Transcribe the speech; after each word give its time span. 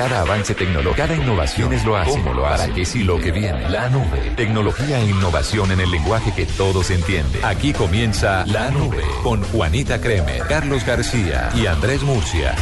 Cada 0.00 0.22
avance 0.22 0.54
tecnológico, 0.54 0.96
cada 0.96 1.14
innovación 1.14 1.74
es 1.74 1.84
lo 1.84 1.94
hace. 1.94 2.12
¿Cómo 2.12 2.32
lo 2.32 2.46
hace? 2.46 2.62
Para 2.62 2.74
que 2.74 2.86
si 2.86 3.02
lo 3.04 3.20
que 3.20 3.32
viene. 3.32 3.68
La 3.68 3.90
nube. 3.90 4.32
Tecnología 4.34 4.98
e 4.98 5.10
innovación 5.10 5.72
en 5.72 5.80
el 5.80 5.90
lenguaje 5.90 6.32
que 6.34 6.46
todos 6.46 6.90
entienden. 6.90 7.44
Aquí 7.44 7.74
comienza 7.74 8.46
La 8.46 8.70
Nube 8.70 9.02
con 9.22 9.42
Juanita 9.42 10.00
Kremer, 10.00 10.40
Carlos 10.48 10.86
García 10.86 11.50
y 11.54 11.66
Andrés 11.66 12.02
Murcia. 12.02 12.54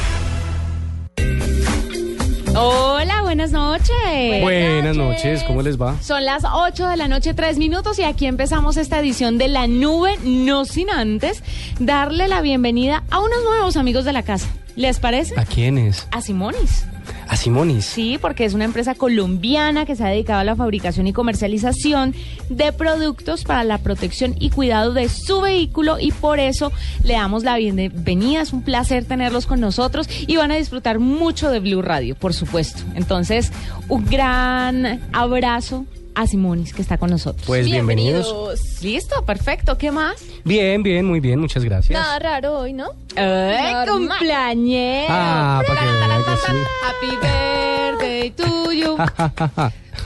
Hola, 2.57 3.23
buenas 3.23 3.53
noches. 3.53 4.43
Buenas 4.43 4.97
noches, 4.97 5.45
¿cómo 5.45 5.63
les 5.63 5.81
va? 5.81 5.95
Son 6.03 6.25
las 6.25 6.43
8 6.43 6.89
de 6.89 6.97
la 6.97 7.07
noche, 7.07 7.35
3 7.35 7.57
minutos 7.59 8.01
y 8.01 8.03
aquí 8.03 8.27
empezamos 8.27 8.77
esta 8.77 8.99
edición 8.99 9.39
de 9.39 9.47
La 9.47 9.69
Nube, 9.69 10.19
no 10.25 10.65
sin 10.65 10.91
antes 10.91 11.45
darle 11.79 12.27
la 12.27 12.41
bienvenida 12.41 13.05
a 13.13 13.21
unos 13.21 13.45
nuevos 13.45 13.77
amigos 13.77 14.05
de 14.05 14.13
la 14.13 14.25
casa. 14.25 14.49
¿Les 14.75 14.99
parece? 14.99 15.39
¿A 15.39 15.45
quiénes? 15.45 16.09
A 16.11 16.21
Simonis. 16.21 16.85
A 17.29 17.37
Simonis. 17.37 17.85
Sí, 17.85 18.19
porque 18.21 18.45
es 18.45 18.55
una 18.55 18.65
empresa 18.65 18.95
colombiana 18.95 19.85
que 19.85 19.95
se 19.95 20.03
ha 20.03 20.09
dedicado 20.09 20.41
a 20.41 20.45
la 20.45 20.57
fabricación 20.57 21.07
y 21.07 21.13
comercialización 21.13 22.15
de 22.49 22.73
productos 22.73 23.45
para 23.45 23.65
la 23.65 23.79
protección 23.79 24.35
y 24.41 24.51
cuidado 24.51 24.95
de 24.95 25.09
su 25.11 25.43
vehículo 25.43 25.99
y 26.01 26.11
por 26.11 26.41
eso 26.41 26.73
le 27.05 27.15
damos 27.15 27.45
la 27.45 27.57
bienvenida. 27.57 28.41
Es 28.41 28.53
un 28.53 28.63
placer 28.63 29.05
tenerlos 29.05 29.47
con 29.47 29.61
nosotros 29.61 30.09
y 30.27 30.37
van 30.37 30.51
a 30.51 30.57
disfrutar 30.57 30.99
mucho 30.99 31.51
de 31.51 31.61
Blue 31.61 31.83
Radio, 31.83 32.15
por 32.15 32.33
supuesto. 32.33 32.83
Entonces, 32.95 33.53
un 33.89 34.07
gran 34.07 35.01
abrazo 35.13 35.85
a 36.15 36.27
Simonis 36.27 36.73
que 36.75 36.83
está 36.83 36.99
con 36.99 37.11
nosotros. 37.11 37.47
Pues 37.47 37.67
bienvenidos. 37.67 38.35
Listo, 38.83 39.25
perfecto. 39.25 39.79
¿Qué 39.79 39.91
más? 39.91 40.17
Bien, 40.45 40.83
bien, 40.83 41.05
muy 41.05 41.21
bien, 41.21 41.41
muchas 41.41 41.65
gracias. 41.65 41.99
Nada 41.99 42.19
raro 42.19 42.59
hoy, 42.59 42.73
¿no? 42.73 42.91
¡Ay, 43.17 43.75
Normal. 43.75 43.89
cumpleañero! 43.89 45.07
Ah, 45.11 45.63
para 45.67 45.81
que 45.81 45.87
que 46.25 46.37
sí. 46.47 46.53
Happy 46.85 47.17
birthday 47.23 48.31
to 48.31 48.73
you. 48.73 48.97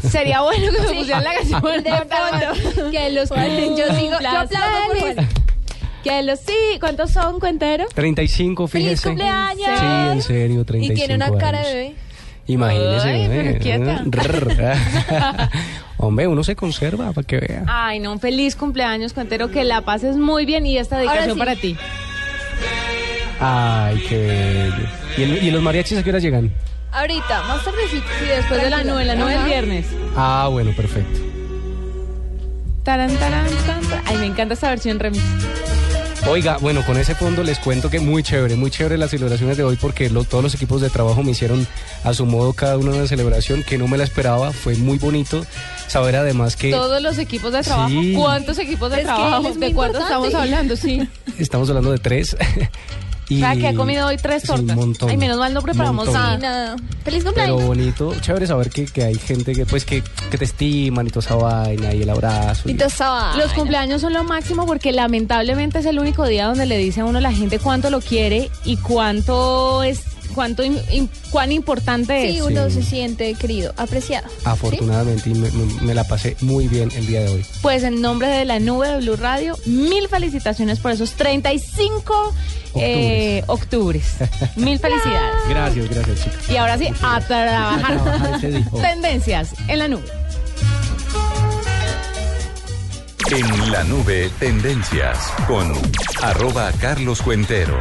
Sería 0.08 0.42
bueno 0.42 0.72
que 0.72 0.80
me 0.80 0.98
pusieran 0.98 1.24
la 1.24 1.34
canción 1.34 1.82
de 1.82 1.90
fondo. 1.90 2.90
Que 2.90 3.10
los 3.10 3.28
yo 3.30 3.94
sigo, 3.94 4.16
yo 4.20 4.38
aplaudo 4.38 4.86
por 4.88 4.98
Juan. 5.00 5.28
Que 6.02 6.22
los 6.24 6.40
sí, 6.40 6.78
¿cuántos 6.80 7.12
son, 7.12 7.38
cuentero? 7.38 7.86
35, 7.94 8.66
¡Feliz 8.66 8.86
fíjese. 8.88 9.08
cumpleaños! 9.08 9.78
Sí, 9.78 9.86
en 10.12 10.22
serio, 10.22 10.60
Y 10.62 10.64
35 10.64 10.94
tiene 10.94 11.14
una 11.14 11.38
cara 11.38 11.60
de 11.60 11.74
bebé. 11.74 11.94
Imagínese. 12.48 13.08
Ay, 13.08 13.26
pero 13.28 13.50
¿eh? 13.50 13.58
quieta. 13.60 14.04
Hombre, 16.04 16.26
uno 16.26 16.42
se 16.42 16.56
conserva 16.56 17.12
para 17.12 17.24
que 17.24 17.38
vea. 17.38 17.64
Ay, 17.68 18.00
no, 18.00 18.10
un 18.12 18.18
feliz 18.18 18.56
cumpleaños, 18.56 19.12
cuentero, 19.12 19.52
que 19.52 19.62
la 19.62 19.82
pases 19.82 20.16
muy 20.16 20.44
bien 20.44 20.66
y 20.66 20.76
esta 20.76 20.98
dedicación 20.98 21.34
sí. 21.34 21.38
para 21.38 21.54
ti. 21.54 21.76
Ay, 23.38 24.02
qué 24.08 24.18
bello. 24.18 24.88
¿Y, 25.16 25.22
el- 25.22 25.44
y 25.44 25.50
los 25.52 25.62
mariachis 25.62 25.98
a 25.98 26.02
qué 26.02 26.10
hora 26.10 26.18
llegan? 26.18 26.52
Ahorita, 26.90 27.42
más 27.44 27.64
tardecito. 27.64 28.04
Sí, 28.18 28.26
después 28.26 28.60
de 28.62 28.70
la 28.70 28.82
nube, 28.82 29.04
la 29.04 29.14
nube 29.14 29.30
del 29.30 29.38
Ajá. 29.38 29.46
viernes. 29.46 29.86
Ah, 30.16 30.48
bueno, 30.50 30.72
perfecto. 30.76 31.20
Taran, 32.82 33.14
taran, 33.16 33.46
tan, 33.64 33.80
tan. 33.82 34.02
Ay, 34.06 34.16
me 34.18 34.26
encanta 34.26 34.54
esta 34.54 34.70
versión 34.70 34.98
remix. 34.98 35.22
Oiga, 36.28 36.56
bueno, 36.60 36.84
con 36.86 36.96
ese 36.98 37.14
fondo 37.16 37.42
les 37.42 37.58
cuento 37.58 37.90
que 37.90 37.98
muy 37.98 38.22
chévere, 38.22 38.54
muy 38.54 38.70
chévere 38.70 38.96
las 38.96 39.10
celebraciones 39.10 39.56
de 39.56 39.64
hoy 39.64 39.76
porque 39.76 40.08
lo- 40.08 40.22
todos 40.24 40.42
los 40.42 40.54
equipos 40.54 40.80
de 40.80 40.88
trabajo 40.88 41.22
me 41.24 41.32
hicieron 41.32 41.66
a 42.04 42.14
su 42.14 42.26
modo 42.26 42.52
cada 42.52 42.78
uno 42.78 42.92
una 42.92 43.06
celebración 43.08 43.64
que 43.64 43.76
no 43.76 43.88
me 43.88 43.98
la 43.98 44.04
esperaba, 44.04 44.52
fue 44.52 44.76
muy 44.76 44.98
bonito 44.98 45.44
saber 45.88 46.14
además 46.14 46.54
que 46.56 46.70
Todos 46.70 47.02
los 47.02 47.18
equipos 47.18 47.52
de 47.52 47.62
trabajo. 47.62 47.88
Sí. 47.88 48.14
¿Cuántos 48.16 48.58
equipos 48.58 48.90
de 48.92 48.98
Es 48.98 49.04
trabajo? 49.04 49.52
¿De 49.52 49.72
cuántos 49.74 50.02
estamos 50.02 50.32
hablando? 50.34 50.76
Sí. 50.76 51.06
estamos 51.38 51.68
hablando 51.68 51.90
de 51.90 51.98
tres. 51.98 52.36
O 53.36 53.38
sea, 53.40 53.56
que 53.56 53.68
ha 53.68 53.74
comido 53.74 54.06
hoy 54.06 54.16
tres 54.16 54.42
Sí, 54.42 54.48
tortas. 54.48 54.70
un 54.70 54.74
montón. 54.76 55.10
Ay, 55.10 55.16
menos 55.16 55.38
mal 55.38 55.52
no 55.54 55.62
preparamos 55.62 56.06
Montón. 56.06 56.14
nada. 56.22 56.34
Y 56.36 56.38
nada. 56.40 56.76
¡Feliz 57.04 57.24
Pero 57.24 57.24
cumpleaños! 57.24 57.64
bonito, 57.66 58.14
chévere 58.20 58.46
saber 58.46 58.70
que, 58.70 58.84
que 58.86 59.04
hay 59.04 59.14
gente 59.16 59.52
que 59.54 59.66
pues 59.66 59.84
que, 59.84 60.02
que 60.30 60.38
te 60.38 60.44
estiman 60.44 61.06
y 61.06 61.10
toda 61.10 61.24
esa 61.26 61.34
vaina 61.36 61.92
y 61.94 62.02
el 62.02 62.10
abrazo. 62.10 62.68
Y 62.68 62.72
y- 62.72 62.74
te 62.74 62.84
estaba. 62.84 63.36
Los 63.36 63.52
cumpleaños 63.52 64.00
son 64.00 64.12
lo 64.12 64.24
máximo 64.24 64.66
porque 64.66 64.92
lamentablemente 64.92 65.78
es 65.80 65.86
el 65.86 65.98
único 65.98 66.26
día 66.26 66.46
donde 66.46 66.66
le 66.66 66.78
dice 66.78 67.00
a 67.00 67.04
uno 67.04 67.18
a 67.18 67.20
la 67.20 67.32
gente 67.32 67.58
cuánto 67.58 67.90
lo 67.90 68.00
quiere 68.00 68.50
y 68.64 68.76
cuánto 68.76 69.82
es, 69.82 70.00
cuánto, 70.32 70.62
cuán 71.30 71.52
importante 71.52 72.30
Sí, 72.30 72.36
es. 72.38 72.42
uno 72.42 72.68
Sí. 72.68 72.74
se 72.76 72.82
siente 72.82 73.34
querido, 73.34 73.72
apreciado. 73.76 74.28
afortunadamente 74.44 75.30
y 75.30 75.34
me, 75.34 75.50
me- 75.50 75.80
me 75.82 75.94
la 75.94 76.04
pasé 76.04 76.36
muy 76.40 76.68
bien 76.68 76.90
el 76.96 77.06
día 77.06 77.20
de 77.20 77.28
hoy. 77.28 77.46
Pues 77.62 77.82
en 77.82 78.00
nombre 78.00 78.28
de 78.28 78.44
la 78.44 78.58
nube 78.60 78.88
de 78.88 78.98
Blue 78.98 79.16
Radio, 79.16 79.56
mil 79.66 80.08
felicitaciones 80.08 80.78
por 80.80 80.90
esos 80.92 81.12
35 81.12 82.34
eh, 82.76 83.42
octubres. 83.46 84.04
mil 84.56 84.78
felicidades. 84.80 85.34
Gracias, 85.48 85.88
gracias 85.90 86.24
chicos. 86.24 86.48
Y 86.50 86.56
ahora 86.56 86.78
sí, 86.78 86.88
a 87.02 87.16
A 87.16 87.20
trabajar. 87.20 88.40
Tendencias 88.80 89.54
en 89.68 89.78
la 89.78 89.88
nube. 89.88 90.04
En 93.30 93.70
la 93.70 93.82
nube, 93.84 94.30
tendencias 94.38 95.18
con 95.46 95.72
arroba 96.22 96.70
Carlos 96.80 97.22
Cuentero. 97.22 97.78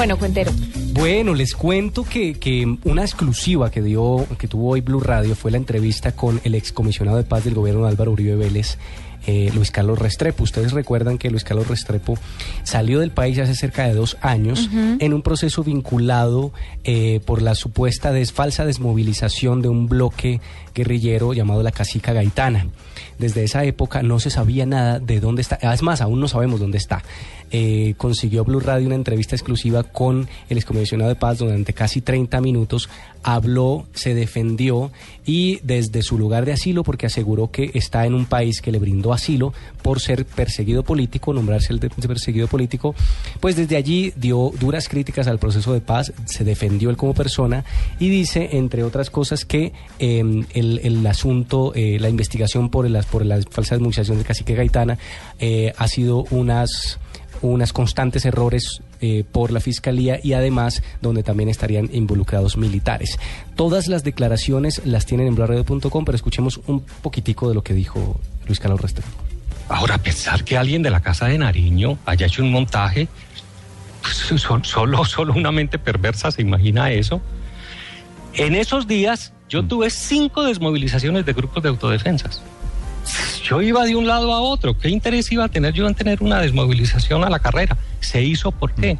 Bueno, 0.00 0.16
cuentero. 0.18 0.50
Bueno, 0.94 1.34
les 1.34 1.52
cuento 1.52 2.04
que, 2.04 2.32
que 2.32 2.78
una 2.84 3.02
exclusiva 3.02 3.70
que 3.70 3.82
dio, 3.82 4.26
que 4.38 4.48
tuvo 4.48 4.70
hoy 4.70 4.80
Blue 4.80 5.00
Radio 5.00 5.34
fue 5.34 5.50
la 5.50 5.58
entrevista 5.58 6.12
con 6.12 6.40
el 6.42 6.54
excomisionado 6.54 7.18
de 7.18 7.24
paz 7.24 7.44
del 7.44 7.52
gobierno 7.52 7.84
Álvaro 7.84 8.12
Uribe 8.12 8.34
Vélez, 8.34 8.78
eh, 9.26 9.50
Luis 9.54 9.70
Carlos 9.70 9.98
Restrepo. 9.98 10.42
Ustedes 10.44 10.72
recuerdan 10.72 11.18
que 11.18 11.28
Luis 11.30 11.44
Carlos 11.44 11.68
Restrepo 11.68 12.16
salió 12.62 13.00
del 13.00 13.10
país 13.10 13.38
hace 13.40 13.54
cerca 13.54 13.86
de 13.86 13.92
dos 13.92 14.16
años 14.22 14.70
en 14.72 15.12
un 15.12 15.20
proceso 15.20 15.62
vinculado 15.64 16.50
eh, 16.84 17.20
por 17.26 17.42
la 17.42 17.54
supuesta 17.54 18.10
des- 18.10 18.32
falsa 18.32 18.64
desmovilización 18.64 19.60
de 19.60 19.68
un 19.68 19.86
bloque 19.86 20.40
guerrillero 20.74 21.34
llamado 21.34 21.62
la 21.62 21.72
Casica 21.72 22.14
Gaitana. 22.14 22.68
Desde 23.18 23.44
esa 23.44 23.64
época 23.64 24.02
no 24.02 24.18
se 24.18 24.30
sabía 24.30 24.64
nada 24.64 24.98
de 24.98 25.20
dónde 25.20 25.42
está. 25.42 25.56
Es 25.56 25.82
más, 25.82 26.00
aún 26.00 26.20
no 26.20 26.28
sabemos 26.28 26.58
dónde 26.58 26.78
está. 26.78 27.02
Eh, 27.52 27.94
consiguió 27.96 28.44
Blue 28.44 28.60
Radio 28.60 28.86
una 28.86 28.94
entrevista 28.94 29.34
exclusiva 29.34 29.82
con 29.82 30.28
el 30.48 30.56
excomisionado 30.56 31.08
de 31.08 31.16
paz 31.16 31.38
durante 31.38 31.72
casi 31.72 32.00
30 32.00 32.40
minutos. 32.40 32.88
Habló, 33.22 33.86
se 33.92 34.14
defendió 34.14 34.90
y 35.26 35.60
desde 35.62 36.02
su 36.02 36.18
lugar 36.18 36.44
de 36.44 36.52
asilo, 36.52 36.82
porque 36.82 37.06
aseguró 37.06 37.50
que 37.50 37.70
está 37.74 38.06
en 38.06 38.14
un 38.14 38.26
país 38.26 38.60
que 38.60 38.72
le 38.72 38.78
brindó 38.78 39.12
asilo 39.12 39.52
por 39.82 40.00
ser 40.00 40.24
perseguido 40.24 40.82
político, 40.82 41.32
nombrarse 41.32 41.72
el 41.72 41.80
perseguido 41.80 42.46
político, 42.48 42.94
pues 43.40 43.56
desde 43.56 43.76
allí 43.76 44.12
dio 44.16 44.52
duras 44.58 44.88
críticas 44.88 45.26
al 45.26 45.38
proceso 45.38 45.72
de 45.72 45.80
paz, 45.80 46.12
se 46.24 46.44
defendió 46.44 46.90
él 46.90 46.96
como 46.96 47.14
persona 47.14 47.64
y 47.98 48.08
dice, 48.08 48.50
entre 48.52 48.84
otras 48.84 49.10
cosas, 49.10 49.44
que 49.44 49.72
eh, 49.98 50.44
el, 50.54 50.80
el 50.82 51.06
asunto, 51.06 51.72
eh, 51.74 51.98
la 52.00 52.08
investigación 52.08 52.70
por 52.70 52.88
las 52.88 53.06
por 53.06 53.26
las 53.26 53.44
falsas 53.46 53.78
desmovilizaciones 53.78 54.22
de 54.22 54.28
Cacique 54.28 54.54
Gaitana 54.54 54.98
eh, 55.38 55.72
ha 55.76 55.88
sido 55.88 56.24
unas 56.30 56.98
unas 57.42 57.72
constantes 57.72 58.24
errores 58.24 58.82
eh, 59.00 59.24
por 59.30 59.50
la 59.50 59.60
fiscalía 59.60 60.18
y 60.22 60.32
además 60.34 60.82
donde 61.00 61.22
también 61.22 61.48
estarían 61.48 61.88
involucrados 61.92 62.56
militares. 62.56 63.18
Todas 63.56 63.88
las 63.88 64.04
declaraciones 64.04 64.82
las 64.84 65.06
tienen 65.06 65.26
en 65.28 65.34
blurradio.com, 65.34 66.04
pero 66.04 66.16
escuchemos 66.16 66.60
un 66.66 66.80
poquitico 67.02 67.48
de 67.48 67.54
lo 67.54 67.62
que 67.62 67.74
dijo 67.74 68.20
Luis 68.46 68.60
Carlos 68.60 68.80
Restrepo. 68.80 69.08
Ahora, 69.68 69.98
pensar 69.98 70.44
que 70.44 70.56
alguien 70.58 70.82
de 70.82 70.90
la 70.90 71.00
casa 71.00 71.26
de 71.26 71.38
Nariño 71.38 71.96
haya 72.04 72.26
hecho 72.26 72.42
un 72.42 72.50
montaje, 72.50 73.06
pues, 74.02 74.16
sol- 74.40 74.64
solo, 74.64 75.04
solo 75.04 75.32
una 75.32 75.52
mente 75.52 75.78
perversa 75.78 76.30
se 76.30 76.42
imagina 76.42 76.90
eso. 76.90 77.20
En 78.34 78.54
esos 78.54 78.86
días 78.86 79.32
yo 79.48 79.64
tuve 79.64 79.90
cinco 79.90 80.42
desmovilizaciones 80.44 81.24
de 81.26 81.32
grupos 81.32 81.62
de 81.62 81.68
autodefensas. 81.68 82.42
Yo 83.42 83.62
iba 83.62 83.84
de 83.84 83.96
un 83.96 84.06
lado 84.06 84.32
a 84.32 84.40
otro. 84.40 84.78
¿Qué 84.78 84.88
interés 84.88 85.30
iba 85.32 85.44
a 85.44 85.48
tener 85.48 85.74
yo 85.74 85.86
en 85.86 85.94
tener 85.94 86.22
una 86.22 86.38
desmovilización 86.40 87.24
a 87.24 87.30
la 87.30 87.38
carrera? 87.38 87.76
Se 88.00 88.22
hizo 88.22 88.52
¿por 88.52 88.72
qué? 88.72 88.98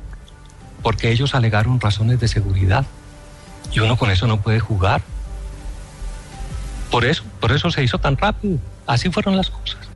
Porque 0.82 1.10
ellos 1.10 1.34
alegaron 1.34 1.80
razones 1.80 2.20
de 2.20 2.28
seguridad. 2.28 2.84
Y 3.72 3.80
uno 3.80 3.96
con 3.96 4.10
eso 4.10 4.26
no 4.26 4.40
puede 4.40 4.58
jugar. 4.58 5.02
Por 6.90 7.04
eso, 7.04 7.22
por 7.38 7.52
eso 7.52 7.70
se 7.70 7.84
hizo 7.84 7.98
tan 7.98 8.16
rápido. 8.16 8.58
Así 8.86 9.10
fueron 9.10 9.36
las 9.36 9.50
cosas. 9.50 9.89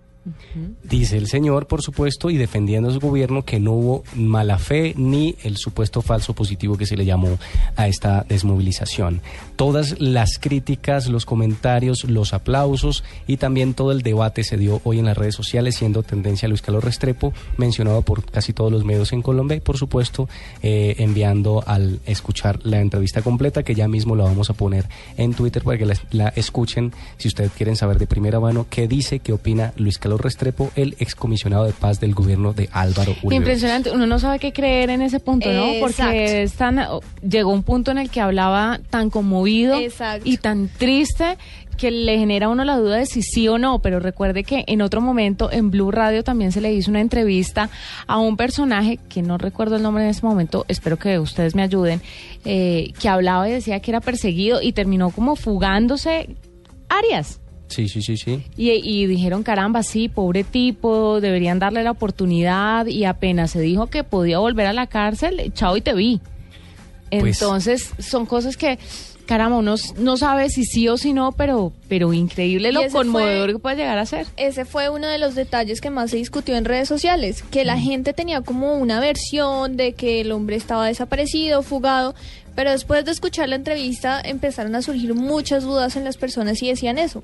Dice 0.83 1.19
el 1.19 1.27
señor, 1.27 1.67
por 1.67 1.83
supuesto, 1.83 2.31
y 2.31 2.37
defendiendo 2.37 2.89
a 2.89 2.93
su 2.93 3.01
gobierno 3.01 3.45
que 3.45 3.61
no 3.61 3.73
hubo 3.73 4.05
mala 4.15 4.59
fe 4.59 4.95
ni 4.97 5.37
el 5.43 5.57
supuesto 5.57 6.01
falso 6.01 6.35
positivo 6.35 6.77
que 6.79 6.87
se 6.87 6.97
le 6.97 7.05
llamó 7.05 7.39
a 7.77 7.89
esta 7.89 8.25
desmovilización. 8.29 9.21
Todas 9.57 10.01
las 10.01 10.39
críticas, 10.39 11.09
los 11.09 11.27
comentarios, 11.27 12.05
los 12.05 12.33
aplausos 12.33 13.05
y 13.27 13.37
también 13.37 13.75
todo 13.75 13.93
el 13.93 14.03
debate 14.03 14.45
se 14.45 14.57
dio 14.57 14.81
hoy 14.85 14.99
en 14.99 15.07
las 15.07 15.19
redes 15.19 15.35
sociales, 15.35 15.77
siendo 15.77 16.03
tendencia 16.03 16.49
Luis 16.49 16.63
Carlos 16.63 16.85
Restrepo, 16.85 17.33
mencionado 17.57 18.03
por 18.03 18.25
casi 18.25 18.53
todos 18.53 18.73
los 18.73 18.85
medios 18.85 19.13
en 19.13 19.23
Colombia 19.23 19.57
y, 19.57 19.61
por 19.61 19.77
supuesto, 19.77 20.29
eh, 20.63 20.97
enviando 20.99 21.63
al 21.67 22.01
escuchar 22.07 22.61
la 22.65 22.81
entrevista 22.81 23.23
completa, 23.23 23.63
que 23.63 23.75
ya 23.75 23.89
mismo 23.89 24.17
la 24.17 24.25
vamos 24.25 24.49
a 24.51 24.55
poner 24.55 24.87
en 25.17 25.35
Twitter 25.35 25.63
para 25.63 25.77
que 25.77 25.87
la, 25.87 25.95
la 26.11 26.29
escuchen 26.29 26.93
si 27.19 27.29
ustedes 27.29 27.53
quieren 27.53 27.77
saber 27.77 27.99
de 27.99 28.07
primera 28.07 28.41
mano 28.41 28.67
qué 28.71 28.89
dice, 28.89 29.19
qué 29.19 29.33
opina 29.33 29.73
Luis 29.77 29.99
Carlos 29.99 30.14
Restrepo, 30.19 30.71
el 30.77 30.97
excomisionado 30.99 31.65
de 31.65 31.73
paz 31.73 32.01
del 32.01 32.15
gobierno 32.15 32.53
de 32.53 32.69
Álvaro 32.73 33.15
Uribe. 33.23 33.37
Impresionante, 33.37 33.91
uno 33.91 34.07
no 34.07 34.19
sabe 34.19 34.39
qué 34.39 34.53
creer 34.53 34.91
en 34.91 35.03
ese 35.03 35.21
punto, 35.21 35.53
¿no? 35.53 35.67
Exacto. 35.67 35.81
Porque 35.81 36.43
es 36.43 36.53
tan, 36.55 36.81
llegó 37.27 37.53
un 37.53 37.63
punto 37.63 37.91
en 37.91 37.99
el 37.99 38.11
que 38.11 38.21
hablaba 38.21 38.81
tan 38.91 39.11
conmovido 39.11 39.79
Exacto. 39.79 40.29
y 40.29 40.37
tan 40.37 40.69
triste 40.69 41.37
que 41.77 41.91
le 41.91 42.19
genera 42.19 42.47
a 42.47 42.49
uno 42.49 42.65
la 42.65 42.77
duda 42.77 42.97
de 42.97 43.07
si 43.07 43.23
sí 43.23 43.49
o 43.49 43.59
no, 43.59 43.81
pero 43.81 44.01
recuerde 44.01 44.45
que 44.45 44.65
en 44.67 44.83
otro 44.83 45.01
momento 45.01 45.51
en 45.51 45.71
Blue 45.71 45.91
Radio 45.91 46.23
también 46.25 46.53
se 46.53 46.61
le 46.61 46.73
hizo 46.73 46.91
una 46.91 47.01
entrevista 47.01 47.69
a 48.07 48.19
un 48.19 48.37
personaje 48.37 48.99
que 49.09 49.23
no 49.23 49.39
recuerdo 49.39 49.77
el 49.77 49.83
nombre 49.83 50.05
en 50.05 50.11
este 50.11 50.27
momento, 50.27 50.65
espero 50.69 50.99
que 50.99 51.19
ustedes 51.19 51.55
me 51.55 51.63
ayuden, 51.63 52.01
eh, 52.45 52.93
que 53.01 53.09
hablaba 53.09 53.49
y 53.49 53.53
decía 53.53 53.81
que 53.81 53.91
era 53.91 54.01
perseguido 54.01 54.63
y 54.63 54.73
terminó 54.73 55.11
como 55.11 55.37
fugándose 55.37 56.37
Arias. 56.89 57.41
Sí, 57.69 57.89
sí, 57.89 58.03
sí, 58.03 58.17
sí. 58.17 58.43
Y, 58.57 58.71
y 58.71 59.07
dijeron, 59.07 59.43
caramba, 59.43 59.83
sí, 59.83 60.09
pobre 60.09 60.45
tipo, 60.45 61.21
deberían 61.21 61.59
darle 61.59 61.83
la 61.83 61.91
oportunidad 61.93 62.87
y 62.87 63.05
apenas 63.05 63.51
se 63.53 63.61
dijo 63.61 63.87
que 63.89 64.05
podía 64.05 64.39
volver 64.39 64.67
a 64.67 64.73
la 64.73 64.87
cárcel, 64.87 65.53
chao 65.55 65.77
y 65.77 65.81
te 65.81 65.95
vi. 65.95 66.21
Pues- 67.11 67.41
Entonces, 67.41 67.91
son 67.99 68.27
cosas 68.27 68.57
que, 68.57 68.79
caramba, 69.27 69.57
uno 69.59 69.77
no 69.99 70.17
sabe 70.17 70.51
si 70.51 70.65
sí 70.65 70.89
o 70.89 70.97
si 70.97 71.13
no, 71.13 71.33
pero, 71.33 71.73
pero 71.89 72.13
increíble 72.13 72.71
lo 72.73 72.81
fue- 72.83 72.91
conmovedor 72.91 73.53
que 73.53 73.59
puede 73.59 73.77
llegar 73.77 73.99
a 73.99 74.07
ser. 74.07 74.27
Ese 74.37 74.65
fue 74.65 74.89
uno 74.91 75.07
de 75.09 75.19
los 75.19 75.35
detalles 75.35 75.81
que 75.81 75.91
más 75.91 76.11
se 76.11 76.17
discutió 76.19 76.57
en 76.57 76.65
redes 76.65 76.89
sociales, 76.89 77.43
que 77.51 77.65
la 77.65 77.79
gente 77.79 78.13
tenía 78.13 78.41
como 78.43 78.75
una 78.75 79.01
versión 79.01 79.77
de 79.77 79.93
que 79.95 80.21
el 80.21 80.33
hombre 80.33 80.57
estaba 80.57 80.87
desaparecido, 80.87 81.63
fugado, 81.63 82.15
pero 82.57 82.71
después 82.71 83.05
de 83.05 83.11
escuchar 83.13 83.49
la 83.49 83.57
entrevista 83.57 84.21
empezaron 84.21 84.75
a 84.77 84.83
surgir 84.83 85.15
muchas 85.15 85.65
dudas 85.65 85.97
en 85.97 86.05
las 86.05 86.17
personas 86.17 86.63
y 86.63 86.69
decían 86.69 86.99
eso. 86.99 87.23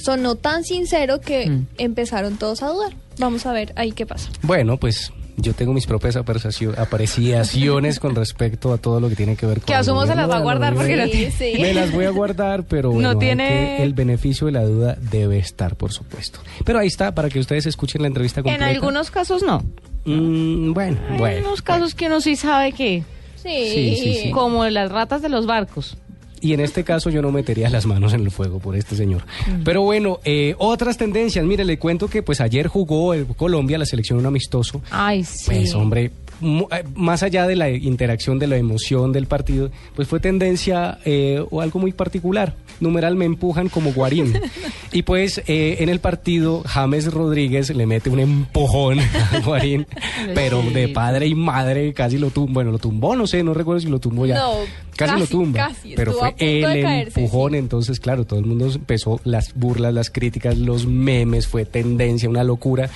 Sonó 0.00 0.34
tan 0.36 0.64
sincero 0.64 1.20
que 1.20 1.48
Mm. 1.48 1.66
empezaron 1.78 2.36
todos 2.38 2.62
a 2.62 2.68
dudar. 2.68 2.92
Vamos 3.18 3.46
a 3.46 3.52
ver 3.52 3.72
ahí 3.76 3.92
qué 3.92 4.06
pasa. 4.06 4.30
Bueno, 4.42 4.76
pues 4.78 5.12
yo 5.36 5.54
tengo 5.54 5.72
mis 5.72 5.86
propias 5.86 6.16
apreciacio- 6.16 6.74
apreciaciones 6.78 8.00
con 8.00 8.14
respecto 8.14 8.72
a 8.72 8.78
todo 8.78 9.00
lo 9.00 9.08
que 9.08 9.16
tiene 9.16 9.36
que 9.36 9.46
ver 9.46 9.58
con... 9.58 9.66
Que 9.66 9.74
asumo 9.74 10.06
se 10.06 10.14
las 10.14 10.28
va 10.28 10.36
a 10.38 10.40
guardar 10.40 10.74
porque 10.74 10.96
no 10.96 11.04
tiene- 11.08 11.30
Sí, 11.30 11.52
sí. 11.54 11.60
Me 11.62 11.74
las 11.74 11.92
voy 11.92 12.04
a 12.06 12.10
guardar, 12.10 12.64
pero 12.64 12.88
No 12.90 12.94
bueno, 12.94 13.18
tiene- 13.18 13.82
el 13.82 13.92
beneficio 13.94 14.46
de 14.46 14.52
la 14.52 14.64
duda 14.64 14.96
debe 15.10 15.38
estar, 15.38 15.76
por 15.76 15.92
supuesto. 15.92 16.40
Pero 16.64 16.78
ahí 16.78 16.86
está, 16.88 17.14
para 17.14 17.28
que 17.28 17.38
ustedes 17.38 17.66
escuchen 17.66 18.02
la 18.02 18.08
entrevista 18.08 18.40
En 18.40 18.44
completa. 18.44 18.66
algunos 18.66 19.10
casos 19.10 19.42
no. 19.42 19.64
Mm, 20.04 20.72
bueno, 20.72 20.98
Hay 21.10 21.18
bueno. 21.18 21.48
unos 21.48 21.62
casos 21.62 21.94
que 21.94 22.06
uno 22.06 22.20
sí 22.20 22.36
sabe 22.36 22.72
que, 22.72 23.02
Sí, 23.36 23.70
Sí, 23.72 23.96
sí, 24.02 24.18
sí. 24.24 24.30
como 24.32 24.64
las 24.66 24.90
ratas 24.90 25.22
de 25.22 25.28
los 25.28 25.46
barcos. 25.46 25.96
Y 26.40 26.52
en 26.52 26.60
este 26.60 26.84
caso 26.84 27.10
yo 27.10 27.22
no 27.22 27.32
metería 27.32 27.68
las 27.70 27.86
manos 27.86 28.12
en 28.12 28.20
el 28.20 28.30
fuego 28.30 28.58
por 28.58 28.76
este 28.76 28.96
señor. 28.96 29.22
Pero 29.64 29.82
bueno, 29.82 30.20
eh, 30.24 30.54
otras 30.58 30.96
tendencias. 30.96 31.44
Mire, 31.44 31.64
le 31.64 31.78
cuento 31.78 32.08
que 32.08 32.22
pues 32.22 32.40
ayer 32.40 32.66
jugó 32.68 33.14
el 33.14 33.26
Colombia, 33.26 33.78
la 33.78 33.86
selección 33.86 34.18
un 34.18 34.26
amistoso. 34.26 34.82
Ay, 34.90 35.24
sí. 35.24 35.46
Pues 35.46 35.74
hombre, 35.74 36.10
más 36.40 37.22
allá 37.22 37.46
de 37.46 37.56
la 37.56 37.70
interacción, 37.70 38.38
de 38.38 38.46
la 38.46 38.56
emoción 38.56 39.12
del 39.12 39.26
partido, 39.26 39.70
pues 39.94 40.08
fue 40.08 40.20
tendencia 40.20 40.98
eh, 41.04 41.44
o 41.50 41.60
algo 41.60 41.80
muy 41.80 41.92
particular. 41.92 42.54
Numeral 42.80 43.16
me 43.16 43.24
empujan 43.24 43.68
como 43.68 43.92
guarín. 43.92 44.40
y 44.92 45.02
pues 45.02 45.42
eh, 45.46 45.76
en 45.80 45.88
el 45.88 46.00
partido 46.00 46.62
James 46.64 47.12
Rodríguez 47.12 47.74
le 47.74 47.86
mete 47.86 48.10
un 48.10 48.20
empujón 48.20 49.00
a 49.00 49.40
Guarín, 49.44 49.86
pero 50.34 50.62
de 50.62 50.88
padre 50.88 51.26
y 51.26 51.34
madre 51.34 51.92
casi 51.92 52.18
lo 52.18 52.30
tumbó. 52.30 52.54
Bueno, 52.54 52.70
lo 52.72 52.78
tumbó, 52.78 53.16
no 53.16 53.26
sé, 53.26 53.42
no 53.42 53.54
recuerdo 53.54 53.80
si 53.80 53.88
lo 53.88 53.98
tumbó 53.98 54.26
ya. 54.26 54.36
No, 54.36 54.54
casi, 54.96 55.18
lo 55.18 55.26
tumba. 55.26 55.68
casi, 55.68 55.94
pero 55.94 56.12
fue 56.12 56.34
el 56.38 56.82
caerse, 56.82 57.20
empujón, 57.20 57.52
sí. 57.52 57.58
entonces 57.58 58.00
claro, 58.00 58.24
todo 58.24 58.38
el 58.38 58.46
mundo 58.46 58.66
empezó 58.66 59.20
las 59.24 59.54
burlas, 59.54 59.92
las 59.92 60.10
críticas, 60.10 60.56
los 60.56 60.86
memes, 60.86 61.46
fue 61.46 61.64
tendencia, 61.64 62.28
una 62.28 62.44
locura. 62.44 62.90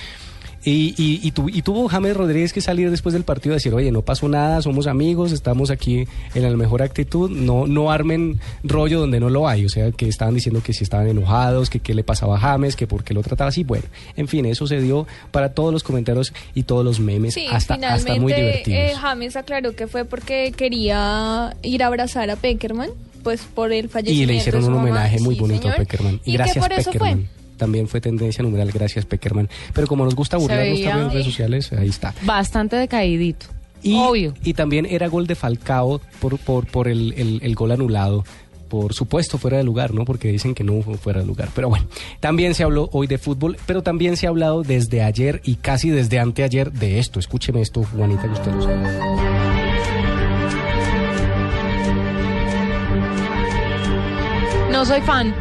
Y, 0.65 0.95
y, 0.97 1.19
y, 1.21 1.31
tu- 1.31 1.49
y 1.49 1.61
tuvo 1.61 1.87
James 1.89 2.15
Rodríguez 2.15 2.53
que 2.53 2.61
salir 2.61 2.89
después 2.89 3.11
del 3.13 3.23
partido 3.23 3.53
a 3.53 3.57
decir, 3.57 3.73
oye, 3.73 3.91
no 3.91 4.01
pasó 4.01 4.29
nada, 4.29 4.61
somos 4.61 4.87
amigos, 4.87 5.31
estamos 5.33 5.69
aquí 5.69 6.07
en 6.35 6.43
la 6.43 6.49
mejor 6.55 6.81
actitud, 6.81 7.29
no, 7.29 7.67
no 7.67 7.91
armen 7.91 8.39
rollo 8.63 8.99
donde 9.01 9.19
no 9.19 9.29
lo 9.29 9.47
hay, 9.47 9.65
o 9.65 9.69
sea, 9.69 9.91
que 9.91 10.07
estaban 10.07 10.35
diciendo 10.35 10.61
que 10.63 10.71
si 10.73 10.83
estaban 10.85 11.07
enojados, 11.07 11.69
que 11.69 11.79
qué 11.81 11.93
le 11.93 12.03
pasaba 12.05 12.37
a 12.37 12.39
James, 12.39 12.75
que 12.77 12.87
por 12.87 13.03
qué 13.03 13.13
lo 13.13 13.21
trataba 13.23 13.49
así, 13.49 13.63
bueno, 13.65 13.83
en 14.15 14.27
fin, 14.29 14.45
eso 14.45 14.65
se 14.65 14.79
dio 14.79 15.05
para 15.31 15.53
todos 15.53 15.73
los 15.73 15.83
comentarios 15.83 16.31
y 16.55 16.63
todos 16.63 16.85
los 16.85 16.99
memes, 17.01 17.33
Sí, 17.33 17.45
hasta, 17.51 17.73
hasta 17.75 18.15
muy 18.15 18.31
divertidos. 18.31 18.79
eh, 18.79 18.93
James 18.99 19.35
aclaró 19.35 19.75
que 19.75 19.87
fue 19.87 20.05
porque 20.05 20.53
quería 20.55 21.55
ir 21.61 21.83
a 21.83 21.87
abrazar 21.87 22.29
a 22.29 22.35
Peckerman, 22.35 22.89
pues 23.23 23.41
por 23.53 23.71
el 23.73 23.89
fallecimiento 23.89 24.31
Y 24.31 24.35
le 24.35 24.39
hicieron 24.39 24.63
un 24.65 24.75
homenaje 24.75 25.19
muy 25.19 25.35
Sí, 25.35 25.41
bonito 25.41 25.69
a. 25.69 25.75
Peckerman. 25.75 26.19
Y, 26.25 26.31
Y, 26.31 26.33
gracias 26.33 26.55
que 26.55 26.59
por 26.61 26.79
eso 26.79 26.91
Peckerman. 26.91 27.27
fue. 27.27 27.42
También 27.57 27.87
fue 27.87 28.01
tendencia 28.01 28.43
numeral, 28.43 28.71
gracias 28.71 29.05
Peckerman. 29.05 29.49
Pero 29.73 29.87
como 29.87 30.05
nos 30.05 30.15
gusta 30.15 30.37
burlarnos 30.37 30.81
también 30.81 30.97
en 31.07 31.11
redes 31.11 31.25
sociales, 31.25 31.71
ahí 31.73 31.89
está. 31.89 32.13
Bastante 32.23 32.75
decaidito. 32.75 33.45
Y, 33.81 33.95
Obvio. 33.97 34.33
y 34.43 34.53
también 34.53 34.85
era 34.85 35.07
gol 35.07 35.27
de 35.27 35.35
Falcao 35.35 35.99
por, 36.21 36.37
por, 36.39 36.65
por 36.67 36.87
el, 36.87 37.13
el- 37.17 37.39
el 37.43 37.55
gol 37.55 37.71
anulado. 37.71 38.23
Por 38.69 38.93
supuesto, 38.95 39.37
fuera 39.37 39.57
de 39.57 39.63
lugar, 39.63 39.93
¿no? 39.93 40.03
Porque 40.03 40.29
dicen 40.31 40.55
que 40.55 40.63
no 40.63 40.81
fue 40.81 40.97
fuera 40.97 41.19
de 41.19 41.27
lugar. 41.27 41.49
Pero 41.53 41.69
bueno, 41.69 41.85
también 42.19 42.55
se 42.55 42.63
habló 42.63 42.89
hoy 42.91 43.05
de 43.05 43.19
fútbol, 43.19 43.55
pero 43.67 43.83
también 43.83 44.17
se 44.17 44.25
ha 44.25 44.29
hablado 44.29 44.63
desde 44.63 45.03
ayer 45.03 45.41
y 45.43 45.55
casi 45.57 45.91
desde 45.91 46.17
anteayer 46.17 46.71
de 46.71 46.97
esto. 46.97 47.19
Escúcheme 47.19 47.61
esto, 47.61 47.83
Juanita, 47.83 48.23
que 48.23 48.29
usted 48.29 48.51
lo 48.51 48.61
sabe. 48.63 49.93
No 54.71 54.85
soy 54.85 55.01
fan. 55.01 55.33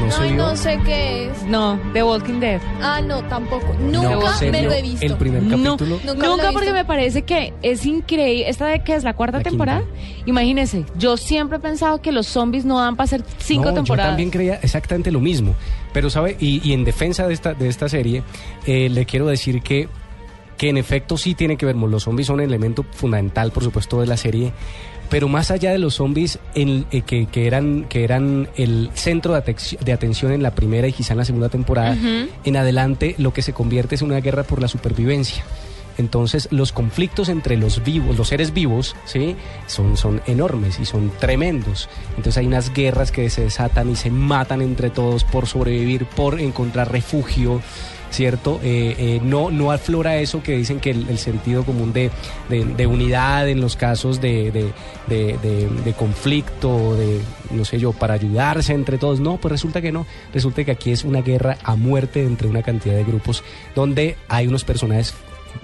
No 0.00 0.10
se 0.10 0.30
no 0.32 0.56
sé 0.56 0.78
qué 0.84 1.26
es. 1.30 1.42
No, 1.44 1.78
The 1.92 2.02
Walking 2.02 2.40
Dead. 2.40 2.60
Ah, 2.82 3.00
no, 3.00 3.22
tampoco. 3.24 3.74
Nunca 3.80 4.18
me 4.50 4.62
lo 4.62 4.72
he 4.72 4.82
visto. 4.82 5.04
El 5.06 5.16
primer 5.16 5.42
No, 5.42 5.76
capítulo. 5.76 6.00
Nunca 6.04 6.50
porque 6.52 6.72
me 6.72 6.84
parece 6.84 7.22
que 7.22 7.52
es 7.62 7.84
increíble. 7.86 8.48
¿Esta 8.48 8.66
de 8.66 8.82
qué 8.82 8.94
es 8.94 9.04
la 9.04 9.14
cuarta 9.14 9.38
La 9.38 9.44
temporada? 9.44 9.80
quinta. 9.82 10.22
Imagínese, 10.26 10.84
yo 10.98 11.16
siempre 11.16 11.58
he 11.58 11.60
pensado 11.60 12.00
que 12.02 12.12
los 12.12 12.26
zombies 12.26 12.64
no 12.64 12.78
dan 12.80 12.96
para 12.96 13.04
hacer 13.04 13.22
cinco 13.38 13.66
No, 13.66 13.74
temporadas. 13.74 14.06
Yo 14.06 14.10
también 14.12 14.30
creía 14.30 14.54
exactamente 14.62 15.10
lo 15.10 15.20
mismo. 15.20 15.54
Pero, 15.92 16.10
¿sabe? 16.10 16.36
Y, 16.40 16.60
y 16.68 16.72
en 16.72 16.84
defensa 16.84 17.26
de 17.26 17.34
esta, 17.34 17.54
de 17.54 17.68
esta 17.68 17.88
serie, 17.88 18.22
eh, 18.66 18.88
le 18.88 19.04
quiero 19.06 19.26
decir 19.26 19.62
que, 19.62 19.88
que 20.56 20.68
en 20.68 20.76
efecto 20.76 21.16
sí 21.16 21.34
tiene 21.34 21.56
que 21.56 21.66
ver. 21.66 21.76
Los 21.76 22.04
zombies 22.04 22.26
son 22.26 22.34
un 22.36 22.42
elemento 22.42 22.84
fundamental, 22.92 23.50
por 23.52 23.62
supuesto, 23.64 24.00
de 24.00 24.06
la 24.06 24.16
serie. 24.16 24.52
Pero 25.10 25.28
más 25.28 25.50
allá 25.50 25.72
de 25.72 25.78
los 25.78 25.96
zombies 25.96 26.38
en- 26.54 26.86
eh, 26.92 27.02
que, 27.02 27.26
que 27.26 27.46
eran, 27.46 27.84
que 27.88 28.04
eran 28.04 28.48
el 28.56 28.90
centro 28.94 29.34
de, 29.34 29.44
atenci- 29.44 29.78
de 29.78 29.92
atención 29.92 30.32
en 30.32 30.42
la 30.42 30.52
primera 30.54 30.86
y 30.88 30.92
quizá 30.92 31.12
en 31.14 31.18
la 31.18 31.24
segunda 31.24 31.48
temporada, 31.50 31.96
en 32.44 32.56
adelante 32.56 33.16
lo 33.18 33.32
que 33.34 33.42
se 33.42 33.52
convierte 33.52 33.96
es 33.96 34.02
una 34.02 34.20
guerra 34.20 34.44
por 34.44 34.62
la 34.62 34.68
supervivencia. 34.68 35.42
Entonces 35.98 36.48
los 36.50 36.72
conflictos 36.72 37.28
entre 37.28 37.56
los 37.58 37.82
vivos, 37.84 38.16
los 38.16 38.28
seres 38.28 38.54
vivos, 38.54 38.96
¿sí? 39.04 39.36
son, 39.66 39.96
son 39.98 40.22
enormes 40.26 40.78
y 40.80 40.86
son 40.86 41.10
tremendos. 41.18 41.88
Entonces 42.10 42.38
hay 42.38 42.46
unas 42.46 42.72
guerras 42.72 43.12
que 43.12 43.28
se 43.28 43.42
desatan 43.42 43.90
y 43.90 43.96
se 43.96 44.10
matan 44.10 44.62
entre 44.62 44.88
todos 44.88 45.24
por 45.24 45.46
sobrevivir, 45.46 46.06
por 46.06 46.40
encontrar 46.40 46.90
refugio, 46.90 47.60
¿cierto? 48.10 48.60
Eh, 48.62 48.94
eh, 48.98 49.20
no, 49.22 49.50
no 49.50 49.70
aflora 49.72 50.16
eso 50.18 50.42
que 50.42 50.56
dicen 50.56 50.80
que 50.80 50.90
el, 50.90 51.18
sentido 51.18 51.64
común 51.64 51.92
de, 51.92 52.10
de- 52.48 52.86
unidad 52.86 53.48
en 53.48 53.60
los 53.60 53.76
casos 53.76 54.20
de- 54.20 54.50
de- 54.50 54.72
de 55.84 55.92
conflicto, 55.94 56.96
de, 56.96 57.20
no 57.52 57.64
sé 57.64 57.78
yo, 57.78 57.92
para 57.92 58.14
ayudarse 58.14 58.72
entre 58.72 58.98
todos. 58.98 59.20
No, 59.20 59.36
pues 59.36 59.52
resulta 59.52 59.80
que 59.80 59.92
no. 59.92 60.06
Resulta 60.34 60.64
que 60.64 60.72
aquí 60.72 60.90
es 60.90 61.04
una 61.04 61.22
guerra 61.22 61.56
a 61.64 61.76
muerte 61.76 62.24
entre 62.24 62.48
una 62.48 62.62
cantidad 62.62 62.94
de 62.94 63.04
grupos 63.04 63.42
donde 63.74 64.16
hay 64.28 64.46
unos 64.46 64.64
personajes 64.64 65.14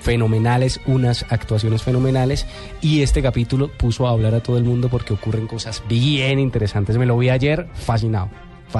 fenomenales, 0.01 0.81
unas 0.87 1.25
actuaciones 1.31 1.83
fenomenales 1.83 2.47
y 2.81 3.03
este 3.03 3.23
capítulo 3.23 3.69
puso 3.69 4.07
a 4.07 4.11
hablar 4.11 4.35
a 4.35 4.41
todo 4.43 4.59
el 4.59 4.65
mundo 4.65 4.89
porque 4.89 5.13
ocurren 5.15 5.47
cosas 5.47 5.83
bien 5.89 6.39
interesantes. 6.39 6.97
Me 6.99 7.07
lo 7.07 7.17
vi 7.19 7.31
ayer 7.31 7.67
fascinado. 7.75 8.29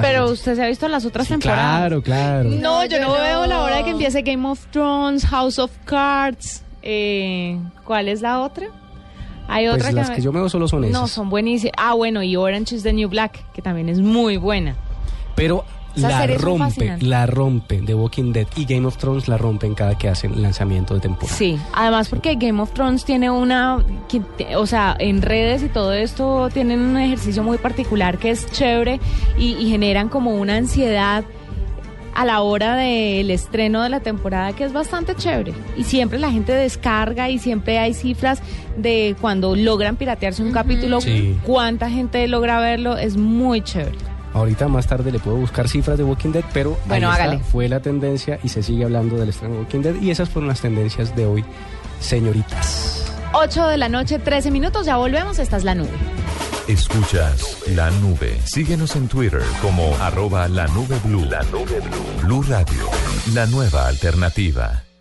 Pero 0.03 0.31
usted 0.31 0.55
se 0.57 0.65
ha 0.65 0.67
visto 0.69 0.89
las 0.89 1.05
otras 1.05 1.27
Sí, 1.27 1.35
temporadas. 1.35 1.79
Claro, 1.79 2.03
claro. 2.03 2.49
No, 2.51 2.57
No, 2.83 2.85
yo 2.87 3.01
no, 3.01 3.09
no. 3.17 3.23
veo 3.23 3.47
la 3.47 3.63
hora 3.63 3.77
de 3.79 3.85
que 3.85 3.91
empiece 3.91 4.23
Game 4.23 4.47
of 4.49 4.65
Thrones, 4.71 5.25
House 5.27 5.59
of 5.59 5.71
Cards. 5.85 6.63
Eh, 6.83 7.59
¿Cuál 7.85 8.09
es 8.09 8.21
la 8.23 8.41
otra? 8.41 8.69
Hay 9.49 9.69
otra 9.69 9.85
Pues 9.85 9.95
las 9.95 10.09
me- 10.11 10.17
que 10.17 10.23
yo 10.23 10.33
me 10.33 10.41
veo 10.41 10.49
solo 10.49 10.67
son 10.69 10.85
esas. 10.85 11.01
No, 11.01 11.07
son 11.09 11.29
buenísimas. 11.31 11.73
Ah, 11.79 11.95
bueno, 11.95 12.23
y 12.23 12.35
Orange 12.37 12.75
is 12.77 12.83
the 12.83 12.93
New 12.93 13.09
Black, 13.09 13.45
que 13.53 13.63
también 13.63 13.89
es 13.89 14.01
muy 14.01 14.37
buena. 14.37 14.75
Pero 15.37 15.65
la 15.97 16.27
rompe, 16.39 16.97
la 17.01 17.27
rompe. 17.27 17.79
The 17.83 17.95
Walking 17.95 18.33
Dead 18.33 18.47
y 18.57 18.65
Game 18.65 18.87
of 18.87 18.97
Thrones 18.97 19.29
la 19.29 19.37
rompen 19.39 19.75
cada 19.75 19.97
que 19.97 20.09
hacen 20.09 20.41
lanzamiento 20.43 20.95
de 20.95 21.01
temporada. 21.01 21.37
Sí, 21.37 21.59
además 21.75 22.09
porque 22.09 22.35
Game 22.37 22.61
of 22.63 22.73
Thrones 22.73 23.05
tiene 23.05 23.31
una, 23.31 23.85
que 24.09 24.21
te- 24.21 24.57
o 24.57 24.67
sea, 24.67 24.97
en 24.99 25.23
redes 25.23 25.63
y 25.63 25.69
todo 25.69 25.93
esto 25.93 26.49
tienen 26.53 26.81
un 26.81 26.97
ejercicio 26.99 27.43
muy 27.43 27.59
particular 27.59 28.19
que 28.19 28.31
es 28.31 28.51
chévere 28.53 29.01
y, 29.39 29.55
y 29.57 29.71
generan 29.71 30.09
como 30.09 30.35
una 30.35 30.57
ansiedad 30.57 31.25
a 32.15 32.25
la 32.25 32.41
hora 32.41 32.77
del 32.77 33.31
estreno 33.31 33.83
de 33.83 33.91
la 33.91 34.01
temporada 34.01 34.55
que 34.55 34.65
es 34.65 34.73
bastante 34.73 35.15
chévere. 35.15 35.53
Y 35.77 35.85
siempre 35.85 36.19
la 36.19 36.31
gente 36.33 36.53
descarga 36.53 37.29
y 37.29 37.39
siempre 37.39 37.79
hay 37.79 37.93
cifras 37.93 38.41
de 38.79 39.15
cuando 39.21 39.55
logran 39.55 39.97
piratearse 39.97 40.43
un 40.43 40.51
capítulo, 40.53 41.03
Sí. 41.03 41.37
cuánta 41.45 41.91
gente 41.91 42.27
logra 42.27 42.59
verlo, 42.59 42.97
es 42.97 43.19
muy 43.19 43.61
chévere. 43.61 43.99
Ahorita 44.37 44.69
más 44.69 44.87
tarde 44.87 45.11
le 45.11 45.19
puedo 45.19 45.39
buscar 45.39 45.67
cifras 45.67 45.97
de 45.97 46.05
Walking 46.05 46.31
Dead, 46.31 46.45
pero 46.53 46.77
Bueno, 46.87 47.09
ahí 47.09 47.13
está, 47.15 47.25
hágale. 47.25 47.43
fue 47.43 47.71
la 47.71 47.81
tendencia 47.81 48.39
y 48.45 48.51
se 48.51 48.63
sigue 48.63 48.85
hablando 48.85 49.17
del 49.17 49.31
estreno 49.31 49.55
de 49.55 49.61
Walking 49.61 49.81
Dead 49.81 49.95
y 50.03 50.11
esas 50.11 50.29
fueron 50.29 50.49
las 50.49 50.61
tendencias 50.61 51.17
de 51.17 51.25
hoy, 51.25 51.43
señoritas. 52.01 53.05
8 53.33 53.67
de 53.69 53.77
la 53.79 53.89
noche, 53.89 54.19
13 54.19 54.51
minutos, 54.51 54.85
ya 54.85 54.99
volvemos, 54.99 55.39
esta 55.39 55.57
es 55.57 55.65
la 55.65 55.75
nube. 55.75 55.89
Escuchas 56.69 57.63
la 57.69 57.91
nube. 57.93 58.39
Síguenos 58.45 58.95
en 58.97 59.09
Twitter 59.09 59.43
como 59.63 59.95
arroba 60.03 60.49
la 60.49 60.67
nube 60.69 60.99
blue. 61.05 61.25
La 61.25 61.43
nube 61.45 61.81
blue. 61.81 62.27
Blue 62.27 62.43
Radio, 62.43 62.91
la 63.33 63.47
nueva 63.47 63.89
alternativa. 63.89 64.83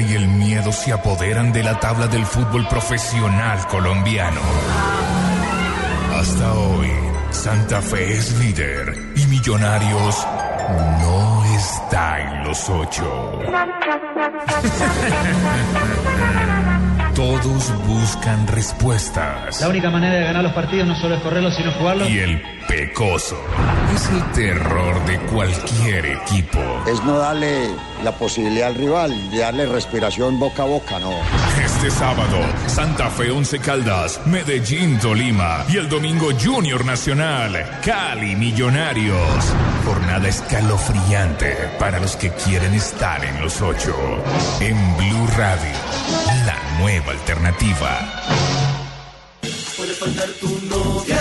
y 0.00 0.14
el 0.14 0.26
miedo 0.26 0.72
se 0.72 0.92
apoderan 0.92 1.52
de 1.52 1.62
la 1.62 1.78
tabla 1.78 2.06
del 2.06 2.24
fútbol 2.24 2.66
profesional 2.68 3.66
colombiano. 3.66 4.40
Hasta 6.18 6.54
hoy, 6.54 6.90
Santa 7.30 7.82
Fe 7.82 8.14
es 8.14 8.38
líder 8.38 9.12
y 9.16 9.26
Millonarios 9.26 10.26
no 11.00 11.44
está 11.56 12.20
en 12.20 12.44
los 12.44 12.70
ocho. 12.70 13.40
Todos 17.14 17.70
buscan 17.86 18.46
respuestas. 18.46 19.60
La 19.60 19.68
única 19.68 19.90
manera 19.90 20.14
de 20.14 20.24
ganar 20.24 20.42
los 20.42 20.52
partidos 20.52 20.88
no 20.88 20.96
solo 20.96 21.16
es 21.16 21.22
correrlos, 21.22 21.54
sino 21.54 21.70
jugarlos. 21.72 22.08
Y 22.08 22.18
el 22.18 22.40
pecoso 22.66 23.36
es 23.94 24.08
el 24.08 24.32
terror 24.32 25.04
de 25.06 25.18
cualquier 25.26 26.06
equipo. 26.06 26.60
es 26.86 27.02
no 27.04 27.18
darle 27.18 27.68
la 28.02 28.12
posibilidad 28.12 28.68
al 28.68 28.74
rival, 28.74 29.30
de 29.30 29.38
darle 29.38 29.66
respiración 29.66 30.38
boca 30.38 30.62
a 30.62 30.66
boca, 30.66 30.98
no. 30.98 31.12
Este 31.62 31.90
sábado, 31.90 32.38
Santa 32.66 33.10
Fe 33.10 33.30
Once 33.30 33.58
Caldas, 33.58 34.20
Medellín 34.26 34.98
Tolima 34.98 35.64
y 35.68 35.76
el 35.76 35.88
domingo 35.88 36.30
Junior 36.38 36.84
Nacional, 36.84 37.80
Cali 37.84 38.34
Millonarios. 38.36 39.44
Jornada 39.84 40.28
escalofriante 40.28 41.54
para 41.78 41.98
los 41.98 42.16
que 42.16 42.30
quieren 42.30 42.74
estar 42.74 43.24
en 43.24 43.40
los 43.40 43.60
ocho. 43.60 43.94
En 44.60 44.76
Blue 44.96 45.26
Radio, 45.36 45.76
la 46.46 46.56
nueva 46.78 47.12
alternativa. 47.12 47.98
Puede 49.76 49.94
faltar 49.94 50.28
tu 50.40 50.48
novia, 50.66 51.20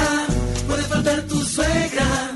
puede 0.68 0.84
faltar 0.84 1.22
tu 1.24 1.44
suegra, 1.44 2.32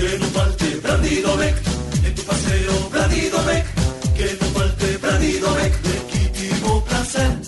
que 0.00 0.18
no 0.18 0.26
falte 0.26 0.76
Brandido 0.76 1.36
Beck, 1.36 1.56
en 2.04 2.14
tu 2.14 2.22
paseo 2.22 2.88
Brandido 2.90 3.44
Beck, 3.44 3.66
que 4.16 4.38
no 4.40 4.46
falte 4.58 4.96
Brandido 4.98 5.54
Beck, 5.54 5.74
legítimo 5.84 6.84
placer. 6.84 7.38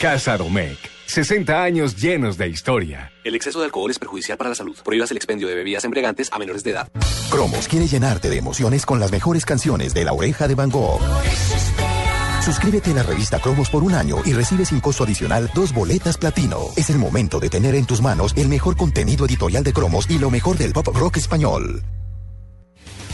Casa 0.00 0.36
Domecq. 0.36 0.78
60 1.06 1.62
años 1.62 1.94
llenos 1.96 2.36
de 2.38 2.48
historia. 2.48 3.12
El 3.22 3.34
exceso 3.34 3.60
de 3.60 3.66
alcohol 3.66 3.90
es 3.90 3.98
perjudicial 3.98 4.36
para 4.36 4.50
la 4.50 4.56
salud. 4.56 4.76
Prohíbas 4.82 5.10
el 5.10 5.16
expendio 5.16 5.46
de 5.46 5.54
bebidas 5.54 5.84
embriagantes 5.84 6.28
a 6.32 6.38
menores 6.38 6.64
de 6.64 6.72
edad. 6.72 6.88
Cromos 7.30 7.68
quiere 7.68 7.86
llenarte 7.86 8.30
de 8.30 8.38
emociones 8.38 8.84
con 8.84 8.98
las 8.98 9.12
mejores 9.12 9.44
canciones 9.44 9.94
de 9.94 10.04
La 10.04 10.12
Oreja 10.12 10.48
de 10.48 10.54
Van 10.56 10.70
Gogh. 10.70 11.00
Suscríbete 12.44 12.90
a 12.90 12.94
la 12.94 13.02
revista 13.02 13.38
Cromos 13.38 13.70
por 13.70 13.82
un 13.82 13.94
año 13.94 14.18
y 14.26 14.34
recibe 14.34 14.66
sin 14.66 14.78
costo 14.78 15.04
adicional 15.04 15.50
dos 15.54 15.72
boletas 15.72 16.18
platino. 16.18 16.58
Es 16.76 16.90
el 16.90 16.98
momento 16.98 17.40
de 17.40 17.48
tener 17.48 17.74
en 17.74 17.86
tus 17.86 18.02
manos 18.02 18.34
el 18.36 18.48
mejor 18.48 18.76
contenido 18.76 19.24
editorial 19.24 19.64
de 19.64 19.72
Cromos 19.72 20.04
y 20.10 20.18
lo 20.18 20.28
mejor 20.28 20.58
del 20.58 20.74
pop 20.74 20.88
rock 20.88 21.16
español. 21.16 21.82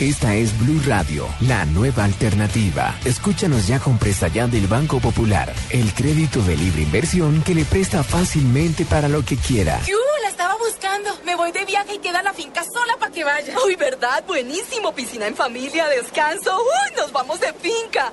Esta 0.01 0.35
es 0.35 0.59
Blue 0.59 0.83
Radio, 0.85 1.29
la 1.43 1.65
nueva 1.67 2.05
alternativa. 2.05 2.99
Escúchanos 3.05 3.69
ya 3.69 3.79
con 3.79 3.99
presta 3.99 4.27
ya 4.27 4.49
del 4.49 4.67
Banco 4.67 4.99
Popular, 4.99 5.55
el 5.69 5.95
crédito 5.95 6.43
de 6.43 6.57
libre 6.57 6.83
inversión 6.83 7.43
que 7.43 7.55
le 7.55 7.65
presta 7.65 8.03
fácilmente 8.03 8.85
para 8.85 9.09
lo 9.09 9.25
que 9.25 9.37
quiera. 9.37 9.79
¡Yu! 9.87 9.95
La 10.23 10.31
estaba 10.31 10.57
buscando. 10.57 11.11
Me 11.25 11.37
voy 11.37 11.53
de 11.53 11.65
viaje 11.67 11.95
y 11.95 11.99
queda 11.99 12.21
la 12.23 12.33
finca 12.33 12.65
sola 12.65 12.97
para 12.99 13.13
que 13.13 13.23
vaya. 13.23 13.55
Uy, 13.65 13.77
¿verdad? 13.77 14.25
Buenísimo. 14.27 14.93
Piscina 14.93 15.29
en 15.29 15.37
familia, 15.37 15.87
descanso. 15.87 16.57
Uy, 16.57 16.97
nos 16.97 17.13
vamos 17.13 17.39
de 17.39 17.53
finca. 17.53 18.13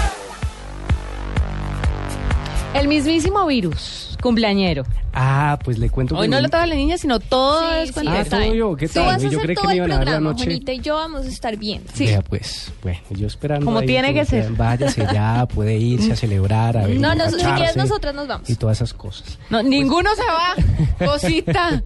El 2.73 2.87
mismísimo 2.87 3.45
virus, 3.47 4.17
cumpleañero. 4.21 4.83
Ah, 5.13 5.59
pues 5.61 5.77
le 5.77 5.89
cuento 5.89 6.15
Hoy 6.15 6.21
que 6.21 6.27
no 6.29 6.37
mi- 6.37 6.43
lo 6.43 6.47
toca 6.49 6.65
la 6.65 6.73
niña, 6.75 6.97
sino 6.97 7.19
todo 7.19 7.59
Sí, 7.59 7.75
es 7.81 7.87
sí, 7.89 7.93
cuando 7.93 8.11
Ah, 8.11 8.21
está 8.21 8.39
todo 8.39 8.53
yo, 8.55 8.75
¿qué 8.77 8.87
Tú 8.87 8.93
tal? 8.93 9.05
vas 9.07 9.15
a 9.17 9.19
Yo 9.19 9.27
hacer 9.27 9.39
creí 9.41 9.47
que 9.49 9.53
todo 9.55 9.65
me 9.67 9.71
el 9.73 9.77
iban 9.77 9.91
a 9.91 9.95
dar 9.95 9.99
la 9.99 10.11
programa, 10.11 10.29
noche. 10.31 10.43
Juanita 10.45 10.71
y 10.71 10.79
yo 10.79 10.95
vamos 10.95 11.25
a 11.25 11.27
estar 11.27 11.57
bien. 11.57 11.83
Sí. 11.93 12.05
Vea, 12.05 12.21
pues, 12.21 12.71
bueno, 12.81 12.99
yo 13.09 13.27
esperando. 13.27 13.65
Como 13.65 13.79
ahí 13.79 13.87
tiene 13.87 14.13
que 14.13 14.23
ser. 14.23 14.49
Váyase 14.53 15.05
ya, 15.13 15.45
puede 15.53 15.77
irse 15.77 16.13
a 16.13 16.15
celebrar, 16.15 16.77
a 16.77 16.87
ver. 16.87 16.97
No, 16.97 17.09
no, 17.13 17.25
si 17.25 17.35
emborracharse 17.35 17.55
quieres 17.57 17.75
nosotras 17.75 18.15
nos 18.15 18.27
vamos. 18.29 18.49
Y 18.49 18.55
todas 18.55 18.77
esas 18.77 18.93
cosas. 18.93 19.37
No, 19.49 19.61
ninguno 19.61 20.09
se 20.15 20.23
va, 20.23 21.05
cosita. 21.11 21.83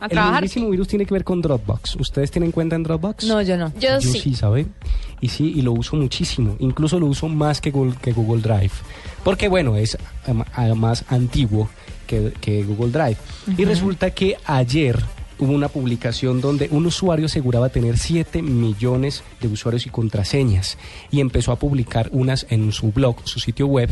A 0.00 0.04
El 0.06 0.10
trabajar. 0.10 0.42
mismísimo 0.42 0.70
virus 0.70 0.88
tiene 0.88 1.04
que 1.04 1.12
ver 1.12 1.22
con 1.24 1.42
Dropbox. 1.42 1.96
¿Ustedes 1.96 2.30
tienen 2.30 2.50
cuenta 2.50 2.76
en 2.76 2.82
Dropbox? 2.82 3.24
No, 3.26 3.42
yo 3.42 3.58
no. 3.58 3.70
Yo, 3.78 3.90
Yo 3.98 4.00
sí. 4.00 4.20
sí, 4.20 4.34
¿sabe? 4.34 4.66
Y 5.20 5.28
sí, 5.28 5.52
y 5.54 5.60
lo 5.62 5.72
uso 5.72 5.96
muchísimo. 5.96 6.56
Incluso 6.60 6.98
lo 6.98 7.06
uso 7.06 7.28
más 7.28 7.60
que 7.60 7.70
Google, 7.70 7.94
que 8.00 8.12
Google 8.12 8.40
Drive. 8.42 8.72
Porque, 9.24 9.48
bueno, 9.48 9.76
es 9.76 9.96
además 10.52 11.04
antiguo 11.08 11.68
que, 12.06 12.32
que 12.40 12.62
Google 12.62 12.92
Drive. 12.92 13.16
Y 13.56 13.64
resulta 13.64 14.10
que 14.10 14.36
ayer 14.44 15.02
hubo 15.38 15.52
una 15.52 15.68
publicación 15.68 16.40
donde 16.40 16.68
un 16.70 16.86
usuario 16.86 17.26
aseguraba 17.26 17.68
tener 17.68 17.98
7 17.98 18.42
millones 18.42 19.24
de 19.40 19.48
usuarios 19.48 19.86
y 19.86 19.90
contraseñas. 19.90 20.78
Y 21.10 21.20
empezó 21.20 21.52
a 21.52 21.58
publicar 21.58 22.08
unas 22.12 22.46
en 22.50 22.72
su 22.72 22.92
blog, 22.92 23.16
su 23.24 23.40
sitio 23.40 23.66
web. 23.66 23.90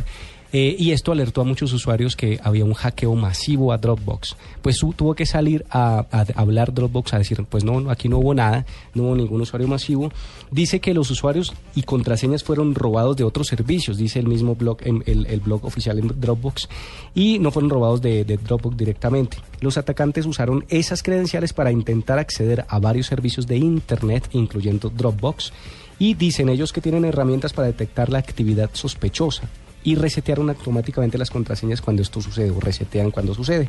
Eh, 0.55 0.77
y 0.79 0.91
esto 0.91 1.13
alertó 1.13 1.41
a 1.41 1.45
muchos 1.45 1.73
usuarios 1.73 2.15
que 2.15 2.39
había 2.43 2.67
un 2.67 2.75
hackeo 2.75 3.15
masivo 3.15 3.73
a 3.73 3.79
Dropbox. 3.79 4.37
Pues 4.61 4.79
tuvo 4.79 5.15
que 5.15 5.25
salir 5.25 5.65
a, 5.71 6.05
a 6.11 6.27
hablar 6.41 6.75
Dropbox 6.75 7.15
a 7.15 7.19
decir, 7.19 7.43
pues 7.49 7.65
no, 7.65 7.91
aquí 7.91 8.11
no 8.11 8.19
hubo 8.19 8.35
nada, 8.35 8.67
no 8.93 9.05
hubo 9.05 9.17
ningún 9.17 9.41
usuario 9.41 9.67
masivo. 9.67 10.13
Dice 10.51 10.79
que 10.81 10.93
los 10.93 11.11
usuarios 11.11 11.55
y 11.75 11.85
contraseñas 11.85 12.45
fueron 12.45 12.75
robados 12.75 13.17
de 13.17 13.25
otros 13.25 13.47
servicios, 13.47 13.97
dice 13.97 14.19
el 14.19 14.27
mismo 14.29 14.55
blog, 14.55 14.77
en- 14.83 15.03
el, 15.07 15.25
el 15.27 15.41
blog 15.41 15.65
oficial 15.65 15.99
en 15.99 16.09
Dropbox, 16.21 16.69
y 17.15 17.39
no 17.39 17.51
fueron 17.51 17.71
robados 17.71 18.03
de 18.03 18.25
Dropbox 18.25 18.77
directamente. 18.77 19.39
Los 19.61 19.79
atacantes 19.79 20.27
usaron 20.27 20.67
esas 20.69 21.03
credenciales 21.03 21.55
para 21.55 21.73
intentar 21.73 22.19
acceder 22.19 22.67
a 22.69 22.79
varios 22.79 23.07
servicios 23.07 23.47
de 23.47 23.57
Internet, 23.57 24.29
incluyendo 24.33 24.91
Dropbox, 24.91 25.51
y 25.99 26.13
dicen 26.13 26.51
ellos 26.51 26.75
que 26.75 26.83
tienen 26.83 27.07
herramientas 27.07 27.55
para 27.55 27.69
detectar 27.69 28.11
la 28.11 28.19
actividad 28.19 28.69
sospechosa 28.75 29.49
y 29.85 29.95
resetearon 29.95 30.51
automáticamente 30.51 31.19
las 31.19 31.31
contraseñas 31.31 31.81
cuando 31.81 32.03
esto 32.03 32.21
sucede 32.21 32.51
o 32.51 32.61
resetean 32.61 33.11
cuando 33.11 33.35
sucede. 33.35 33.69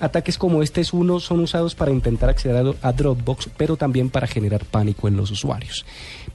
Ataques 0.00 0.38
como 0.38 0.62
este 0.62 0.80
es 0.80 0.92
uno 0.92 1.18
son 1.18 1.40
usados 1.40 1.74
para 1.74 1.90
intentar 1.90 2.30
acceder 2.30 2.76
a, 2.82 2.92
Dropbox, 2.92 3.50
pero 3.56 3.76
también 3.76 4.10
para 4.10 4.28
generar 4.28 4.64
pánico 4.64 5.08
en 5.08 5.16
los 5.16 5.30
usuarios. 5.32 5.84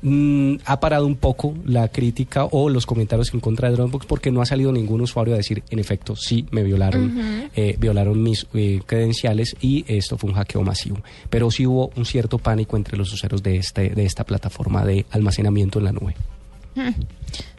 Mm, 0.02 0.56
ha 0.66 0.80
parado 0.82 1.08
un 1.08 1.16
poco 1.16 1.54
la 1.66 1.88
crítica 1.88 2.44
o 2.46 2.68
los 2.68 2.86
comentarios 2.86 3.34
en 3.34 3.40
contra 3.40 3.70
de 3.70 3.76
Dropbox 3.78 4.06
porque 4.06 4.32
no 4.32 4.42
ha 4.42 4.46
salido 4.46 4.74
ningún 4.74 5.00
usuario 5.00 5.34
a 5.34 5.38
decir, 5.38 5.64
en 5.70 5.80
efecto, 5.80 6.16
sí, 6.18 6.46
me 6.52 6.62
violaron, 6.62 7.18
Ujú. 7.18 7.50
eh, 7.56 7.78
violaron 7.80 8.22
mis 8.22 8.46
eh, 8.54 8.82
credenciales 8.86 9.56
y 9.62 9.86
esto 9.88 10.18
fue 10.18 10.30
un 10.30 10.36
hackeo 10.36 10.62
masivo. 10.62 10.98
Pero 11.30 11.50
sí 11.50 11.66
hubo 11.66 11.90
un 11.96 12.06
cierto 12.06 12.40
pánico 12.40 12.76
entre 12.76 12.98
los 12.98 13.14
usuarios 13.14 13.42
de, 13.44 13.56
este, 13.58 13.92
de 13.92 14.06
esta 14.06 14.26
plataforma 14.26 14.84
de 14.84 15.06
almacenamiento 15.12 15.80
en 15.80 15.86
la 15.86 15.92
nube. 15.94 16.16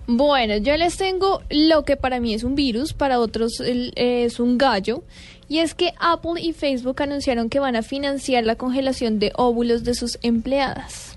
Bueno, 0.06 0.58
yo 0.58 0.76
les 0.76 0.98
tengo 0.98 1.40
lo 1.48 1.84
que 1.84 1.96
para 1.96 2.20
mí 2.20 2.34
es 2.34 2.44
un 2.44 2.54
virus, 2.54 2.92
para 2.92 3.20
otros 3.20 3.62
es 3.64 4.38
un 4.38 4.58
gallo, 4.58 5.02
y 5.48 5.58
es 5.58 5.74
que 5.74 5.94
Apple 5.98 6.42
y 6.42 6.52
Facebook 6.52 7.02
anunciaron 7.02 7.48
que 7.48 7.58
van 7.58 7.74
a 7.74 7.82
financiar 7.82 8.44
la 8.44 8.56
congelación 8.56 9.18
de 9.18 9.32
óvulos 9.34 9.82
de 9.82 9.94
sus 9.94 10.18
empleadas. 10.22 11.16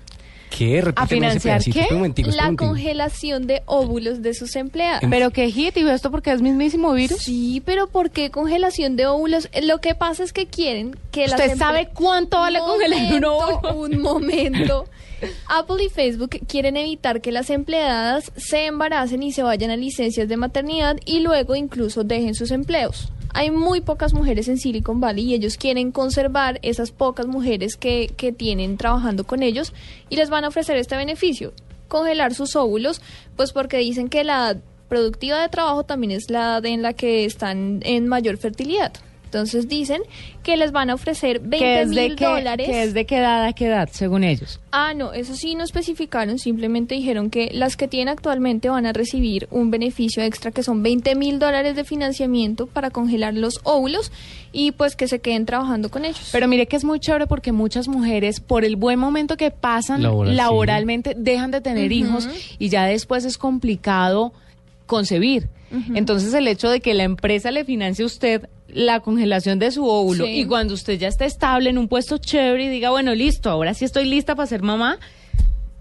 ¿Qué? 0.50 0.80
Repíteme 0.80 1.28
ese 1.28 1.40
financiar 1.40 1.62
qué? 1.88 1.94
Momentico, 1.94 2.30
La 2.30 2.54
congelación 2.56 3.46
de 3.46 3.62
óvulos 3.66 4.22
de 4.22 4.34
sus 4.34 4.56
empleados. 4.56 5.02
Pero 5.08 5.30
qué 5.30 5.50
hit, 5.50 5.76
y 5.76 5.88
esto 5.88 6.10
porque 6.10 6.32
es 6.32 6.42
mismísimo 6.42 6.92
virus. 6.92 7.18
Sí, 7.22 7.62
pero 7.64 7.88
¿por 7.88 8.10
qué 8.10 8.30
congelación 8.30 8.96
de 8.96 9.06
óvulos? 9.06 9.48
Eh, 9.52 9.62
Lo 9.62 9.80
que 9.80 9.94
pasa 9.94 10.24
es 10.24 10.32
que 10.32 10.46
quieren 10.46 10.96
que 11.12 11.28
las 11.28 11.40
¿Usted 11.40 11.52
empre- 11.54 11.58
sabe 11.58 11.88
cuánto 11.92 12.38
vale 12.38 12.58
congelar 12.60 13.14
un 13.14 13.24
óvulo? 13.24 13.74
Un 13.76 14.00
momento. 14.02 14.86
Apple 15.48 15.84
y 15.84 15.88
Facebook 15.88 16.30
quieren 16.46 16.76
evitar 16.76 17.20
que 17.20 17.32
las 17.32 17.50
empleadas 17.50 18.30
se 18.36 18.66
embaracen 18.66 19.22
y 19.22 19.32
se 19.32 19.42
vayan 19.42 19.70
a 19.70 19.76
licencias 19.76 20.28
de 20.28 20.36
maternidad 20.36 20.96
y 21.04 21.20
luego 21.20 21.56
incluso 21.56 22.04
dejen 22.04 22.34
sus 22.34 22.50
empleos. 22.52 23.08
Hay 23.34 23.50
muy 23.50 23.80
pocas 23.80 24.14
mujeres 24.14 24.48
en 24.48 24.58
Silicon 24.58 25.00
Valley 25.00 25.24
y 25.24 25.34
ellos 25.34 25.56
quieren 25.56 25.92
conservar 25.92 26.58
esas 26.62 26.90
pocas 26.90 27.26
mujeres 27.26 27.76
que, 27.76 28.10
que 28.16 28.32
tienen 28.32 28.76
trabajando 28.76 29.24
con 29.24 29.42
ellos 29.42 29.72
y 30.08 30.16
les 30.16 30.30
van 30.30 30.44
a 30.44 30.48
ofrecer 30.48 30.76
este 30.76 30.96
beneficio, 30.96 31.52
congelar 31.88 32.34
sus 32.34 32.56
óvulos, 32.56 33.00
pues 33.36 33.52
porque 33.52 33.78
dicen 33.78 34.08
que 34.08 34.24
la 34.24 34.56
productiva 34.88 35.40
de 35.40 35.48
trabajo 35.48 35.84
también 35.84 36.12
es 36.12 36.30
la 36.30 36.60
en 36.64 36.82
la 36.82 36.94
que 36.94 37.24
están 37.24 37.80
en 37.84 38.08
mayor 38.08 38.38
fertilidad. 38.38 38.92
Entonces 39.28 39.68
dicen 39.68 40.00
que 40.42 40.56
les 40.56 40.72
van 40.72 40.88
a 40.88 40.94
ofrecer 40.94 41.40
20 41.40 41.58
que 41.58 41.82
es 41.82 41.90
de 41.90 42.08
mil 42.08 42.16
qué, 42.16 42.24
dólares. 42.24 42.66
que 42.66 42.82
es 42.82 42.94
de 42.94 43.04
qué 43.04 43.18
edad 43.18 43.44
a 43.44 43.52
qué 43.52 43.66
edad, 43.66 43.90
según 43.92 44.24
ellos. 44.24 44.58
Ah, 44.72 44.94
no, 44.94 45.12
eso 45.12 45.34
sí 45.34 45.54
no 45.54 45.64
especificaron, 45.64 46.38
simplemente 46.38 46.94
dijeron 46.94 47.28
que 47.28 47.50
las 47.52 47.76
que 47.76 47.88
tienen 47.88 48.08
actualmente 48.08 48.70
van 48.70 48.86
a 48.86 48.94
recibir 48.94 49.46
un 49.50 49.70
beneficio 49.70 50.22
extra 50.22 50.50
que 50.50 50.62
son 50.62 50.82
20 50.82 51.14
mil 51.14 51.38
dólares 51.38 51.76
de 51.76 51.84
financiamiento 51.84 52.66
para 52.66 52.88
congelar 52.90 53.34
los 53.34 53.60
óvulos 53.64 54.12
y 54.50 54.72
pues 54.72 54.96
que 54.96 55.08
se 55.08 55.18
queden 55.18 55.44
trabajando 55.44 55.90
con 55.90 56.06
ellos. 56.06 56.30
Pero 56.32 56.48
mire 56.48 56.66
que 56.66 56.76
es 56.76 56.84
muy 56.84 57.00
chévere 57.00 57.26
porque 57.26 57.52
muchas 57.52 57.86
mujeres, 57.86 58.40
por 58.40 58.64
el 58.64 58.76
buen 58.76 58.98
momento 58.98 59.36
que 59.36 59.50
pasan 59.50 60.02
Laboral, 60.02 60.32
sí. 60.32 60.36
laboralmente, 60.38 61.14
dejan 61.18 61.50
de 61.50 61.60
tener 61.60 61.92
hijos 61.92 62.26
y 62.58 62.70
ya 62.70 62.86
después 62.86 63.26
es 63.26 63.36
complicado 63.36 64.32
concebir. 64.88 65.48
Entonces 65.94 66.34
el 66.34 66.48
hecho 66.48 66.68
de 66.70 66.80
que 66.80 66.94
la 66.94 67.04
empresa 67.04 67.50
le 67.52 67.64
financie 67.64 68.02
a 68.02 68.06
usted 68.06 68.48
la 68.68 69.00
congelación 69.00 69.58
de 69.58 69.70
su 69.70 69.86
óvulo 69.86 70.24
Sí. 70.24 70.40
y 70.40 70.44
cuando 70.46 70.74
usted 70.74 70.98
ya 70.98 71.08
esté 71.08 71.26
estable 71.26 71.70
en 71.70 71.78
un 71.78 71.86
puesto 71.88 72.18
chévere 72.18 72.64
y 72.64 72.68
diga, 72.68 72.90
bueno, 72.90 73.14
listo, 73.14 73.50
ahora 73.50 73.74
sí 73.74 73.84
estoy 73.84 74.06
lista 74.06 74.34
para 74.34 74.46
ser 74.46 74.62
mamá, 74.62 74.98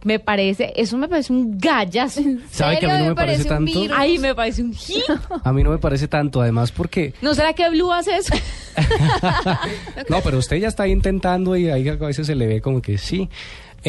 me 0.03 0.19
parece, 0.19 0.73
eso 0.75 0.97
me 0.97 1.07
parece 1.07 1.33
un 1.33 1.57
gallas. 1.57 2.19
¿Sabe 2.51 2.79
que 2.79 2.85
a 2.85 2.97
mí 2.97 3.03
no 3.03 3.09
me 3.09 3.15
parece 3.15 3.45
tanto? 3.45 3.79
virus. 3.81 3.97
Ay, 3.97 4.19
me 4.19 4.35
parece 4.35 4.61
un 4.61 4.73
hit. 4.73 5.03
A 5.43 5.51
mí 5.51 5.63
no 5.63 5.71
me 5.71 5.79
parece 5.79 6.07
tanto, 6.07 6.39
además 6.41 6.71
porque... 6.71 7.13
¿No 7.21 7.33
será 7.33 7.53
que 7.53 7.67
Blue 7.69 7.91
hace 7.91 8.15
eso? 8.17 8.33
No, 10.09 10.21
pero 10.21 10.37
usted 10.37 10.57
ya 10.57 10.67
está 10.67 10.87
intentando 10.87 11.55
y 11.55 11.69
ahí 11.69 11.87
a 11.89 11.95
veces 11.95 12.27
se 12.27 12.35
le 12.35 12.47
ve 12.47 12.61
como 12.61 12.81
que 12.81 12.97
sí. 12.97 13.29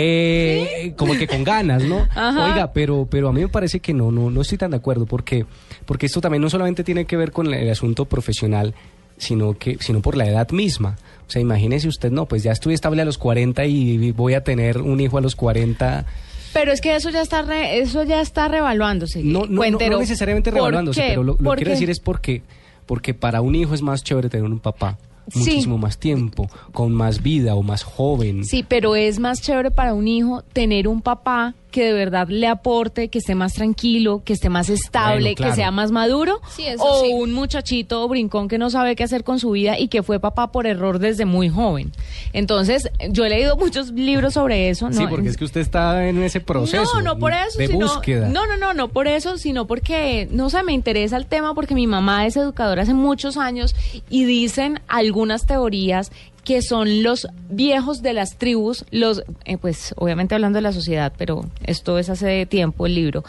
Eh, 0.01 0.93
Como 0.97 1.15
que 1.15 1.27
con 1.27 1.43
ganas, 1.45 1.83
¿no? 1.83 2.07
Ajá. 2.15 2.45
Oiga, 2.53 2.73
pero, 2.73 3.07
pero 3.11 3.29
a 3.29 3.33
mí 3.33 3.41
me 3.41 3.49
parece 3.49 3.81
que 3.81 3.93
no, 3.93 4.11
no, 4.13 4.31
no 4.31 4.41
estoy 4.43 4.59
tan 4.59 4.71
de 4.71 4.77
acuerdo 4.77 5.07
porque, 5.07 5.45
porque 5.87 6.07
esto 6.07 6.21
también 6.21 6.41
no 6.43 6.49
solamente 6.51 6.85
tiene 6.85 7.05
que 7.05 7.17
ver 7.17 7.33
con 7.33 7.53
el 7.53 7.71
asunto 7.71 8.05
profesional, 8.05 8.75
sino 9.17 9.59
que, 9.59 9.77
sino 9.81 10.01
por 10.01 10.17
la 10.17 10.27
edad 10.29 10.49
misma. 10.51 10.97
O 11.27 11.31
sea, 11.31 11.43
imagínese 11.43 11.89
usted, 11.89 12.11
no, 12.11 12.27
pues 12.27 12.43
ya 12.43 12.53
estoy 12.53 12.75
estable 12.75 13.03
a 13.03 13.05
los 13.05 13.19
40 13.19 13.65
y 13.67 14.13
voy 14.13 14.35
a 14.35 14.45
tener 14.45 14.79
un 14.81 15.01
hijo 15.01 15.19
a 15.19 15.21
los 15.21 15.35
40. 15.37 16.07
Pero 16.55 16.73
es 16.73 16.81
que 16.81 16.97
eso 16.97 17.11
ya 17.11 17.21
está 17.21 17.43
re- 17.43 17.79
eso 17.81 18.05
ya 18.05 18.21
está 18.23 18.49
revaluándose. 18.49 19.23
No, 19.23 19.41
no, 19.41 19.47
no, 19.47 19.57
Cuentero. 19.59 19.93
no 19.97 20.01
necesariamente 20.01 20.51
¿Por 20.51 20.59
revaluándose, 20.59 21.03
pero 21.09 21.23
lo, 21.23 21.33
lo 21.33 21.39
que 21.39 21.45
¿Por 21.45 21.57
quiero 21.57 21.69
qué? 21.71 21.75
decir 21.75 21.91
es 21.91 22.01
porque, 22.01 22.43
porque 22.87 23.13
para 23.13 23.41
un 23.43 23.55
hijo 23.55 23.75
es 23.75 23.83
más 23.83 24.03
chévere 24.03 24.31
tener 24.31 24.47
un 24.47 24.59
papá. 24.61 24.97
Sí. 25.31 25.39
Muchísimo 25.41 25.79
más 25.79 25.99
tiempo, 25.99 26.49
con 26.73 26.93
más 26.93 27.23
vida 27.23 27.55
o 27.55 27.63
más 27.63 27.83
joven. 27.83 28.45
Sí, 28.45 28.65
pero 28.67 28.97
es 28.97 29.19
más 29.19 29.41
chévere 29.43 29.71
para 29.71 29.95
un 29.95 30.09
hijo 30.09 30.43
tener 30.53 30.89
un 30.89 31.03
papá 31.03 31.55
que 31.71 31.85
de 31.85 31.93
verdad 31.93 32.29
le 32.29 32.47
aporte, 32.47 33.09
que 33.09 33.19
esté 33.19 33.35
más 33.35 33.53
tranquilo, 33.55 34.23
que 34.25 34.33
esté 34.33 34.49
más 34.49 34.69
estable, 34.71 35.21
Bueno, 35.21 35.35
claro. 35.37 35.53
que 35.53 35.57
sea 35.57 35.71
más 35.71 35.91
maduro, 35.91 36.41
Sí, 36.57 36.65
eso 36.67 36.83
o 36.83 37.05
sí. 37.05 37.11
un 37.13 37.33
muchachito 37.33 38.07
brincón 38.09 38.49
que 38.49 38.59
no 38.59 38.71
sabe 38.71 38.97
qué 38.97 39.05
hacer 39.05 39.23
con 39.25 39.39
su 39.39 39.51
vida 39.51 39.79
y 39.79 39.89
que 39.89 40.03
fue 40.03 40.19
papá 40.21 40.51
por 40.53 40.67
error 40.67 40.99
desde 40.99 41.25
muy 41.25 41.49
joven. 41.49 41.93
Entonces, 42.33 42.89
yo 43.11 43.25
he 43.25 43.29
leído 43.31 43.57
muchos 43.57 43.91
libros 43.93 44.35
sobre 44.35 44.71
eso. 44.71 44.89
Sí, 44.93 45.03
no, 45.05 45.09
porque 45.11 45.29
es 45.29 45.37
que 45.37 45.45
usted 45.45 45.61
está 45.61 46.09
en 46.09 46.23
ese 46.23 46.41
proceso. 46.41 46.85
No, 46.97 47.03
no 47.03 47.19
por 47.19 47.33
eso, 47.33 47.59
De 47.59 47.69
sino, 47.69 47.87
búsqueda. 47.87 48.29
No, 48.29 48.47
no, 48.47 48.57
no, 48.57 48.75
no 48.75 48.89
por 48.89 49.09
eso, 49.09 49.39
sino 49.39 49.67
porque, 49.67 50.29
no 50.31 50.51
sé, 50.51 50.63
me 50.63 50.73
interesa 50.73 51.17
el 51.17 51.27
tema 51.27 51.55
porque 51.55 51.75
mi 51.75 51.87
mamá 51.87 52.27
es 52.27 52.37
educadora 52.37 52.83
hace 52.83 52.95
muchos 52.95 53.37
años 53.37 53.75
y 54.11 54.25
dicen 54.25 54.81
algunas 54.89 55.47
teorías 55.47 56.11
que 56.49 56.63
son 56.63 57.03
los 57.03 57.29
viejos 57.51 58.01
de 58.01 58.15
las 58.15 58.39
tribus, 58.39 58.87
los, 58.91 59.23
eh, 59.45 59.59
pues 59.59 59.93
obviamente 59.99 60.35
hablando 60.35 60.57
de 60.57 60.63
la 60.63 60.73
sociedad, 60.73 61.13
pero 61.19 61.45
esto 61.65 61.99
es 61.99 62.09
hace 62.09 62.47
tiempo 62.47 62.87
el 62.87 62.95
libro. 62.95 63.23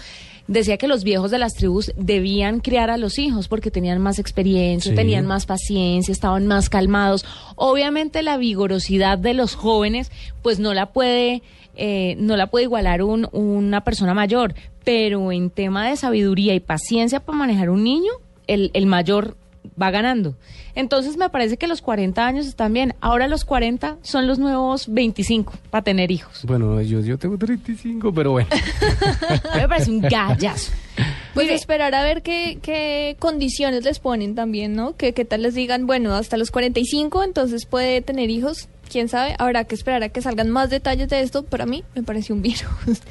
Decía 0.48 0.78
que 0.78 0.88
los 0.88 1.04
viejos 1.04 1.30
de 1.30 1.38
las 1.38 1.54
tribus 1.54 1.92
debían 1.98 2.62
criar 2.62 2.90
a 2.90 2.96
los 2.96 3.20
hijos 3.20 3.50
porque 3.50 3.72
tenían 3.72 4.00
más 4.02 4.20
experiencia, 4.20 4.92
Sí. 4.94 4.96
tenían 4.96 5.26
más 5.28 5.46
paciencia, 5.46 6.14
estaban 6.14 6.48
más 6.48 6.70
calmados. 6.70 7.26
Obviamente 7.58 8.24
la 8.24 8.38
vigorosidad 8.38 9.18
de 9.18 9.34
los 9.34 9.54
jóvenes, 9.54 10.12
pues 10.42 10.60
no 10.62 10.74
la 10.74 10.86
puede, 10.94 11.44
eh, 11.76 12.16
no 12.20 12.38
la 12.38 12.48
puede 12.48 12.64
igualar 12.64 13.04
un- 13.04 13.28
una 13.34 13.84
persona 13.84 14.14
mayor, 14.14 14.56
pero 14.86 15.34
en 15.34 15.50
tema 15.50 15.90
de 15.90 15.98
sabiduría 15.98 16.56
y 16.56 16.62
paciencia 16.62 17.20
para 17.20 17.38
manejar 17.38 17.70
un 17.70 17.84
niño, 17.84 18.14
el, 18.48 18.72
el 18.74 18.86
mayor 18.86 19.36
va 19.82 19.92
ganando. 19.92 20.36
Entonces 20.76 21.18
me 21.18 21.30
parece 21.30 21.58
que 21.58 21.68
los 21.68 21.82
40 21.82 22.26
años 22.26 22.46
están 22.46 22.74
bien. 22.74 22.96
Ahora 23.02 23.28
los 23.28 23.46
40 23.46 23.98
son 24.02 24.28
los 24.28 24.40
nuevos 24.40 24.92
25 24.92 25.54
para 25.70 25.84
tener 25.84 26.12
hijos. 26.12 26.44
Bueno, 26.46 26.82
yo, 26.82 27.02
yo 27.02 27.18
tengo 27.18 27.38
35, 27.38 28.14
pero 28.14 28.32
bueno. 28.32 28.50
Me 29.56 29.68
parece 29.68 29.92
un 29.92 30.02
gallazo. 30.02 30.72
Pues 31.34 31.52
esperar 31.52 31.96
a 31.96 32.04
ver 32.04 32.22
qué, 32.22 32.58
qué 32.62 33.16
condiciones 33.20 33.86
les 33.86 34.00
ponen 34.00 34.36
también, 34.36 34.74
¿no? 34.74 34.98
Que 34.98 35.14
qué 35.14 35.24
tal 35.24 35.44
les 35.44 35.54
digan, 35.54 35.86
bueno, 35.86 36.14
hasta 36.14 36.36
los 36.36 36.52
45, 36.52 37.24
entonces 37.24 37.66
puede 37.66 38.02
tener 38.02 38.30
hijos. 38.30 38.68
Quién 38.92 39.08
sabe, 39.08 39.36
habrá 39.38 39.64
que 39.64 39.76
esperar 39.76 40.04
a 40.04 40.10
que 40.10 40.22
salgan 40.22 40.50
más 40.50 40.70
detalles 40.70 41.08
de 41.08 41.22
esto. 41.22 41.44
Para 41.44 41.66
mí 41.66 41.86
me 41.96 42.04
parece 42.04 42.34
un 42.34 42.42
virus. 42.42 43.02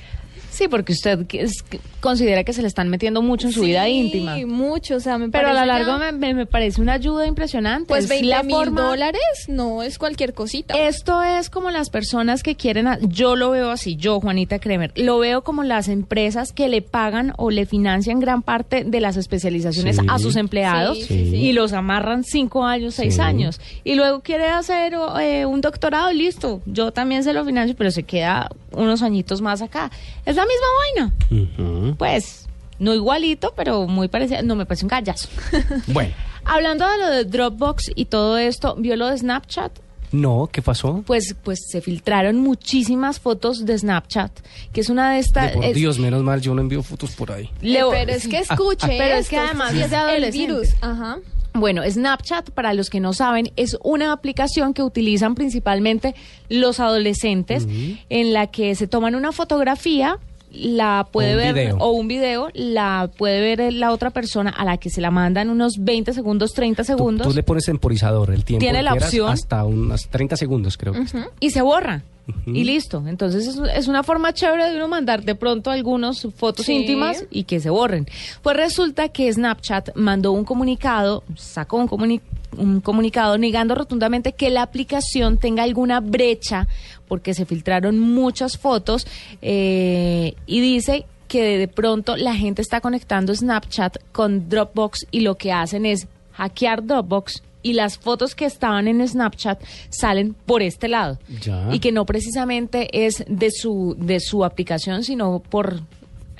Sí, 0.59 0.67
porque 0.67 0.93
usted 0.93 1.25
que 1.29 1.43
es- 1.43 1.63
que 1.63 1.79
considera 2.01 2.43
que 2.43 2.53
se 2.53 2.63
le 2.63 2.67
están 2.69 2.89
metiendo 2.89 3.23
mucho 3.23 3.47
en 3.47 3.53
su 3.53 3.63
vida 3.63 3.85
Sí, 3.85 3.91
íntima. 3.93 4.37
mucho, 4.45 4.97
o 4.97 5.01
sea, 5.01 5.17
me 5.17 5.29
Pero 5.29 5.49
a 5.51 5.53
la 5.53 5.65
larga 5.65 5.99
ya- 5.99 5.99
me, 5.99 6.13
me- 6.13 6.35
me 6.35 6.47
parece 6.47 6.81
una 6.81 6.95
ayuda 6.95 7.27
impresionante. 7.29 7.87
Pues 7.87 8.05
Es 8.05 8.11
20 8.11 8.27
la 8.27 8.43
mil 8.43 8.57
forma- 8.57 8.83
dólares 8.83 9.21
no 9.47 9.85
es 9.85 9.99
cualquier 9.99 10.35
cosita. 10.35 10.75
Esto 10.77 11.23
es 11.23 11.49
como 11.49 11.71
las 11.71 11.91
personas 11.91 12.43
que 12.43 12.57
quieren, 12.57 12.89
a- 12.89 12.99
yo 13.03 13.37
lo 13.37 13.51
veo 13.51 13.71
así, 13.71 13.95
yo 13.95 14.21
Juanita 14.21 14.59
Kremer, 14.59 14.93
lo 14.97 15.19
veo 15.21 15.43
como 15.43 15.63
las 15.63 15.87
empresas 15.89 16.53
que 16.53 16.69
le 16.69 16.83
pagan 16.83 17.35
o 17.37 17.51
le 17.53 17.65
financian 17.65 18.19
gran 18.19 18.43
parte 18.43 18.83
de 18.83 19.01
las 19.01 19.17
especializaciones 19.17 19.97
Sí. 19.97 20.03
a 20.09 20.19
sus 20.19 20.35
empleados 20.35 20.99
Sí, 20.99 21.05
sí, 21.05 21.31
sí. 21.31 21.37
y 21.37 21.53
los 21.53 21.73
amarran 21.73 22.25
cinco 22.25 22.65
años, 22.65 22.95
seis 22.97 23.15
Sí. 23.15 23.21
años. 23.21 23.61
Y 23.85 23.95
luego 23.95 24.23
quiere 24.23 24.47
hacer 24.49 24.95
eh, 25.21 25.47
un 25.47 25.61
doctorado, 25.61 26.13
listo, 26.13 26.63
yo 26.67 26.91
también 26.93 27.23
se 27.23 27.33
lo 27.33 27.45
financio, 27.45 27.77
pero 27.79 27.93
se 27.93 28.03
queda 28.03 28.51
unos 28.73 29.03
añitos 29.03 29.41
más 29.41 29.63
acá. 29.63 29.91
Es 30.27 30.37
la 30.37 30.45
misma 30.49 31.11
vaina. 31.53 31.95
Pues, 31.97 32.47
no 32.79 32.95
igualito, 32.95 33.53
pero 33.57 33.87
muy 33.87 34.09
parecido. 34.09 34.43
No, 34.43 34.55
me 34.57 34.67
parece 34.67 34.85
un 34.85 34.89
gallazo. 34.89 35.29
Bueno, 35.89 36.13
Hablando 36.45 36.89
de 36.89 36.99
lo 36.99 37.07
de 37.11 37.25
Dropbox 37.25 37.91
y 37.95 38.07
todo 38.07 38.39
esto, 38.39 38.75
¿vio 38.79 38.97
lo 38.97 39.09
de 39.09 39.19
Snapchat? 39.19 39.73
no, 40.11 40.49
¿qué 40.51 40.63
pasó? 40.63 41.03
Pues, 41.07 41.37
pues 41.45 41.59
se 41.69 41.83
filtraron 41.83 42.37
muchísimas 42.39 43.21
fotos 43.21 43.67
de 43.67 43.77
Snapchat, 43.77 44.33
que 44.73 44.81
es 44.81 44.89
una 44.89 45.13
de 45.13 45.19
estas... 45.19 45.53
Por 45.53 45.65
es- 45.67 45.75
Dios, 45.75 45.99
menos 45.99 46.23
mal, 46.23 46.41
yo 46.41 46.55
no 46.55 46.63
envío 46.63 46.83
fotos 46.83 47.11
por 47.11 47.31
ahí. 47.31 47.51
Leo- 47.61 47.91
pero 47.91 48.13
es 48.13 48.27
que 48.27 48.39
escuche, 48.39 48.87
Pero 48.89 49.17
es 49.17 49.29
que 49.29 49.37
además 49.37 49.73
sí 49.73 49.83
es 49.83 49.91
de 49.91 49.97
el 49.97 50.01
adolescentes. 50.03 50.33
virus. 50.33 50.69
Ajá. 50.81 51.19
Bueno, 51.53 51.83
Snapchat, 51.87 52.51
para 52.53 52.73
los 52.73 52.89
que 52.89 53.01
no 53.01 53.13
saben, 53.13 53.53
es 53.57 53.77
una 53.83 54.13
aplicación 54.13 54.73
que 54.73 54.83
utilizan 54.83 55.35
principalmente 55.35 56.15
los 56.49 56.81
adolescentes, 56.81 57.67
en 58.09 58.33
la 58.33 58.47
que 58.47 58.75
se 58.77 58.87
toman 58.87 59.15
una 59.15 59.33
fotografía, 59.33 60.19
la 60.53 61.07
puede 61.11 61.33
un 61.33 61.39
ver, 61.39 61.55
video. 61.55 61.77
o 61.79 61.91
un 61.91 62.09
video, 62.09 62.49
la 62.55 63.11
puede 63.17 63.57
ver 63.57 63.73
la 63.73 63.93
otra 63.93 64.11
persona 64.11 64.51
a 64.51 64.65
la 64.65 64.77
que 64.79 64.91
se 64.91 65.01
la 65.01 65.11
mandan 65.11 65.51
unos 65.51 65.75
20 65.79 66.13
segundos, 66.13 66.53
30 66.55 66.83
Tú, 66.83 66.87
segundos. 66.87 67.27
tú 67.29 67.35
le 67.35 67.43
pones 67.43 67.65
temporizador 67.65 68.31
el 68.31 68.45
tiempo. 68.45 68.61
Tiene 68.61 68.83
la 68.83 68.95
opción. 68.95 69.31
Hasta 69.31 69.65
unos 69.65 70.09
30 70.09 70.37
segundos, 70.37 70.77
creo 70.77 70.95
que. 70.95 71.05
Y 71.41 71.51
se 71.51 71.63
borra. 71.63 72.03
Y 72.47 72.65
listo. 72.65 73.03
Entonces 73.07 73.47
es, 73.47 73.59
es 73.75 73.89
una 73.89 74.03
forma 74.03 74.33
chévere 74.33 74.71
de 74.71 74.77
uno 74.77 74.89
mandar 74.89 75.23
de 75.25 75.35
pronto 75.35 75.71
algunos 75.71 76.27
fotos 76.37 76.67
Sí. 76.67 76.75
íntimas 76.75 77.25
y 77.31 77.45
que 77.45 77.61
se 77.61 77.71
borren. 77.71 78.07
Pues 78.43 78.57
resulta 78.57 79.09
que 79.09 79.33
Snapchat 79.33 79.95
mandó 79.97 80.33
un 80.33 80.45
comunicado, 80.45 81.25
sacó 81.37 81.79
un, 81.79 81.89
comuni- 81.89 82.21
un 82.57 82.81
comunicado 82.81 83.39
negando 83.39 83.75
rotundamente 83.75 84.33
que 84.33 84.51
la 84.51 84.63
aplicación 84.63 85.39
tenga 85.39 85.63
alguna 85.63 86.01
brecha 86.01 86.69
porque 87.07 87.33
se 87.35 87.47
filtraron 87.47 87.99
muchas 87.99 88.59
fotos 88.59 89.07
eh, 89.43 90.35
y 90.47 90.61
dice 90.61 91.07
que 91.29 91.59
de 91.59 91.69
pronto 91.69 92.17
la 92.17 92.35
gente 92.35 92.63
está 92.63 92.81
conectando 92.81 93.35
Snapchat 93.35 93.99
con 94.13 94.49
Dropbox 94.49 95.07
y 95.11 95.21
lo 95.21 95.37
que 95.37 95.53
hacen 95.53 95.87
es 95.87 96.07
hackear 96.33 96.85
Dropbox 96.87 97.43
y 97.69 97.75
las 97.75 97.99
fotos 97.99 98.35
que 98.35 98.47
estaban 98.47 98.89
en 98.89 99.07
Snapchat 99.07 99.63
salen 99.91 100.35
por 100.35 100.63
este 100.63 100.89
lado. 100.89 101.19
Ya. 101.43 101.69
Y 101.71 101.81
que 101.81 101.93
no 101.93 102.07
precisamente 102.07 103.07
es 103.07 103.25
de 103.29 103.51
su, 103.51 103.95
de 103.99 104.21
su 104.21 104.43
aplicación, 104.43 105.05
sino 105.05 105.41
por 105.41 105.83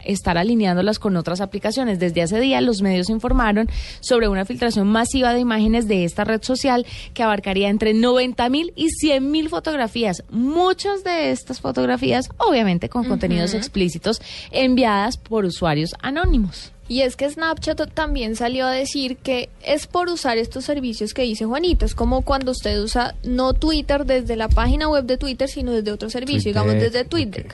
estar 0.05 0.39
alineándolas 0.39 0.99
con 0.99 1.17
otras 1.17 1.43
aplicaciones. 1.43 1.99
Desde 1.99 2.23
hace 2.23 2.41
días 2.41 2.63
los 2.63 2.81
medios 2.81 3.11
informaron 3.11 3.69
sobre 4.01 4.29
una 4.29 4.47
filtración 4.47 4.89
masiva 4.89 5.35
de 5.35 5.41
imágenes 5.41 5.87
de 5.87 6.05
esta 6.05 6.25
red 6.25 6.43
social 6.43 6.87
que 7.13 7.23
abarcaría 7.23 7.69
entre 7.69 7.93
90 7.93 8.49
mil 8.49 8.73
y 8.75 8.89
100 8.89 9.31
mil 9.31 9.51
fotografías. 9.51 10.25
Muchas 10.31 11.05
de 11.05 11.31
estas 11.31 11.61
fotografías, 11.61 12.31
obviamente 12.39 12.89
con 12.89 13.05
contenidos 13.05 13.53
explícitos, 13.53 14.23
enviadas 14.51 15.19
por 15.19 15.45
usuarios 15.45 15.95
anónimos. 16.01 16.73
Y 16.89 17.03
es 17.03 17.17
que 17.17 17.29
Snapchat 17.29 17.93
también 17.93 18.35
salió 18.35 18.67
a 18.67 18.71
decir 18.71 19.19
que 19.19 19.51
es 19.63 19.87
por 19.87 20.09
usar 20.09 20.39
estos 20.39 20.65
servicios 20.65 21.13
que 21.13 21.23
dice 21.23 21.45
Juanito. 21.45 21.85
Es 21.85 21.95
como 21.95 22.23
cuando 22.23 22.53
usted 22.53 22.81
usa 22.81 23.15
no 23.23 23.53
Twitter 23.53 24.07
desde 24.07 24.37
la 24.37 24.49
página 24.49 24.89
web 24.89 25.05
de 25.05 25.19
Twitter, 25.19 25.49
sino 25.49 25.73
desde 25.73 25.93
otro 25.93 26.09
servicio, 26.09 26.49
digamos 26.51 26.75
desde 26.75 27.05
Twitter. 27.05 27.49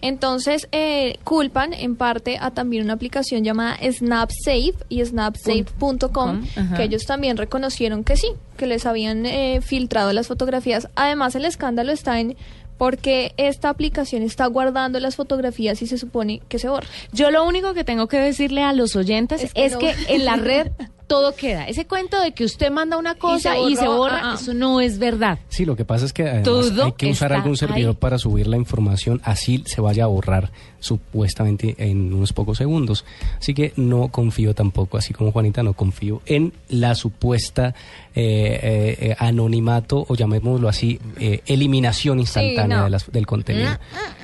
Entonces, 0.00 0.68
eh, 0.72 1.18
culpan 1.24 1.74
en 1.74 1.96
parte 1.96 2.38
a 2.40 2.50
también 2.52 2.84
una 2.84 2.94
aplicación 2.94 3.44
llamada 3.44 3.76
SnapSafe 3.82 4.74
y 4.88 5.04
snapsafe.com, 5.04 6.46
que 6.76 6.84
ellos 6.84 7.04
también 7.04 7.36
reconocieron 7.36 8.04
que 8.04 8.16
sí, 8.16 8.28
que 8.56 8.66
les 8.66 8.86
habían 8.86 9.26
eh, 9.26 9.60
filtrado 9.60 10.12
las 10.12 10.28
fotografías. 10.28 10.88
Además, 10.94 11.34
el 11.34 11.44
escándalo 11.44 11.92
está 11.92 12.20
en 12.20 12.36
porque 12.78 13.34
esta 13.36 13.68
aplicación 13.68 14.22
está 14.22 14.46
guardando 14.46 15.00
las 15.00 15.16
fotografías 15.16 15.82
y 15.82 15.86
se 15.86 15.98
supone 15.98 16.40
que 16.48 16.58
se 16.58 16.68
borra. 16.68 16.86
Yo 17.12 17.30
lo 17.30 17.44
único 17.46 17.74
que 17.74 17.84
tengo 17.84 18.06
que 18.06 18.18
decirle 18.18 18.62
a 18.62 18.72
los 18.72 18.96
oyentes 18.96 19.42
es 19.42 19.50
Es 19.54 19.76
que, 19.76 19.94
en 20.08 20.24
la 20.24 20.36
red 20.36 20.70
todo 21.08 21.34
queda. 21.34 21.66
Ese 21.66 21.86
cuento 21.86 22.20
de 22.20 22.32
que 22.32 22.44
usted 22.44 22.70
manda 22.70 22.96
una 22.96 23.16
cosa 23.16 23.58
y 23.58 23.74
se 23.74 23.86
borró, 23.88 23.98
borra, 23.98 24.20
ah, 24.22 24.30
ah. 24.32 24.38
eso 24.40 24.54
no 24.54 24.80
es 24.80 24.98
verdad. 24.98 25.38
Sí, 25.48 25.64
lo 25.64 25.74
que 25.74 25.84
pasa 25.84 26.04
es 26.04 26.12
que 26.12 26.22
además 26.22 26.44
Todo 26.44 26.84
hay 26.84 26.92
que 26.92 27.10
usar 27.10 27.32
algún 27.32 27.56
servidor 27.56 27.94
ahí. 27.94 27.98
para 27.98 28.18
subir 28.18 28.46
la 28.46 28.56
información, 28.56 29.20
así 29.24 29.64
se 29.66 29.80
vaya 29.80 30.04
a 30.04 30.06
borrar 30.06 30.52
supuestamente 30.80 31.74
en 31.78 32.12
unos 32.12 32.32
pocos 32.32 32.58
segundos. 32.58 33.04
Así 33.38 33.54
que 33.54 33.72
no 33.76 34.08
confío 34.08 34.54
tampoco, 34.54 34.96
así 34.98 35.12
como 35.14 35.32
Juanita, 35.32 35.62
no 35.62 35.72
confío 35.74 36.22
en 36.26 36.52
la 36.68 36.94
supuesta 36.94 37.74
eh, 38.14 38.58
eh, 38.62 38.96
eh, 39.10 39.16
anonimato 39.18 40.04
o 40.08 40.14
llamémoslo 40.14 40.68
así, 40.68 40.98
eh, 41.20 41.40
eliminación 41.46 42.18
instantánea 42.20 42.78
no. 42.78 42.84
de 42.84 42.90
las- 42.90 43.10
del 43.10 43.26
contenido. 43.26 43.70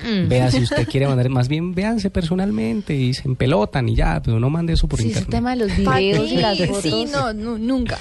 Mm. 0.03 0.27
Vea 0.27 0.51
si 0.51 0.63
usted 0.63 0.87
quiere 0.89 1.07
mandar, 1.07 1.29
más 1.29 1.47
bien 1.47 1.73
véanse 1.73 2.09
personalmente 2.09 2.93
y 2.95 3.13
se 3.13 3.27
empelotan 3.27 3.87
y 3.89 3.95
ya, 3.95 4.21
pero 4.23 4.39
no 4.39 4.49
mande 4.49 4.73
eso 4.73 4.87
por 4.87 4.99
Sí, 4.99 5.07
internet. 5.07 5.29
tema 5.31 5.55
de 5.55 5.65
los 5.67 5.71
¿Pa' 5.85 5.97
videos 5.99 6.31
y 6.31 6.37
las 6.37 6.57
Sí, 6.57 6.65
fotos. 6.67 7.11
no, 7.11 7.33
no, 7.33 7.57
nunca. 7.57 7.97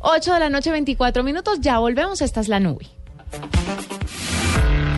8 0.00 0.34
de 0.34 0.40
la 0.40 0.50
noche, 0.50 0.70
24 0.70 1.22
minutos, 1.24 1.60
ya 1.60 1.78
volvemos, 1.78 2.20
esta 2.22 2.40
es 2.40 2.48
la 2.48 2.60
nube. 2.60 2.86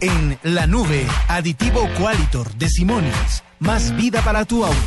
En 0.03 0.39
la 0.43 0.67
nube, 0.67 1.07
aditivo 1.29 1.87
Qualitor 1.99 2.55
de 2.55 2.71
Simonis. 2.71 3.43
Más 3.59 3.95
vida 3.97 4.23
para 4.23 4.47
tu 4.47 4.65
auto. 4.65 4.79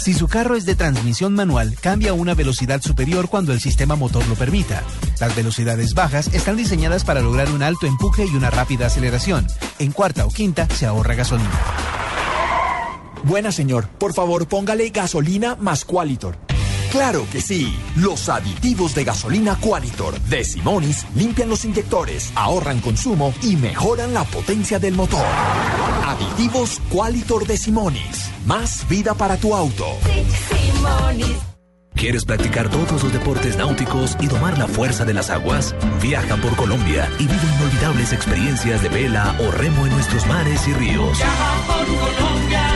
Si 0.00 0.12
su 0.14 0.26
carro 0.26 0.56
es 0.56 0.66
de 0.66 0.74
transmisión 0.74 1.32
manual, 1.34 1.76
cambia 1.80 2.10
a 2.10 2.14
una 2.14 2.34
velocidad 2.34 2.82
superior 2.82 3.28
cuando 3.28 3.52
el 3.52 3.60
sistema 3.60 3.94
motor 3.94 4.26
lo 4.26 4.34
permita. 4.34 4.82
Las 5.20 5.36
velocidades 5.36 5.94
bajas 5.94 6.26
están 6.34 6.56
diseñadas 6.56 7.04
para 7.04 7.20
lograr 7.20 7.50
un 7.52 7.62
alto 7.62 7.86
empuje 7.86 8.24
y 8.24 8.34
una 8.34 8.50
rápida 8.50 8.86
aceleración. 8.86 9.46
En 9.78 9.92
cuarta 9.92 10.26
o 10.26 10.30
quinta 10.30 10.68
se 10.68 10.86
ahorra 10.86 11.14
gasolina. 11.14 11.60
Buena 13.22 13.52
señor, 13.52 13.86
por 13.86 14.12
favor 14.12 14.48
póngale 14.48 14.90
gasolina 14.90 15.54
más 15.54 15.84
Qualitor. 15.84 16.45
Claro 16.90 17.26
que 17.30 17.40
sí. 17.40 17.76
Los 17.96 18.28
aditivos 18.28 18.94
de 18.94 19.04
gasolina 19.04 19.56
Qualitor 19.56 20.18
de 20.20 20.44
Simonis 20.44 21.04
limpian 21.14 21.48
los 21.48 21.64
inyectores, 21.64 22.32
ahorran 22.34 22.80
consumo 22.80 23.34
y 23.42 23.56
mejoran 23.56 24.14
la 24.14 24.24
potencia 24.24 24.78
del 24.78 24.94
motor. 24.94 25.26
Aditivos 26.06 26.80
Qualitor 26.90 27.46
de 27.46 27.56
Simonis. 27.56 28.30
Más 28.46 28.86
vida 28.88 29.14
para 29.14 29.36
tu 29.36 29.54
auto. 29.54 29.86
¿Quieres 31.96 32.26
practicar 32.26 32.68
todos 32.68 33.02
los 33.02 33.12
deportes 33.12 33.56
náuticos 33.56 34.16
y 34.20 34.26
domar 34.26 34.58
la 34.58 34.68
fuerza 34.68 35.06
de 35.06 35.14
las 35.14 35.30
aguas? 35.30 35.74
Viaja 36.02 36.36
por 36.36 36.54
Colombia 36.54 37.10
y 37.18 37.22
vive 37.22 37.40
inolvidables 37.56 38.12
experiencias 38.12 38.82
de 38.82 38.90
vela 38.90 39.34
o 39.40 39.50
remo 39.50 39.86
en 39.86 39.92
nuestros 39.92 40.26
mares 40.26 40.68
y 40.68 40.74
ríos. 40.74 41.18
Para 41.18 42.75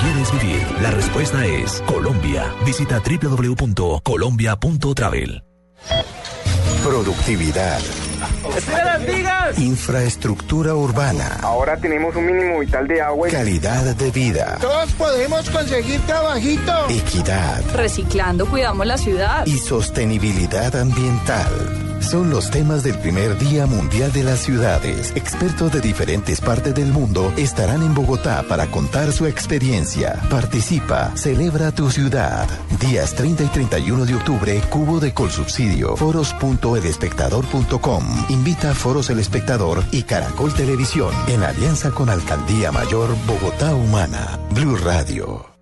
quieres 0.00 0.32
vivir, 0.32 0.66
la 0.82 0.90
respuesta 0.90 1.44
es 1.46 1.80
Colombia. 1.86 2.52
Visita 2.64 3.00
www.colombia.travel. 3.00 5.44
Productividad. 6.84 7.80
las 8.72 9.06
vigas! 9.06 9.58
Infraestructura 9.58 10.74
urbana. 10.74 11.38
Ahora 11.42 11.76
tenemos 11.76 12.16
un 12.16 12.24
mínimo 12.26 12.58
vital 12.60 12.86
de 12.88 13.02
agua. 13.02 13.28
Calidad 13.28 13.94
de 13.96 14.10
vida. 14.10 14.56
Todos 14.60 14.90
podemos 14.92 15.50
conseguir 15.50 16.00
trabajito. 16.02 16.72
Equidad 16.88 17.62
Reciclando, 17.74 18.46
cuidamos 18.46 18.86
la 18.86 18.96
ciudad. 18.96 19.44
y 19.46 19.58
sostenibilidad 19.58 20.74
ambiental. 20.76 21.89
Son 22.00 22.30
los 22.30 22.50
temas 22.50 22.82
del 22.82 22.98
primer 22.98 23.38
Día 23.38 23.66
Mundial 23.66 24.12
de 24.12 24.24
las 24.24 24.40
Ciudades. 24.40 25.12
Expertos 25.14 25.72
de 25.72 25.80
diferentes 25.80 26.40
partes 26.40 26.74
del 26.74 26.92
mundo 26.92 27.32
estarán 27.36 27.82
en 27.82 27.94
Bogotá 27.94 28.42
para 28.48 28.66
contar 28.66 29.12
su 29.12 29.26
experiencia. 29.26 30.20
Participa, 30.30 31.14
celebra 31.16 31.70
tu 31.72 31.90
ciudad. 31.90 32.48
Días 32.80 33.14
30 33.14 33.44
y 33.44 33.48
31 33.48 34.06
de 34.06 34.14
octubre, 34.14 34.60
Cubo 34.70 34.98
de 34.98 35.12
Colsubsidio, 35.14 35.96
foros.elespectador.com. 35.96 38.04
Invita 38.30 38.70
a 38.70 38.74
Foros 38.74 39.10
El 39.10 39.18
Espectador 39.20 39.84
y 39.92 40.02
Caracol 40.02 40.52
Televisión 40.54 41.14
en 41.28 41.42
alianza 41.42 41.90
con 41.90 42.08
Alcaldía 42.10 42.72
Mayor 42.72 43.14
Bogotá 43.26 43.74
Humana. 43.74 44.38
Blue 44.54 44.76
Radio. 44.76 45.59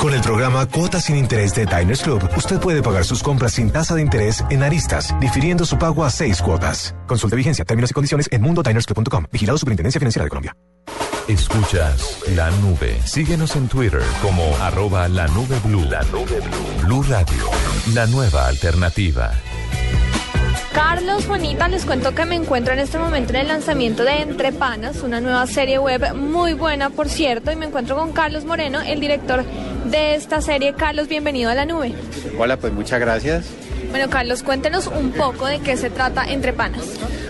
Con 0.00 0.14
el 0.14 0.22
programa 0.22 0.64
Cuotas 0.64 1.04
sin 1.04 1.16
Interés 1.16 1.54
de 1.54 1.66
Diners 1.66 2.00
Club, 2.00 2.26
usted 2.34 2.58
puede 2.58 2.82
pagar 2.82 3.04
sus 3.04 3.22
compras 3.22 3.52
sin 3.52 3.70
tasa 3.70 3.94
de 3.94 4.00
interés 4.00 4.42
en 4.48 4.62
aristas, 4.62 5.14
difiriendo 5.20 5.66
su 5.66 5.76
pago 5.76 6.06
a 6.06 6.10
seis 6.10 6.40
cuotas. 6.40 6.94
Consulte 7.06 7.36
vigencia, 7.36 7.66
términos 7.66 7.90
y 7.90 7.92
condiciones 7.92 8.26
en 8.32 8.40
mundodinersclub.com. 8.40 9.26
Vigilado 9.30 9.58
Superintendencia 9.58 9.98
Financiera 9.98 10.24
de 10.24 10.30
Colombia. 10.30 10.56
Escuchas 11.28 12.18
la 12.34 12.50
nube. 12.62 12.98
Síguenos 13.04 13.54
en 13.56 13.68
Twitter 13.68 14.00
como 14.22 14.56
arroba 14.62 15.06
la 15.06 15.28
nube 15.28 15.60
blue. 15.64 15.84
La 15.90 16.02
nube 16.04 16.40
blue. 16.40 16.82
Blue 16.86 17.02
Radio, 17.02 17.50
la 17.92 18.06
nueva 18.06 18.46
alternativa. 18.46 19.32
Carlos, 20.72 21.26
Juanita, 21.26 21.68
les 21.68 21.84
cuento 21.84 22.14
que 22.14 22.24
me 22.24 22.36
encuentro 22.36 22.72
en 22.72 22.78
este 22.78 22.98
momento 22.98 23.34
en 23.34 23.40
el 23.40 23.48
lanzamiento 23.48 24.04
de 24.04 24.22
Entre 24.22 24.52
Panas, 24.52 25.02
una 25.02 25.20
nueva 25.20 25.46
serie 25.46 25.78
web 25.78 26.14
muy 26.14 26.54
buena, 26.54 26.90
por 26.90 27.08
cierto, 27.08 27.50
y 27.50 27.56
me 27.56 27.66
encuentro 27.66 27.96
con 27.96 28.12
Carlos 28.12 28.44
Moreno, 28.44 28.80
el 28.80 29.00
director 29.00 29.44
de 29.84 30.14
esta 30.14 30.40
serie. 30.40 30.74
Carlos, 30.74 31.08
bienvenido 31.08 31.50
a 31.50 31.54
la 31.54 31.64
nube. 31.64 31.94
Hola, 32.38 32.56
pues 32.56 32.72
muchas 32.72 33.00
gracias. 33.00 33.46
Bueno, 33.90 34.08
Carlos, 34.08 34.42
cuéntenos 34.42 34.86
un 34.86 35.12
poco 35.12 35.46
de 35.46 35.58
qué 35.60 35.76
se 35.76 35.90
trata 35.90 36.24
Entre 36.24 36.52
Panas. 36.52 36.84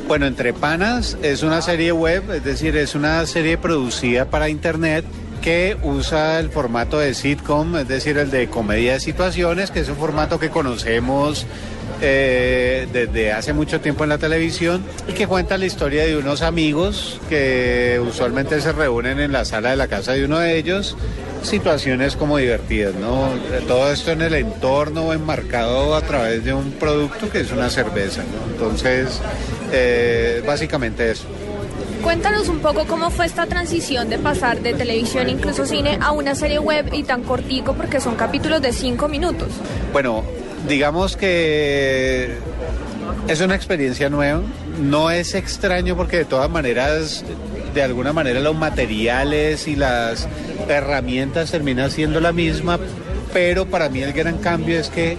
Bueno, 0.07 0.27
Entre 0.27 0.53
Panas 0.53 1.17
es 1.23 1.43
una 1.43 1.63
serie 1.63 1.93
web, 1.93 2.31
es 2.33 2.45
decir, 2.45 2.77
es 2.77 2.95
una 2.95 3.25
serie 3.27 3.57
producida 3.57 4.27
para 4.27 4.49
internet 4.49 5.05
que 5.41 5.77
usa 5.83 6.39
el 6.39 6.51
formato 6.51 6.99
de 6.99 7.15
sitcom, 7.15 7.77
es 7.77 7.89
decir, 7.89 8.19
el 8.19 8.31
de 8.31 8.49
comedia 8.49 8.95
de 8.95 9.01
situaciones, 9.01 9.71
que 9.71 9.81
es 9.81 9.89
un 9.89 9.97
formato 9.97 10.39
que 10.39 10.51
conocemos 10.51 11.47
eh, 12.01 12.89
desde 12.93 13.33
hace 13.33 13.53
mucho 13.53 13.81
tiempo 13.81 14.05
en 14.05 14.11
la 14.11 14.19
televisión 14.19 14.83
y 15.09 15.13
que 15.13 15.27
cuenta 15.27 15.59
la 15.59 15.67
historia 15.67 16.05
de 16.05 16.17
unos 16.17 16.43
amigos 16.43 17.21
que 17.29 18.01
usualmente 18.07 18.61
se 18.61 18.73
reúnen 18.73 19.21
en 19.21 19.33
la 19.33 19.45
sala 19.45 19.71
de 19.71 19.77
la 19.77 19.89
casa 19.89 20.13
de 20.13 20.25
uno 20.25 20.39
de 20.39 20.57
ellos 20.57 20.97
situaciones 21.43 22.17
como 22.17 22.37
divertidas, 22.37 22.95
¿no? 22.95 23.29
Todo 23.67 23.91
esto 23.93 24.13
en 24.13 24.23
el 24.23 24.35
entorno 24.35 25.13
enmarcado 25.13 25.95
a 25.95 26.03
través 26.03 26.45
de 26.45 26.53
un 26.53 26.73
producto 26.73 27.31
que 27.31 27.41
es 27.41 27.53
una 27.53 27.71
cerveza, 27.71 28.23
¿no? 28.23 28.53
Entonces, 28.53 29.21
eh, 29.73 30.43
básicamente 30.47 31.11
eso. 31.11 31.25
Cuéntanos 32.03 32.49
un 32.49 32.61
poco 32.61 32.87
cómo 32.87 33.11
fue 33.11 33.27
esta 33.27 33.47
transición 33.47 34.09
de 34.09 34.19
pasar 34.19 34.61
de 34.61 34.73
televisión, 34.73 35.29
incluso 35.29 35.67
cine, 35.67 35.99
a 36.01 36.13
una 36.13 36.35
serie 36.35 36.59
web 36.59 36.89
y 36.93 37.03
tan 37.03 37.23
cortico 37.23 37.75
porque 37.75 38.01
son 38.01 38.15
capítulos 38.15 38.63
de 38.63 38.73
cinco 38.73 39.07
minutos. 39.07 39.49
Bueno, 39.93 40.25
digamos 40.69 41.17
que 41.17 42.37
es 43.29 43.41
una 43.41 43.55
experiencia 43.55 44.09
nueva, 44.09 44.43
no 44.81 45.11
es 45.11 45.35
extraño 45.35 45.97
porque 45.97 46.19
de 46.19 46.25
todas 46.25 46.51
maneras, 46.51 47.25
de 47.75 47.83
alguna 47.83 48.13
manera 48.13 48.41
los 48.41 48.57
materiales 48.57 49.69
y 49.69 49.77
las 49.77 50.29
herramientas 50.69 51.51
terminan 51.51 51.91
siendo 51.91 52.21
la 52.21 52.33
misma, 52.33 52.79
pero 53.33 53.67
para 53.67 53.89
mí 53.89 54.03
el 54.03 54.13
gran 54.13 54.39
cambio 54.39 54.79
es 54.79 54.89
que 54.89 55.17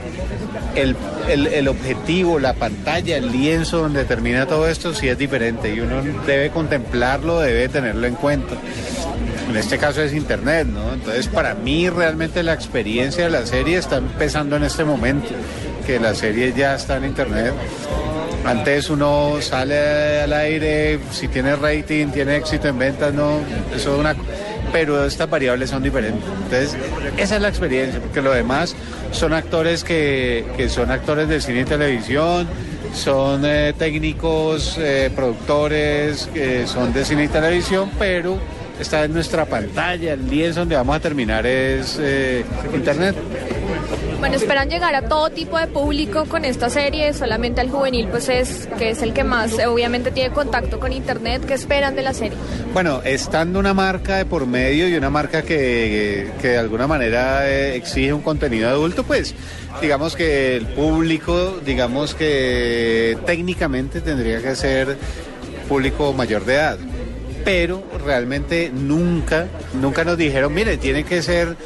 el, 0.75 0.95
el, 1.27 1.47
el 1.47 1.67
objetivo, 1.67 2.39
la 2.39 2.53
pantalla, 2.53 3.17
el 3.17 3.31
lienzo 3.31 3.79
donde 3.79 4.05
termina 4.05 4.45
todo 4.45 4.67
esto 4.67 4.93
sí 4.93 5.07
es 5.07 5.17
diferente 5.17 5.73
y 5.73 5.79
uno 5.79 6.01
debe 6.25 6.49
contemplarlo, 6.49 7.39
debe 7.39 7.69
tenerlo 7.69 8.07
en 8.07 8.15
cuenta. 8.15 8.55
En 9.49 9.57
este 9.57 9.77
caso 9.77 10.01
es 10.01 10.13
internet, 10.13 10.67
¿no? 10.67 10.93
Entonces 10.93 11.27
para 11.27 11.53
mí 11.55 11.89
realmente 11.89 12.41
la 12.41 12.53
experiencia 12.53 13.25
de 13.25 13.29
la 13.29 13.45
serie 13.45 13.77
está 13.77 13.97
empezando 13.97 14.55
en 14.55 14.63
este 14.63 14.85
momento, 14.85 15.27
que 15.85 15.99
la 15.99 16.15
serie 16.15 16.53
ya 16.55 16.75
está 16.75 16.97
en 16.97 17.05
internet. 17.05 17.53
Antes 18.45 18.89
uno 18.89 19.37
sale 19.41 20.21
al 20.21 20.33
aire, 20.33 20.99
si 21.11 21.27
tiene 21.27 21.55
rating, 21.55 22.07
tiene 22.07 22.37
éxito 22.37 22.69
en 22.69 22.79
ventas, 22.79 23.13
no, 23.13 23.39
eso 23.75 23.93
es 23.93 23.99
una... 23.99 24.15
Pero 24.71 25.05
estas 25.05 25.29
variables 25.29 25.69
son 25.69 25.83
diferentes. 25.83 26.23
Entonces, 26.43 26.77
esa 27.17 27.35
es 27.35 27.41
la 27.41 27.49
experiencia, 27.49 27.99
porque 27.99 28.21
lo 28.21 28.31
demás 28.31 28.75
son 29.11 29.33
actores 29.33 29.83
que, 29.83 30.45
que 30.57 30.69
son 30.69 30.91
actores 30.91 31.27
de 31.27 31.41
cine 31.41 31.61
y 31.61 31.65
televisión, 31.65 32.47
son 32.93 33.43
eh, 33.45 33.73
técnicos, 33.77 34.77
eh, 34.77 35.11
productores, 35.15 36.27
que 36.33 36.67
son 36.67 36.93
de 36.93 37.05
cine 37.05 37.25
y 37.25 37.27
televisión, 37.27 37.91
pero 37.97 38.37
esta 38.79 39.03
es 39.03 39.09
nuestra 39.09 39.45
pantalla, 39.45 40.13
el 40.13 40.29
lienzo 40.29 40.61
donde 40.61 40.75
vamos 40.75 40.95
a 40.95 40.99
terminar 40.99 41.45
es 41.45 41.97
eh, 41.99 42.43
internet. 42.73 43.15
Bueno, 44.21 44.35
esperan 44.35 44.69
llegar 44.69 44.93
a 44.93 45.01
todo 45.01 45.31
tipo 45.31 45.57
de 45.57 45.65
público 45.65 46.25
con 46.25 46.45
esta 46.45 46.69
serie, 46.69 47.11
solamente 47.11 47.59
al 47.59 47.71
juvenil, 47.71 48.07
pues 48.07 48.29
es 48.29 48.69
que 48.77 48.91
es 48.91 49.01
el 49.01 49.13
que 49.13 49.23
más 49.23 49.53
obviamente 49.65 50.11
tiene 50.11 50.31
contacto 50.31 50.79
con 50.79 50.93
internet. 50.93 51.43
¿Qué 51.47 51.55
esperan 51.55 51.95
de 51.95 52.03
la 52.03 52.13
serie? 52.13 52.37
Bueno, 52.71 53.01
estando 53.03 53.57
una 53.57 53.73
marca 53.73 54.17
de 54.17 54.25
por 54.25 54.45
medio 54.45 54.87
y 54.87 54.93
una 54.93 55.09
marca 55.09 55.41
que, 55.41 56.29
que 56.39 56.49
de 56.49 56.57
alguna 56.59 56.85
manera 56.85 57.49
eh, 57.49 57.75
exige 57.75 58.13
un 58.13 58.21
contenido 58.21 58.69
adulto, 58.69 59.03
pues 59.03 59.33
digamos 59.81 60.15
que 60.15 60.55
el 60.55 60.67
público, 60.67 61.59
digamos 61.65 62.13
que 62.13 63.17
técnicamente 63.25 64.01
tendría 64.01 64.39
que 64.39 64.55
ser 64.55 64.97
público 65.67 66.13
mayor 66.13 66.45
de 66.45 66.53
edad. 66.53 66.77
Pero 67.43 67.83
realmente 68.05 68.71
nunca, 68.71 69.47
nunca 69.81 70.03
nos 70.03 70.15
dijeron, 70.15 70.53
mire, 70.53 70.77
tiene 70.77 71.05
que 71.05 71.23
ser 71.23 71.57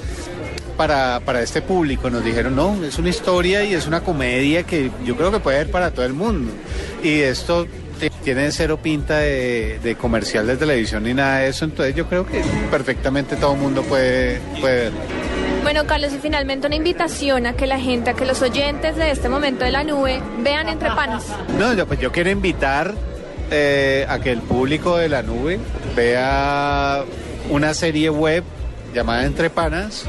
para, 0.75 1.19
para 1.21 1.41
este 1.41 1.61
público. 1.61 2.09
Nos 2.09 2.23
dijeron, 2.23 2.55
no, 2.55 2.83
es 2.83 2.97
una 2.97 3.09
historia 3.09 3.63
y 3.63 3.73
es 3.73 3.87
una 3.87 4.01
comedia 4.01 4.63
que 4.63 4.91
yo 5.05 5.15
creo 5.15 5.31
que 5.31 5.39
puede 5.39 5.57
ser 5.57 5.71
para 5.71 5.91
todo 5.91 6.05
el 6.05 6.13
mundo. 6.13 6.51
Y 7.03 7.21
esto 7.21 7.67
tiene 8.23 8.51
cero 8.51 8.79
pinta 8.81 9.19
de, 9.19 9.79
de 9.81 9.95
comercial 9.95 10.47
de 10.47 10.57
televisión 10.57 11.03
ni 11.03 11.13
nada 11.13 11.39
de 11.39 11.49
eso, 11.49 11.65
entonces 11.65 11.95
yo 11.95 12.07
creo 12.07 12.25
que 12.25 12.41
perfectamente 12.69 13.35
todo 13.35 13.53
el 13.53 13.59
mundo 13.59 13.83
puede, 13.83 14.39
puede 14.59 14.85
verlo. 14.85 14.99
Bueno, 15.63 15.87
Carlos, 15.87 16.13
y 16.13 16.17
finalmente 16.19 16.67
una 16.67 16.75
invitación 16.75 17.47
a 17.47 17.53
que 17.53 17.65
la 17.65 17.79
gente, 17.79 18.11
a 18.11 18.13
que 18.13 18.25
los 18.25 18.41
oyentes 18.41 18.95
de 18.97 19.09
este 19.09 19.29
momento 19.29 19.65
de 19.65 19.71
la 19.71 19.83
nube 19.83 20.21
vean 20.39 20.69
Entre 20.69 20.89
Panas. 20.89 21.25
No, 21.57 21.73
yo, 21.73 21.87
pues 21.87 21.99
yo 21.99 22.11
quiero 22.11 22.29
invitar 22.29 22.93
eh, 23.49 24.05
a 24.07 24.19
que 24.19 24.31
el 24.31 24.41
público 24.41 24.97
de 24.97 25.09
la 25.09 25.23
nube 25.23 25.59
vea 25.95 27.03
una 27.49 27.73
serie 27.73 28.09
web 28.09 28.43
llamada 28.93 29.25
Entre 29.25 29.49
Panas, 29.49 30.05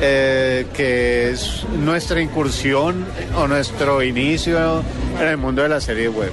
eh, 0.00 0.66
que 0.74 1.30
es 1.30 1.64
nuestra 1.78 2.20
incursión 2.20 3.04
o 3.36 3.46
nuestro 3.46 4.02
inicio 4.02 4.82
en 5.20 5.28
el 5.28 5.36
mundo 5.36 5.62
de 5.62 5.68
la 5.68 5.80
serie 5.80 6.08
web. 6.08 6.30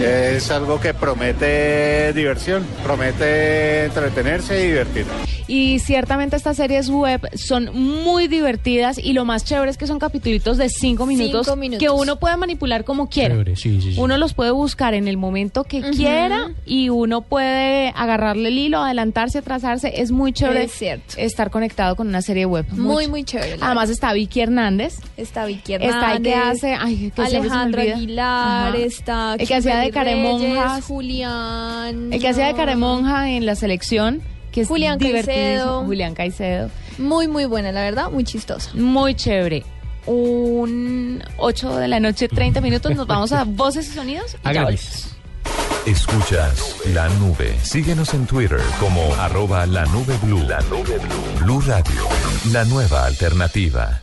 Es 0.00 0.50
algo 0.50 0.80
que 0.80 0.94
promete 0.94 2.12
diversión, 2.12 2.64
promete 2.82 3.84
entretenerse 3.84 4.64
y 4.64 4.68
divertir. 4.68 5.06
Y 5.48 5.80
ciertamente 5.80 6.36
estas 6.36 6.56
series 6.56 6.88
web 6.88 7.28
son 7.34 7.70
muy 7.74 8.26
divertidas 8.26 8.96
y 8.96 9.12
lo 9.12 9.24
más 9.24 9.44
chévere 9.44 9.70
es 9.70 9.76
que 9.76 9.86
son 9.86 9.98
capítulos 9.98 10.56
de 10.56 10.68
cinco 10.70 11.04
minutos, 11.04 11.44
Cinco 11.46 11.56
minutos. 11.56 11.80
que 11.80 11.90
uno 11.90 12.18
puede 12.18 12.36
manipular 12.36 12.84
como 12.84 13.08
quiera. 13.08 13.34
Chévere, 13.34 13.56
sí, 13.56 13.80
sí, 13.82 13.94
sí. 13.94 14.00
Uno 14.00 14.16
los 14.16 14.32
puede 14.34 14.50
buscar 14.52 14.94
en 14.94 15.08
el 15.08 15.16
momento 15.18 15.64
que 15.64 15.82
quiera 15.90 16.52
y 16.64 16.88
uno 16.88 17.22
puede 17.22 17.92
agarrarle 17.96 18.48
el 18.48 18.58
hilo, 18.58 18.78
adelantarse, 18.82 19.38
atrasarse. 19.38 20.00
Es 20.00 20.10
muy 20.10 20.32
chévere 20.32 20.64
Es 20.64 20.72
cierto. 20.72 21.14
estar 21.18 21.50
conectado 21.50 21.96
con 21.96 22.08
una 22.08 22.22
serie 22.22 22.46
web. 22.46 22.64
Muy, 22.70 23.08
muy 23.08 23.24
chévere. 23.24 23.58
Además 23.60 23.90
está 23.90 24.12
Vicky 24.14 24.40
Hernández. 24.40 24.94
Está 25.16 25.44
Vicky 25.44 25.74
Está 25.74 26.14
el 26.16 26.22
que 26.22 26.30
Hernández, 26.30 26.56
hace, 26.64 26.74
ay, 26.80 27.12
que 27.14 27.20
me 27.20 27.26
Alejandro 27.28 27.80
olvida. 27.82 27.96
Aguilar, 28.22 28.68
Ajá. 28.68 28.76
está 28.78 29.34
El 29.38 29.48
que 29.48 29.54
hacía 29.54 29.76
de. 29.78 29.90
Reyes, 29.90 30.84
Julián. 30.84 32.12
El 32.12 32.20
que 32.20 32.28
hacía 32.28 32.46
de. 32.46 32.54
Caremonja 32.54 33.30
en 33.30 33.46
la 33.46 33.54
selección, 33.54 34.22
que 34.50 34.62
es 34.62 34.68
Julián. 34.68 34.98
Caicedo. 34.98 35.84
Julián 35.84 36.14
Caicedo. 36.14 36.70
Muy, 36.98 37.28
muy 37.28 37.44
buena, 37.46 37.72
la 37.72 37.82
verdad, 37.82 38.10
muy 38.10 38.24
chistosa. 38.24 38.70
Muy 38.74 39.14
chévere. 39.14 39.64
Un 40.06 41.22
8 41.38 41.76
de 41.76 41.88
la 41.88 42.00
noche, 42.00 42.28
30 42.28 42.60
minutos. 42.60 42.94
Nos 42.94 43.06
vamos 43.06 43.32
a 43.32 43.44
voces 43.46 43.88
y 43.88 43.92
sonidos. 43.92 44.36
Y 44.48 44.52
ya. 44.54 44.66
Escuchas 45.86 46.76
la 46.94 47.08
nube. 47.08 47.56
Síguenos 47.62 48.14
en 48.14 48.26
Twitter 48.26 48.60
como 48.78 49.02
arroba 49.16 49.66
la 49.66 49.84
nube 49.86 50.16
blue. 50.22 50.42
La 50.48 50.60
nube 50.62 50.98
blue. 50.98 51.44
Blue 51.44 51.60
Radio. 51.60 52.06
La 52.52 52.64
nueva 52.64 53.06
alternativa. 53.06 54.02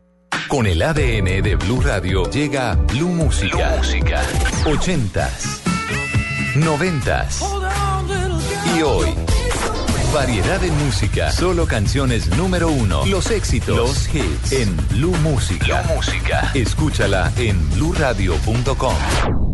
Con 0.51 0.67
el 0.67 0.81
ADN 0.81 1.41
de 1.41 1.55
Blue 1.55 1.79
Radio 1.79 2.29
llega 2.29 2.75
Blue 2.75 3.07
Música. 3.07 3.77
Música. 3.77 4.21
80s, 4.65 5.61
90s 6.55 7.41
y 8.75 8.81
hoy. 8.81 9.07
Variedad 10.13 10.59
de 10.59 10.69
música, 10.71 11.31
solo 11.31 11.65
canciones 11.65 12.27
número 12.35 12.67
uno, 12.67 13.05
los 13.05 13.31
éxitos, 13.31 13.77
los 13.77 14.13
hits 14.13 14.51
en 14.51 14.75
Blue 14.89 15.15
Música. 15.23 15.83
Blue 15.83 15.95
Música. 15.95 16.51
Escúchala 16.53 17.31
en 17.37 17.69
bluradio.com. 17.69 19.50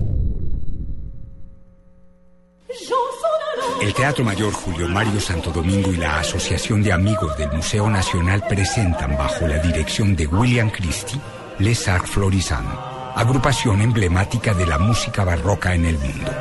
El 3.81 3.93
Teatro 3.93 4.23
Mayor 4.23 4.53
Julio 4.53 4.87
Mario 4.87 5.19
Santo 5.21 5.51
Domingo 5.51 5.91
y 5.91 5.97
la 5.97 6.19
Asociación 6.19 6.81
de 6.81 6.91
Amigos 6.91 7.37
del 7.37 7.51
Museo 7.51 7.87
Nacional 7.89 8.43
presentan 8.49 9.15
bajo 9.15 9.47
la 9.47 9.59
dirección 9.59 10.15
de 10.15 10.25
William 10.25 10.71
Christie 10.71 11.21
Les 11.59 11.87
Arts 11.87 12.09
Florissant, 12.09 12.67
agrupación 13.15 13.81
emblemática 13.81 14.55
de 14.55 14.65
la 14.65 14.79
música 14.79 15.23
barroca 15.23 15.75
en 15.75 15.85
el 15.85 15.99
mundo. 15.99 16.31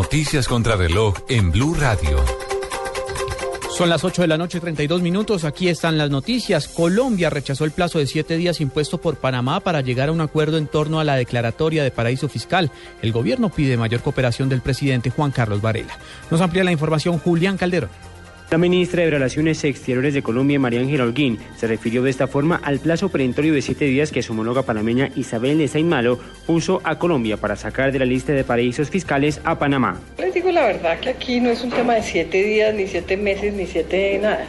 Noticias 0.00 0.46
contra 0.46 0.76
reloj 0.76 1.16
en 1.28 1.50
Blue 1.50 1.74
Radio. 1.74 2.24
Son 3.76 3.88
las 3.90 4.04
8 4.04 4.22
de 4.22 4.28
la 4.28 4.38
noche, 4.38 4.60
32 4.60 5.02
minutos. 5.02 5.42
Aquí 5.42 5.68
están 5.68 5.98
las 5.98 6.08
noticias. 6.08 6.68
Colombia 6.68 7.30
rechazó 7.30 7.64
el 7.64 7.72
plazo 7.72 7.98
de 7.98 8.06
siete 8.06 8.36
días 8.36 8.60
impuesto 8.60 8.98
por 8.98 9.16
Panamá 9.16 9.58
para 9.58 9.80
llegar 9.80 10.08
a 10.08 10.12
un 10.12 10.20
acuerdo 10.20 10.56
en 10.56 10.68
torno 10.68 11.00
a 11.00 11.04
la 11.04 11.16
declaratoria 11.16 11.82
de 11.82 11.90
paraíso 11.90 12.28
fiscal. 12.28 12.70
El 13.02 13.10
gobierno 13.10 13.48
pide 13.48 13.76
mayor 13.76 14.00
cooperación 14.00 14.48
del 14.48 14.62
presidente 14.62 15.10
Juan 15.10 15.32
Carlos 15.32 15.60
Varela. 15.60 15.98
Nos 16.30 16.40
amplía 16.40 16.62
la 16.62 16.70
información 16.70 17.18
Julián 17.18 17.56
Calderón. 17.56 17.90
La 18.50 18.56
ministra 18.56 19.02
de 19.02 19.10
Relaciones 19.10 19.62
Exteriores 19.62 20.14
de 20.14 20.22
Colombia, 20.22 20.58
María 20.58 20.80
Ángela 20.80 21.04
Holguín, 21.04 21.38
se 21.58 21.66
refirió 21.66 22.02
de 22.02 22.08
esta 22.08 22.28
forma 22.28 22.58
al 22.64 22.78
plazo 22.78 23.10
perentorio 23.10 23.52
de 23.52 23.60
siete 23.60 23.84
días 23.84 24.10
que 24.10 24.22
su 24.22 24.32
homóloga 24.32 24.62
panameña 24.62 25.10
Isabel 25.16 25.58
de 25.58 25.84
Malo 25.84 26.18
puso 26.46 26.80
a 26.82 26.98
Colombia 26.98 27.36
para 27.36 27.56
sacar 27.56 27.92
de 27.92 27.98
la 27.98 28.06
lista 28.06 28.32
de 28.32 28.44
paraísos 28.44 28.88
fiscales 28.88 29.42
a 29.44 29.58
Panamá. 29.58 30.00
Les 30.16 30.32
digo 30.32 30.50
la 30.50 30.66
verdad 30.66 30.98
que 30.98 31.10
aquí 31.10 31.40
no 31.40 31.50
es 31.50 31.62
un 31.62 31.68
tema 31.68 31.96
de 31.96 32.02
siete 32.02 32.42
días, 32.42 32.74
ni 32.74 32.86
siete 32.86 33.18
meses, 33.18 33.52
ni 33.52 33.66
siete 33.66 34.18
nada. 34.18 34.46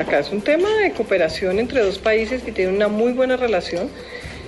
Acá 0.00 0.20
es 0.20 0.32
un 0.32 0.40
tema 0.40 0.70
de 0.82 0.92
cooperación 0.92 1.58
entre 1.58 1.82
dos 1.82 1.98
países 1.98 2.42
que 2.42 2.52
tienen 2.52 2.76
una 2.76 2.88
muy 2.88 3.12
buena 3.12 3.36
relación. 3.36 3.90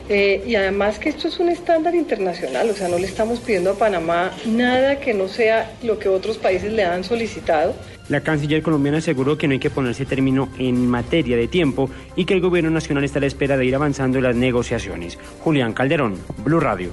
Eh, 0.08 0.42
y 0.46 0.54
además 0.54 0.98
que 0.98 1.10
esto 1.10 1.28
es 1.28 1.38
un 1.38 1.50
estándar 1.50 1.94
internacional, 1.94 2.68
o 2.68 2.74
sea, 2.74 2.88
no 2.88 2.98
le 2.98 3.06
estamos 3.06 3.40
pidiendo 3.40 3.70
a 3.70 3.74
Panamá 3.74 4.32
nada 4.46 5.00
que 5.00 5.14
no 5.14 5.28
sea 5.28 5.70
lo 5.82 5.98
que 5.98 6.08
otros 6.10 6.38
países 6.38 6.72
le 6.72 6.84
han 6.84 7.04
solicitado. 7.04 7.74
La 8.08 8.20
canciller 8.20 8.62
colombiana 8.62 8.98
aseguró 8.98 9.38
que 9.38 9.48
no 9.48 9.52
hay 9.52 9.58
que 9.58 9.70
ponerse 9.70 10.04
término 10.04 10.48
en 10.58 10.88
materia 10.88 11.36
de 11.36 11.48
tiempo 11.48 11.88
y 12.16 12.24
que 12.24 12.34
el 12.34 12.40
gobierno 12.40 12.70
nacional 12.70 13.04
está 13.04 13.18
a 13.18 13.20
la 13.20 13.26
espera 13.26 13.56
de 13.56 13.64
ir 13.64 13.74
avanzando 13.74 14.18
en 14.18 14.24
las 14.24 14.36
negociaciones. 14.36 15.18
Julián 15.40 15.72
Calderón, 15.72 16.16
Blue 16.44 16.60
Radio. 16.60 16.90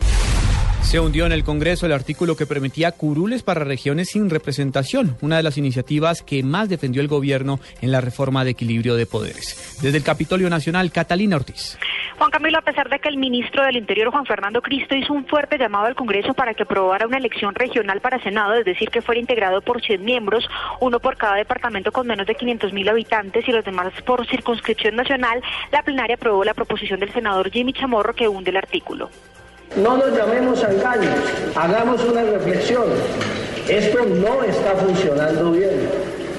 Se 0.81 0.99
hundió 0.99 1.25
en 1.25 1.31
el 1.31 1.45
Congreso 1.45 1.85
el 1.85 1.93
artículo 1.93 2.35
que 2.35 2.45
permitía 2.45 2.91
curules 2.91 3.43
para 3.43 3.63
regiones 3.63 4.09
sin 4.09 4.29
representación, 4.29 5.15
una 5.21 5.37
de 5.37 5.43
las 5.43 5.57
iniciativas 5.57 6.21
que 6.21 6.43
más 6.43 6.67
defendió 6.67 7.01
el 7.01 7.07
gobierno 7.07 7.59
en 7.81 7.91
la 7.91 8.01
reforma 8.01 8.43
de 8.43 8.51
equilibrio 8.51 8.95
de 8.95 9.05
poderes. 9.05 9.79
Desde 9.81 9.97
el 9.97 10.03
Capitolio 10.03 10.49
Nacional, 10.49 10.91
Catalina 10.91 11.37
Ortiz. 11.37 11.77
Juan 12.17 12.29
Camilo, 12.29 12.57
a 12.57 12.61
pesar 12.61 12.89
de 12.89 12.99
que 12.99 13.07
el 13.07 13.17
ministro 13.17 13.63
del 13.63 13.77
Interior, 13.77 14.11
Juan 14.11 14.25
Fernando 14.25 14.61
Cristo, 14.61 14.93
hizo 14.93 15.13
un 15.13 15.25
fuerte 15.25 15.57
llamado 15.57 15.85
al 15.85 15.95
Congreso 15.95 16.33
para 16.33 16.53
que 16.53 16.63
aprobara 16.63 17.07
una 17.07 17.17
elección 17.17 17.55
regional 17.55 18.01
para 18.01 18.21
Senado, 18.21 18.53
es 18.53 18.65
decir, 18.65 18.89
que 18.89 19.01
fuera 19.01 19.21
integrado 19.21 19.61
por 19.61 19.81
100 19.81 20.03
miembros, 20.03 20.47
uno 20.81 20.99
por 20.99 21.15
cada 21.15 21.35
departamento 21.35 21.91
con 21.91 22.05
menos 22.05 22.27
de 22.27 22.35
500 22.35 22.73
mil 22.73 22.89
habitantes 22.89 23.47
y 23.47 23.51
los 23.51 23.63
demás 23.63 23.93
por 24.05 24.27
circunscripción 24.27 24.95
nacional, 24.97 25.41
la 25.71 25.83
plenaria 25.83 26.15
aprobó 26.15 26.43
la 26.43 26.53
proposición 26.53 26.99
del 26.99 27.13
senador 27.13 27.49
Jimmy 27.49 27.71
Chamorro 27.71 28.13
que 28.13 28.27
hunde 28.27 28.51
el 28.51 28.57
artículo. 28.57 29.09
No 29.75 29.97
nos 29.97 30.17
llamemos 30.17 30.63
a 30.63 30.71
engaños, 30.71 31.15
hagamos 31.55 32.03
una 32.03 32.23
reflexión. 32.23 32.85
Esto 33.67 34.05
no 34.05 34.43
está 34.43 34.75
funcionando 34.75 35.51
bien. 35.51 35.89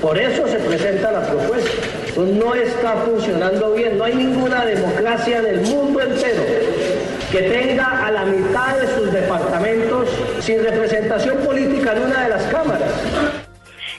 Por 0.00 0.18
eso 0.18 0.46
se 0.48 0.58
presenta 0.58 1.12
la 1.12 1.22
propuesta 1.22 1.70
no 2.20 2.54
está 2.54 2.92
funcionando 2.96 3.72
bien. 3.72 3.98
No 3.98 4.04
hay 4.04 4.14
ninguna 4.14 4.64
democracia 4.64 5.40
del 5.40 5.60
mundo 5.62 6.00
entero 6.00 6.42
que 7.30 7.42
tenga 7.42 8.06
a 8.06 8.10
la 8.10 8.24
mitad 8.26 8.76
de 8.76 8.86
sus 8.94 9.10
departamentos 9.10 10.08
sin 10.40 10.62
representación 10.62 11.38
política 11.38 11.92
en 11.96 12.02
una 12.02 12.24
de 12.24 12.28
las 12.28 12.42
cámaras. 12.44 12.90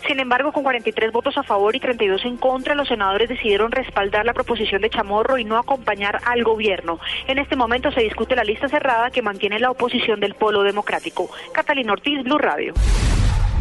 Sin 0.07 0.19
embargo, 0.19 0.51
con 0.51 0.63
43 0.63 1.11
votos 1.11 1.37
a 1.37 1.43
favor 1.43 1.75
y 1.75 1.79
32 1.79 2.25
en 2.25 2.37
contra, 2.37 2.75
los 2.75 2.87
senadores 2.87 3.29
decidieron 3.29 3.71
respaldar 3.71 4.25
la 4.25 4.33
proposición 4.33 4.81
de 4.81 4.89
Chamorro 4.89 5.37
y 5.37 5.45
no 5.45 5.57
acompañar 5.57 6.19
al 6.25 6.43
gobierno. 6.43 6.99
En 7.27 7.37
este 7.37 7.55
momento 7.55 7.91
se 7.91 8.01
discute 8.01 8.35
la 8.35 8.43
lista 8.43 8.67
cerrada 8.67 9.11
que 9.11 9.21
mantiene 9.21 9.59
la 9.59 9.71
oposición 9.71 10.19
del 10.19 10.35
Polo 10.35 10.63
Democrático. 10.63 11.29
Catalina 11.53 11.93
Ortiz, 11.93 12.23
Blue 12.23 12.37
Radio. 12.37 12.73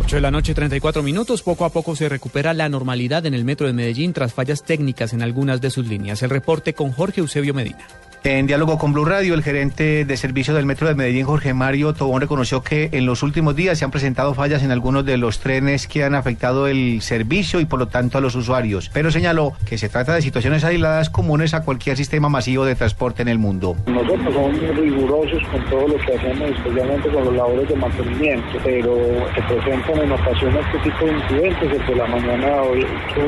8 0.05 0.17
de 0.17 0.23
la 0.23 0.31
noche, 0.33 0.53
34 0.53 1.03
minutos. 1.03 1.43
Poco 1.43 1.65
a 1.65 1.71
poco 1.71 1.95
se 1.95 2.09
recupera 2.09 2.53
la 2.55 2.69
normalidad 2.69 3.25
en 3.25 3.35
el 3.35 3.45
metro 3.45 3.69
de 3.69 3.73
Medellín 3.73 4.13
tras 4.13 4.35
fallas 4.35 4.65
técnicas 4.65 5.13
en 5.13 5.23
algunas 5.23 5.61
de 5.61 5.71
sus 5.71 5.87
líneas. 5.87 6.23
El 6.23 6.31
reporte 6.31 6.75
con 6.75 6.93
Jorge 6.93 7.21
Eusebio 7.21 7.55
Medina. 7.55 7.87
En 8.25 8.47
diálogo 8.47 8.79
con 8.79 8.93
Blue 8.93 9.05
Radio, 9.05 9.35
el 9.35 9.43
gerente 9.43 10.05
de 10.05 10.17
servicio 10.17 10.55
del 10.55 10.65
Metro 10.65 10.87
de 10.87 10.95
Medellín, 10.95 11.27
Jorge 11.27 11.55
Mario 11.55 11.93
Tobón, 11.93 12.21
reconoció 12.21 12.63
que 12.63 12.89
en 12.93 13.05
los 13.05 13.25
últimos 13.25 13.57
días 13.57 13.77
se 13.79 13.85
han 13.85 13.91
presentado 13.91 14.33
fallas 14.33 14.63
en 14.63 14.71
algunos 14.71 15.05
de 15.05 15.17
los 15.17 15.41
trenes 15.41 15.89
que 15.89 16.05
han 16.05 16.15
afectado 16.15 16.69
el 16.69 17.03
servicio 17.03 17.59
y 17.59 17.65
por 17.65 17.81
lo 17.81 17.89
tanto 17.89 18.19
a 18.19 18.21
los 18.21 18.37
usuarios, 18.37 18.91
pero 18.95 19.11
señaló 19.11 19.55
que 19.67 19.77
se 19.77 19.89
trata 19.89 20.15
de 20.15 20.23
situaciones 20.23 20.63
aisladas 20.63 21.11
comunes 21.11 21.53
a 21.53 21.65
cualquier 21.65 21.97
sistema 21.97 22.29
masivo 22.29 22.65
de 22.65 22.77
transporte 22.77 23.23
en 23.23 23.29
el 23.29 23.41
mundo. 23.41 23.75
Nosotros 23.89 24.33
somos 24.33 24.53
muy 24.53 24.69
rigurosos 24.69 25.43
con 25.51 25.65
todo 25.69 25.89
lo 25.89 25.97
que 25.97 26.15
hacemos, 26.15 26.49
especialmente 26.49 27.09
con 27.09 27.25
los 27.25 27.35
labores 27.35 27.69
de 27.69 27.75
mantenimiento, 27.75 28.59
pero 28.63 28.95
se 29.35 29.43
presentan 29.43 29.99
en 29.99 30.13
ocasiones 30.13 30.65
este 30.67 30.91
tipo 30.91 31.07
de 31.07 31.13
incidentes. 31.13 31.73
El 31.73 31.87
de 31.87 31.97
la 31.97 32.07
mañana 32.07 32.63
hoy 32.63 32.87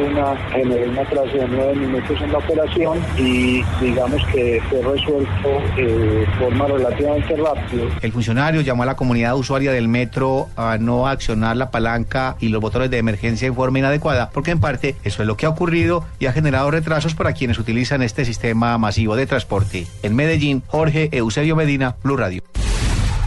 una, 0.08 0.36
generó 0.52 0.88
un 0.88 0.98
atraso 1.00 1.36
de 1.36 1.48
nueve 1.48 1.74
minutos 1.74 2.22
en 2.22 2.30
la 2.30 2.38
operación 2.38 2.98
y 3.18 3.60
digamos 3.80 4.24
que 4.26 4.62
resuelto 4.84 5.48
de 5.76 6.26
forma 6.38 6.66
relativamente 6.66 7.36
rápida. 7.36 7.84
El 8.02 8.12
funcionario 8.12 8.60
llamó 8.60 8.82
a 8.82 8.86
la 8.86 8.96
comunidad 8.96 9.36
usuaria 9.36 9.72
del 9.72 9.88
metro 9.88 10.48
a 10.56 10.78
no 10.78 11.06
accionar 11.08 11.56
la 11.56 11.70
palanca 11.70 12.36
y 12.40 12.48
los 12.48 12.60
botones 12.60 12.90
de 12.90 12.98
emergencia 12.98 13.48
en 13.48 13.54
forma 13.54 13.78
inadecuada, 13.78 14.30
porque 14.32 14.50
en 14.50 14.60
parte 14.60 14.96
eso 15.04 15.22
es 15.22 15.26
lo 15.26 15.36
que 15.36 15.46
ha 15.46 15.48
ocurrido 15.48 16.04
y 16.18 16.26
ha 16.26 16.32
generado 16.32 16.70
retrasos 16.70 17.14
para 17.14 17.32
quienes 17.32 17.58
utilizan 17.58 18.02
este 18.02 18.24
sistema 18.24 18.76
masivo 18.78 19.16
de 19.16 19.26
transporte. 19.26 19.86
En 20.02 20.14
Medellín, 20.14 20.62
Jorge 20.66 21.08
Eusebio 21.12 21.56
Medina, 21.56 21.96
Blue 22.02 22.16
Radio. 22.16 22.42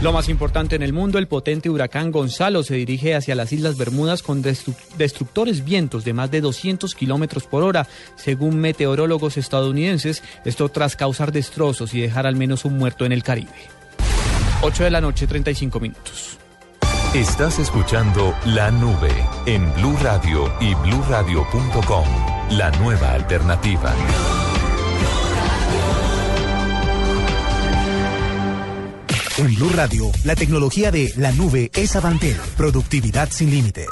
Lo 0.00 0.12
más 0.12 0.28
importante 0.28 0.76
en 0.76 0.82
el 0.82 0.92
mundo, 0.92 1.18
el 1.18 1.26
potente 1.26 1.68
huracán 1.68 2.12
Gonzalo 2.12 2.62
se 2.62 2.76
dirige 2.76 3.16
hacia 3.16 3.34
las 3.34 3.52
Islas 3.52 3.76
Bermudas 3.76 4.22
con 4.22 4.42
destructores 4.42 5.64
vientos 5.64 6.04
de 6.04 6.12
más 6.12 6.30
de 6.30 6.40
200 6.40 6.94
kilómetros 6.94 7.44
por 7.44 7.64
hora, 7.64 7.88
según 8.14 8.60
meteorólogos 8.60 9.36
estadounidenses. 9.36 10.22
Esto 10.44 10.68
tras 10.68 10.94
causar 10.94 11.32
destrozos 11.32 11.94
y 11.94 12.00
dejar 12.00 12.28
al 12.28 12.36
menos 12.36 12.64
un 12.64 12.78
muerto 12.78 13.06
en 13.06 13.12
el 13.12 13.24
Caribe. 13.24 13.50
8 14.62 14.84
de 14.84 14.90
la 14.90 15.00
noche, 15.00 15.26
35 15.26 15.80
minutos. 15.80 16.38
Estás 17.12 17.58
escuchando 17.58 18.36
La 18.44 18.70
Nube 18.70 19.10
en 19.46 19.72
Blue 19.74 19.96
Radio 20.00 20.52
y 20.60 20.74
bluradio.com. 20.74 22.06
La 22.50 22.70
nueva 22.78 23.14
alternativa. 23.14 23.92
En 29.38 29.54
Blue 29.54 29.70
Radio, 29.72 30.10
la 30.24 30.34
tecnología 30.34 30.90
de 30.90 31.12
la 31.16 31.30
nube 31.30 31.70
es 31.76 31.94
Avantel. 31.94 32.36
Productividad 32.56 33.30
sin 33.30 33.52
límites. 33.52 33.86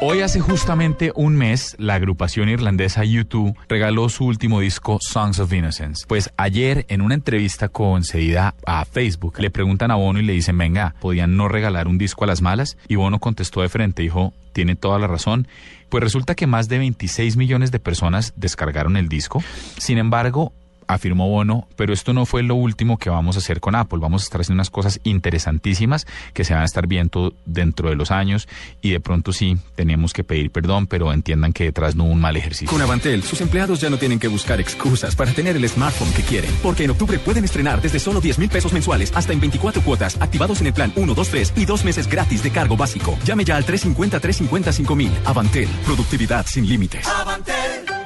Hoy 0.00 0.22
hace 0.22 0.40
justamente 0.40 1.12
un 1.14 1.36
mes, 1.36 1.76
la 1.78 1.94
agrupación 1.94 2.48
irlandesa 2.48 3.04
U2 3.04 3.54
regaló 3.68 4.08
su 4.08 4.24
último 4.24 4.58
disco 4.58 4.98
Songs 5.00 5.38
of 5.38 5.52
Innocence. 5.52 6.04
Pues 6.08 6.32
ayer, 6.36 6.84
en 6.88 7.00
una 7.00 7.14
entrevista 7.14 7.68
concedida 7.68 8.56
a 8.66 8.84
Facebook, 8.84 9.38
le 9.38 9.52
preguntan 9.52 9.92
a 9.92 9.94
Bono 9.94 10.18
y 10.18 10.24
le 10.24 10.32
dicen, 10.32 10.58
venga, 10.58 10.96
¿podían 11.00 11.36
no 11.36 11.46
regalar 11.46 11.86
un 11.86 11.98
disco 11.98 12.24
a 12.24 12.26
las 12.26 12.42
malas? 12.42 12.76
Y 12.88 12.96
Bono 12.96 13.20
contestó 13.20 13.62
de 13.62 13.68
frente, 13.68 14.02
dijo, 14.02 14.34
tiene 14.52 14.74
toda 14.74 14.98
la 14.98 15.06
razón. 15.06 15.46
Pues 15.90 16.02
resulta 16.02 16.34
que 16.34 16.48
más 16.48 16.68
de 16.68 16.78
26 16.78 17.36
millones 17.36 17.70
de 17.70 17.78
personas 17.78 18.32
descargaron 18.34 18.96
el 18.96 19.08
disco. 19.08 19.44
Sin 19.78 19.98
embargo, 19.98 20.52
afirmó 20.86 21.28
Bono, 21.28 21.68
pero 21.76 21.92
esto 21.92 22.12
no 22.12 22.26
fue 22.26 22.42
lo 22.42 22.54
último 22.54 22.98
que 22.98 23.10
vamos 23.10 23.36
a 23.36 23.38
hacer 23.38 23.60
con 23.60 23.74
Apple. 23.74 23.98
Vamos 24.00 24.22
a 24.22 24.24
estar 24.24 24.40
haciendo 24.40 24.56
unas 24.56 24.70
cosas 24.70 25.00
interesantísimas 25.04 26.06
que 26.32 26.44
se 26.44 26.54
van 26.54 26.62
a 26.62 26.66
estar 26.66 26.86
viendo 26.86 27.34
dentro 27.46 27.90
de 27.90 27.96
los 27.96 28.10
años 28.10 28.48
y 28.80 28.90
de 28.90 29.00
pronto 29.00 29.32
sí, 29.32 29.58
tenemos 29.74 30.12
que 30.12 30.24
pedir 30.24 30.50
perdón, 30.50 30.86
pero 30.86 31.12
entiendan 31.12 31.52
que 31.52 31.64
detrás 31.64 31.94
no 31.94 32.04
hubo 32.04 32.12
un 32.12 32.20
mal 32.20 32.36
ejercicio. 32.36 32.68
Con 32.68 32.82
Avantel, 32.82 33.22
sus 33.22 33.40
empleados 33.40 33.80
ya 33.80 33.90
no 33.90 33.98
tienen 33.98 34.18
que 34.18 34.28
buscar 34.28 34.60
excusas 34.60 35.16
para 35.16 35.32
tener 35.32 35.56
el 35.56 35.68
smartphone 35.68 36.12
que 36.12 36.22
quieren, 36.22 36.50
porque 36.62 36.84
en 36.84 36.90
octubre 36.90 37.18
pueden 37.18 37.44
estrenar 37.44 37.80
desde 37.80 37.98
solo 37.98 38.20
10 38.20 38.38
mil 38.38 38.48
pesos 38.48 38.72
mensuales 38.72 39.12
hasta 39.14 39.32
en 39.32 39.40
24 39.40 39.82
cuotas, 39.82 40.16
activados 40.20 40.60
en 40.60 40.68
el 40.68 40.74
plan 40.74 40.92
1, 40.96 41.14
2, 41.14 41.28
3 41.28 41.52
y 41.56 41.64
dos 41.64 41.84
meses 41.84 42.08
gratis 42.08 42.42
de 42.42 42.50
cargo 42.50 42.76
básico. 42.76 43.18
Llame 43.24 43.44
ya 43.44 43.56
al 43.56 43.66
350-350-5000. 43.66 45.10
Avantel, 45.24 45.68
productividad 45.84 46.46
sin 46.46 46.68
límites. 46.68 47.06
Avantel. 47.06 48.01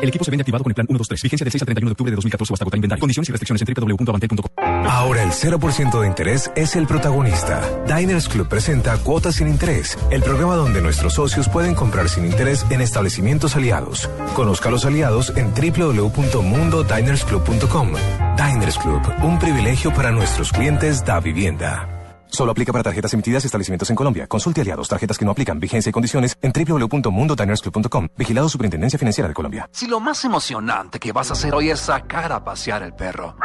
El 0.00 0.08
equipo 0.08 0.24
se 0.24 0.30
vende 0.30 0.42
activado 0.42 0.62
con 0.64 0.70
el 0.70 0.74
plan 0.74 0.86
123. 0.86 1.22
Vigencia 1.22 1.44
del 1.44 1.52
6 1.52 1.62
al 1.62 1.66
31 1.66 1.88
de 1.88 1.92
octubre 1.92 2.10
de 2.10 2.16
2014 2.16 2.52
o 2.52 2.54
hasta 2.54 2.64
agota 2.64 2.76
inventario. 2.76 3.00
Condiciones 3.00 3.28
y 3.28 3.32
restricciones 3.32 3.62
en 3.62 3.68
www.avantel.com. 3.74 4.50
Ahora 4.88 5.22
el 5.22 5.30
0% 5.30 6.00
de 6.00 6.06
interés 6.06 6.50
es 6.54 6.76
el 6.76 6.86
protagonista. 6.86 7.62
Diners 7.86 8.28
Club 8.28 8.46
presenta 8.48 8.98
Cuotas 8.98 9.36
sin 9.36 9.48
Interés, 9.48 9.96
el 10.10 10.22
programa 10.22 10.56
donde 10.56 10.82
nuestros 10.82 11.14
socios 11.14 11.48
pueden 11.48 11.74
comprar 11.74 12.08
sin 12.08 12.26
interés 12.26 12.64
en 12.70 12.80
establecimientos 12.80 13.56
aliados. 13.56 14.08
Conozca 14.34 14.68
a 14.68 14.72
los 14.72 14.84
aliados 14.84 15.32
en 15.36 15.52
www.mundodinersclub.com. 15.54 17.92
Diners 18.36 18.78
Club, 18.78 19.02
un 19.22 19.38
privilegio 19.38 19.94
para 19.94 20.10
nuestros 20.12 20.52
clientes 20.52 21.04
da 21.04 21.20
vivienda. 21.20 21.95
Solo 22.28 22.52
aplica 22.52 22.72
para 22.72 22.82
tarjetas 22.84 23.12
emitidas 23.14 23.44
y 23.44 23.46
establecimientos 23.46 23.90
en 23.90 23.96
Colombia. 23.96 24.26
Consulte 24.26 24.60
aliados, 24.60 24.88
tarjetas 24.88 25.18
que 25.18 25.24
no 25.24 25.30
aplican, 25.32 25.58
vigencia 25.58 25.90
y 25.90 25.92
condiciones 25.92 26.36
en 26.42 26.52
www.mundodinersclub.com. 26.52 28.08
Vigilado 28.16 28.48
Superintendencia 28.48 28.98
Financiera 28.98 29.28
de 29.28 29.34
Colombia. 29.34 29.68
Si 29.72 29.86
lo 29.86 30.00
más 30.00 30.24
emocionante 30.24 30.98
que 30.98 31.12
vas 31.12 31.30
a 31.30 31.32
hacer 31.34 31.54
hoy 31.54 31.70
es 31.70 31.80
sacar 31.80 32.32
a 32.32 32.44
pasear 32.44 32.82
el 32.82 32.94
perro, 32.94 33.36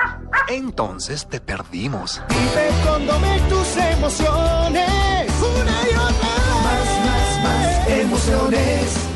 entonces 0.47 1.27
te 1.29 1.39
perdimos. 1.41 2.21
Vive 2.29 2.69
con 2.85 3.05
Domec 3.07 3.47
tus 3.49 3.77
emociones. 3.77 5.31
Una 5.41 5.71
y 5.83 5.95
otra 5.95 6.29
Más, 6.63 7.05
más, 7.05 7.43
más 7.43 7.87
emociones. 7.89 9.07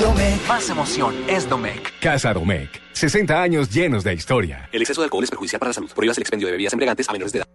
Domec. 0.00 0.48
Más 0.48 0.68
emoción 0.70 1.14
es 1.28 1.48
Domec. 1.48 1.92
Casa 2.00 2.32
Domec. 2.32 2.80
60 2.92 3.42
años 3.42 3.70
llenos 3.70 4.02
de 4.02 4.14
historia. 4.14 4.68
El 4.72 4.82
exceso 4.82 5.02
de 5.02 5.04
alcohol 5.06 5.24
es 5.24 5.30
perjudicial 5.30 5.60
para 5.60 5.70
la 5.70 5.74
salud. 5.74 5.90
Prohíbas 5.94 6.16
el 6.16 6.22
expendio 6.22 6.46
de 6.46 6.52
bebidas 6.52 6.72
embriagantes 6.72 7.08
a 7.08 7.12
menores 7.12 7.32
de 7.32 7.38
edad. 7.40 7.46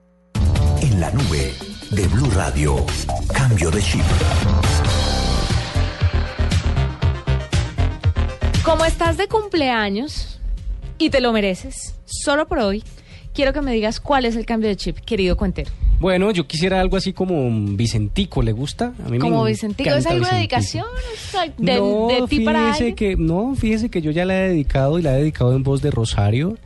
En 0.86 1.00
la 1.02 1.10
nube 1.12 1.54
de 1.92 2.08
Blue 2.08 2.30
Radio. 2.36 2.86
Cambio 3.34 3.72
de 3.72 3.82
chip. 3.82 4.02
Como 8.64 8.86
estás 8.86 9.18
de 9.18 9.28
cumpleaños 9.28 10.40
y 11.00 11.10
te 11.10 11.22
lo 11.22 11.32
mereces, 11.34 11.96
solo 12.06 12.48
por 12.48 12.60
hoy, 12.60 12.84
quiero 13.34 13.52
que 13.54 13.62
me 13.62 13.74
digas 13.74 14.00
cuál 14.00 14.26
es 14.26 14.36
el 14.36 14.46
cambio 14.46 14.70
de 14.70 14.76
chip, 14.76 14.98
querido 15.00 15.36
cuentero. 15.38 15.72
Bueno, 16.00 16.30
yo 16.32 16.46
quisiera 16.46 16.82
algo 16.82 16.98
así 16.98 17.14
como 17.14 17.42
un 17.48 17.78
Vicentico, 17.78 18.42
¿le 18.44 18.52
gusta? 18.52 18.94
A 19.06 19.10
mí 19.10 19.18
Como 19.18 19.44
me 19.44 19.52
Vicentico, 19.52 19.90
¿es 19.90 20.06
alguna 20.06 20.30
Vicentico. 20.32 20.36
dedicación? 20.36 20.86
¿Es 21.14 21.36
al- 21.36 21.54
de, 21.58 21.76
no, 21.78 22.08
de 22.10 22.28
ti 22.28 22.40
para 22.42 22.60
fíjese 22.74 22.78
alguien? 22.90 22.96
que 22.96 23.16
no, 23.16 23.56
fíjese 23.56 23.90
que 23.90 24.02
yo 24.02 24.12
ya 24.12 24.26
la 24.26 24.36
he 24.38 24.50
dedicado 24.50 25.00
y 25.00 25.02
la 25.02 25.16
he 25.16 25.20
dedicado 25.22 25.56
en 25.56 25.64
voz 25.64 25.82
de 25.82 25.90
Rosario. 25.92 26.58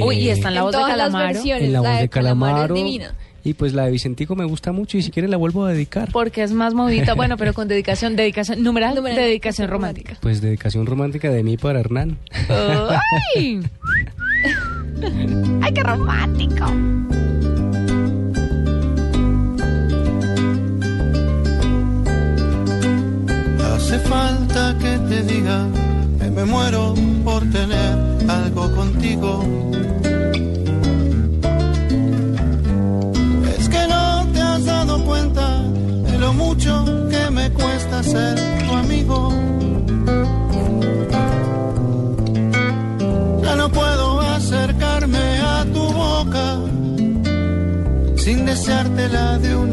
Uy, 0.00 0.16
y 0.18 0.28
Eh, 0.30 0.32
está 0.32 0.48
en 0.48 0.54
la 0.56 0.62
voz 0.62 0.72
de 0.72 0.78
Calamaro. 0.82 1.38
en 1.44 1.72
la 1.72 1.80
voz 1.80 1.90
de 1.90 2.00
de 2.00 2.08
Calamaro 2.08 2.56
es 2.56 2.62
Calamaro. 2.68 2.74
divina. 2.74 3.14
Y 3.46 3.54
pues 3.54 3.74
la 3.74 3.84
de 3.84 3.92
Vicentico 3.92 4.34
me 4.34 4.44
gusta 4.44 4.72
mucho 4.72 4.98
y 4.98 5.02
si 5.02 5.12
quiere 5.12 5.28
la 5.28 5.36
vuelvo 5.36 5.64
a 5.64 5.72
dedicar. 5.72 6.10
Porque 6.10 6.42
es 6.42 6.50
más 6.50 6.74
movida, 6.74 7.14
bueno, 7.14 7.36
pero 7.36 7.54
con 7.54 7.68
dedicación, 7.68 8.16
dedicación, 8.16 8.60
numeral, 8.60 8.96
Numeral, 8.96 9.18
dedicación 9.18 9.68
romántica. 9.68 10.16
Pues 10.20 10.40
dedicación 10.40 10.84
romántica 10.84 11.30
de 11.30 11.44
mí 11.44 11.56
para 11.56 11.78
Hernán. 11.78 12.18
¡Ay! 13.36 13.60
¡Ay, 15.62 15.72
qué 15.72 15.82
romántico! 15.84 16.64
Hace 23.76 24.00
falta 24.00 24.76
que 24.80 24.98
te 25.08 25.22
diga 25.22 25.68
que 26.18 26.30
me 26.32 26.44
muero 26.46 26.94
por 27.22 27.48
tener 27.50 27.96
algo 28.28 28.74
contigo. 28.74 29.44
Deseártela 49.08 49.38
de 49.38 49.65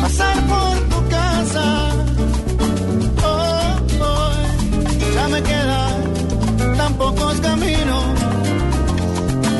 pasar 0.00 0.36
por 0.46 0.74
tu 0.90 1.08
casa. 1.08 1.66
Oh, 3.24 3.78
oh, 4.00 4.32
ya 5.14 5.28
me 5.28 5.42
quedan 5.42 6.76
tan 6.76 6.94
pocos 6.94 7.40
caminos 7.40 8.04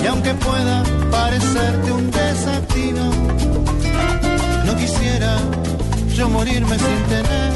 y 0.02 0.06
aunque 0.06 0.34
pueda 0.34 0.82
parecerte 1.10 1.92
un 1.92 2.10
desatino, 2.10 3.10
no 4.64 4.76
quisiera 4.76 5.38
yo 6.14 6.28
morirme 6.28 6.78
sin 6.78 7.02
tener 7.14 7.52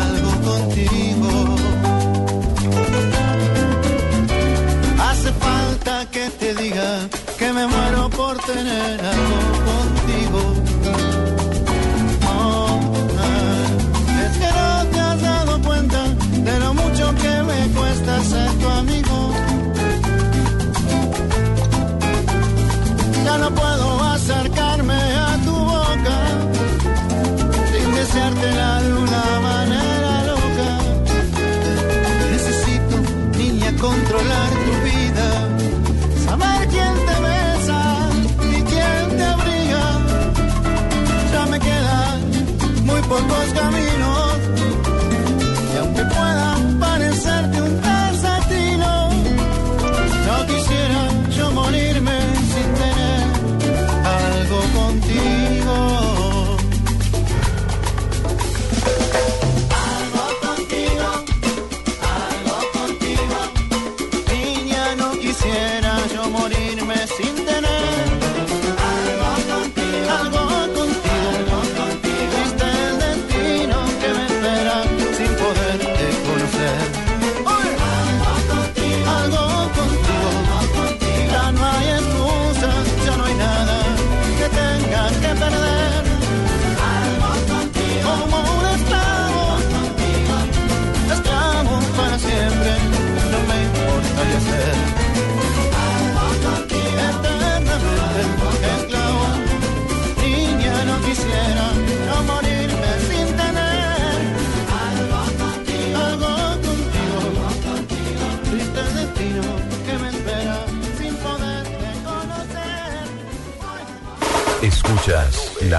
algo 0.00 0.30
contigo. 0.50 1.30
Hace 5.08 5.32
falta 5.32 6.06
que 6.10 6.30
te 6.30 6.54
diga 6.54 7.08
que 7.38 7.52
me 7.52 7.66
muero 7.66 8.08
por 8.10 8.38
tener 8.38 9.00
algo 9.00 9.38
contigo. 9.70 10.51
Me 18.02 18.08
cuesta 18.08 18.24
ser 18.24 18.50
tu 18.58 18.68
amigo. 18.68 19.32
Ya 23.24 23.38
no 23.38 23.54
puedo 23.54 23.71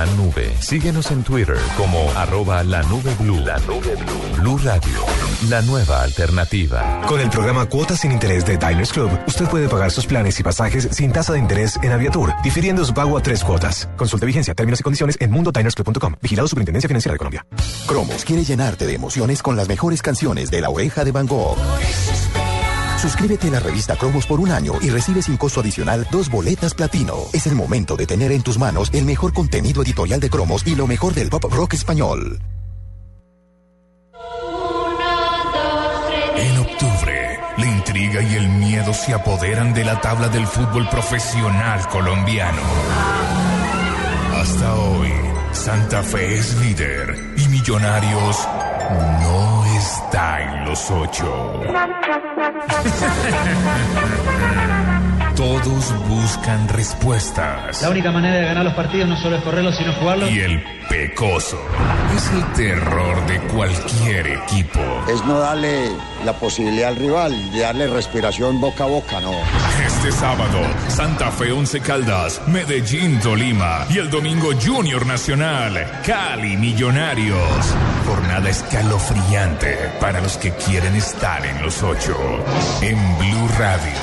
la 0.05 0.11
nube. 0.15 0.53
Síguenos 0.59 1.11
en 1.11 1.23
Twitter 1.23 1.57
como 1.77 2.11
arroba 2.11 2.63
la 2.63 2.81
nube 2.83 3.13
blue. 3.19 3.39
La 3.39 3.57
nube 3.59 3.95
blue. 3.95 4.41
Blue 4.41 4.57
Radio, 4.57 4.99
la 5.49 5.61
nueva 5.61 6.01
alternativa. 6.03 7.01
Con 7.07 7.21
el 7.21 7.29
programa 7.29 7.65
Cuotas 7.65 8.01
sin 8.01 8.11
Interés 8.11 8.45
de 8.45 8.57
Diners 8.57 8.91
Club, 8.91 9.09
usted 9.27 9.45
puede 9.45 9.69
pagar 9.69 9.91
sus 9.91 10.05
planes 10.05 10.39
y 10.39 10.43
pasajes 10.43 10.89
sin 10.91 11.11
tasa 11.13 11.33
de 11.33 11.39
interés 11.39 11.79
en 11.81 11.91
Aviatur, 11.91 12.33
difiriendo 12.43 12.83
su 12.83 12.93
pago 12.93 13.17
a 13.17 13.21
tres 13.21 13.43
cuotas. 13.43 13.87
Consulte 13.95 14.25
vigencia, 14.25 14.53
términos 14.53 14.81
y 14.81 14.83
condiciones 14.83 15.17
en 15.21 15.31
mundodinersclub.com. 15.31 16.15
Vigilado 16.21 16.47
Superintendencia 16.47 16.87
Financiera 16.87 17.13
de 17.13 17.19
Colombia. 17.19 17.45
Cromos 17.87 18.25
quiere 18.25 18.43
llenarte 18.43 18.85
de 18.85 18.95
emociones 18.95 19.41
con 19.41 19.55
las 19.55 19.69
mejores 19.69 20.01
canciones 20.01 20.51
de 20.51 20.61
La 20.61 20.69
Oreja 20.69 21.05
de 21.05 21.11
Van 21.11 21.27
Gogh. 21.27 21.57
Suscríbete 23.03 23.49
a 23.49 23.51
la 23.51 23.59
revista 23.59 23.97
Cromos 23.97 24.25
por 24.25 24.39
un 24.39 24.49
año 24.49 24.75
y 24.81 24.89
recibe 24.89 25.21
sin 25.21 25.35
costo 25.35 25.59
adicional 25.59 26.07
dos 26.09 26.29
boletas 26.29 26.73
platino. 26.73 27.15
Es 27.33 27.45
el 27.47 27.53
momento 27.53 27.97
de 27.97 28.05
tener 28.05 28.31
en 28.31 28.43
tus 28.43 28.57
manos 28.57 28.89
el 28.93 29.03
mejor 29.03 29.33
contenido 29.33 29.83
editorial 29.83 30.21
de 30.21 30.29
Cromos 30.29 30.65
y 30.65 30.73
lo 30.73 30.87
mejor 30.87 31.13
del 31.13 31.27
pop 31.27 31.43
rock 31.51 31.73
español. 31.73 32.39
En 36.37 36.57
octubre, 36.59 37.39
la 37.57 37.65
intriga 37.65 38.21
y 38.21 38.35
el 38.35 38.47
miedo 38.47 38.93
se 38.93 39.13
apoderan 39.13 39.73
de 39.73 39.83
la 39.83 39.99
tabla 39.99 40.29
del 40.29 40.47
fútbol 40.47 40.87
profesional 40.87 41.85
colombiano. 41.89 42.61
Hasta 44.33 44.75
hoy, 44.75 45.11
Santa 45.51 46.03
Fe 46.03 46.37
es 46.37 46.55
líder 46.55 47.33
y 47.35 47.49
Millonarios 47.49 48.47
no 49.21 49.65
está 49.77 50.41
en 50.41 50.65
los 50.65 50.91
ocho. 50.91 51.61
Todos 55.35 56.07
buscan 56.07 56.67
respuestas. 56.69 57.81
La 57.81 57.89
única 57.89 58.11
manera 58.11 58.35
de 58.35 58.45
ganar 58.45 58.63
los 58.63 58.75
partidos 58.75 59.09
no 59.09 59.17
solo 59.17 59.37
es 59.37 59.43
correrlos, 59.43 59.75
sino 59.75 59.91
jugarlos. 59.93 60.31
Y 60.31 60.39
el 60.39 60.63
pecoso 60.89 61.59
es 62.15 62.31
el 62.31 62.53
terror 62.53 63.25
de 63.25 63.39
cualquier 63.47 64.27
equipo. 64.27 64.79
Es 65.07 65.25
no 65.25 65.39
darle 65.39 65.89
la 66.23 66.33
posibilidad 66.33 66.89
al 66.89 66.95
rival 66.95 67.51
de 67.51 67.59
darle 67.59 67.87
respiración 67.87 68.59
boca 68.59 68.85
a 68.85 68.87
boca, 68.87 69.19
no. 69.19 69.33
Este 69.85 70.11
sábado, 70.11 70.61
Santa 70.87 71.31
Fe 71.31 71.51
Once 71.51 71.79
Caldas, 71.79 72.41
Medellín 72.47 73.19
Tolima 73.19 73.85
y 73.89 73.97
el 73.97 74.09
domingo 74.09 74.49
Junior 74.59 75.05
Nacional, 75.05 76.01
Cali 76.05 76.57
Millonarios. 76.57 77.75
Jornada 78.07 78.49
escalofriante 78.49 79.91
para 79.99 80.21
los 80.21 80.37
que 80.37 80.51
quieren 80.51 80.95
estar 80.95 81.45
en 81.45 81.61
los 81.61 81.81
ocho. 81.83 82.15
En 82.81 82.97
Blue 83.17 83.47
Radio, 83.57 83.93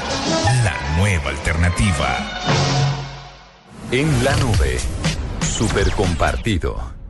la 0.65 0.97
nueva 0.97 1.31
alternativa. 1.31 2.19
En 3.91 4.25
la 4.25 4.37
nube, 4.37 4.79
super 5.41 5.91
compartido. 5.93 7.01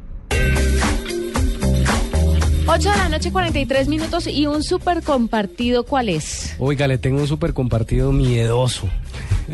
8 2.72 2.88
de 2.88 2.96
la 2.98 3.08
noche, 3.08 3.32
43 3.32 3.88
minutos 3.88 4.28
y 4.28 4.46
un 4.46 4.62
super 4.62 5.02
compartido, 5.02 5.84
¿cuál 5.84 6.08
es? 6.08 6.54
Oiga, 6.60 6.86
le 6.86 6.98
tengo 6.98 7.18
un 7.20 7.26
súper 7.26 7.52
compartido 7.52 8.12
miedoso. 8.12 8.88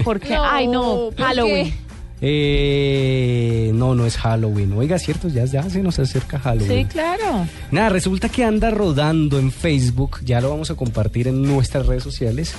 Porque, 0.04 0.36
ay 0.38 0.66
no, 0.66 1.08
Halloween. 1.16 1.72
Eh, 2.20 3.70
no, 3.72 3.94
no 3.94 4.04
es 4.04 4.18
Halloween. 4.18 4.74
Oiga, 4.74 4.98
cierto, 4.98 5.28
ya, 5.28 5.46
ya 5.46 5.62
se 5.70 5.82
nos 5.82 5.98
acerca 5.98 6.38
Halloween. 6.38 6.86
Sí, 6.86 6.92
claro. 6.92 7.46
Nada, 7.70 7.88
resulta 7.88 8.28
que 8.28 8.44
anda 8.44 8.70
rodando 8.70 9.38
en 9.38 9.50
Facebook, 9.50 10.18
ya 10.22 10.42
lo 10.42 10.50
vamos 10.50 10.70
a 10.70 10.74
compartir 10.74 11.26
en 11.26 11.42
nuestras 11.42 11.86
redes 11.86 12.02
sociales, 12.02 12.52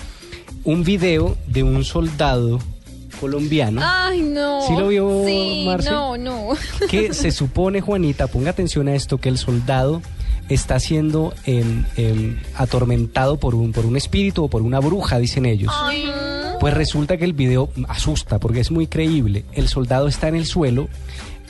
un 0.63 0.83
video 0.83 1.37
de 1.45 1.61
un 1.61 1.83
soldado 1.85 2.57
colombiano 3.21 3.81
Ay, 3.83 4.21
no. 4.21 4.61
¿Sí 4.65 4.73
lo 4.75 4.87
vio, 4.87 5.23
Sí, 5.25 5.65
Marce? 5.67 5.91
no, 5.91 6.17
no. 6.17 6.49
que 6.89 7.13
se 7.13 7.29
supone, 7.31 7.79
Juanita, 7.81 8.25
ponga 8.25 8.49
atención 8.49 8.87
a 8.87 8.95
esto, 8.95 9.19
que 9.19 9.29
el 9.29 9.37
soldado 9.37 10.01
está 10.49 10.79
siendo 10.79 11.33
em, 11.45 12.37
atormentado 12.55 13.37
por 13.37 13.55
un, 13.55 13.71
por 13.71 13.85
un 13.85 13.97
espíritu 13.97 14.45
o 14.45 14.49
por 14.49 14.61
una 14.61 14.79
bruja, 14.79 15.19
dicen 15.19 15.45
ellos. 15.45 15.73
Pues 16.59 16.73
resulta 16.73 17.17
que 17.17 17.25
el 17.25 17.33
video 17.33 17.69
asusta 17.87 18.39
porque 18.39 18.59
es 18.59 18.71
muy 18.71 18.87
creíble. 18.87 19.45
El 19.53 19.67
soldado 19.67 20.07
está 20.07 20.27
en 20.27 20.35
el 20.35 20.45
suelo, 20.45 20.89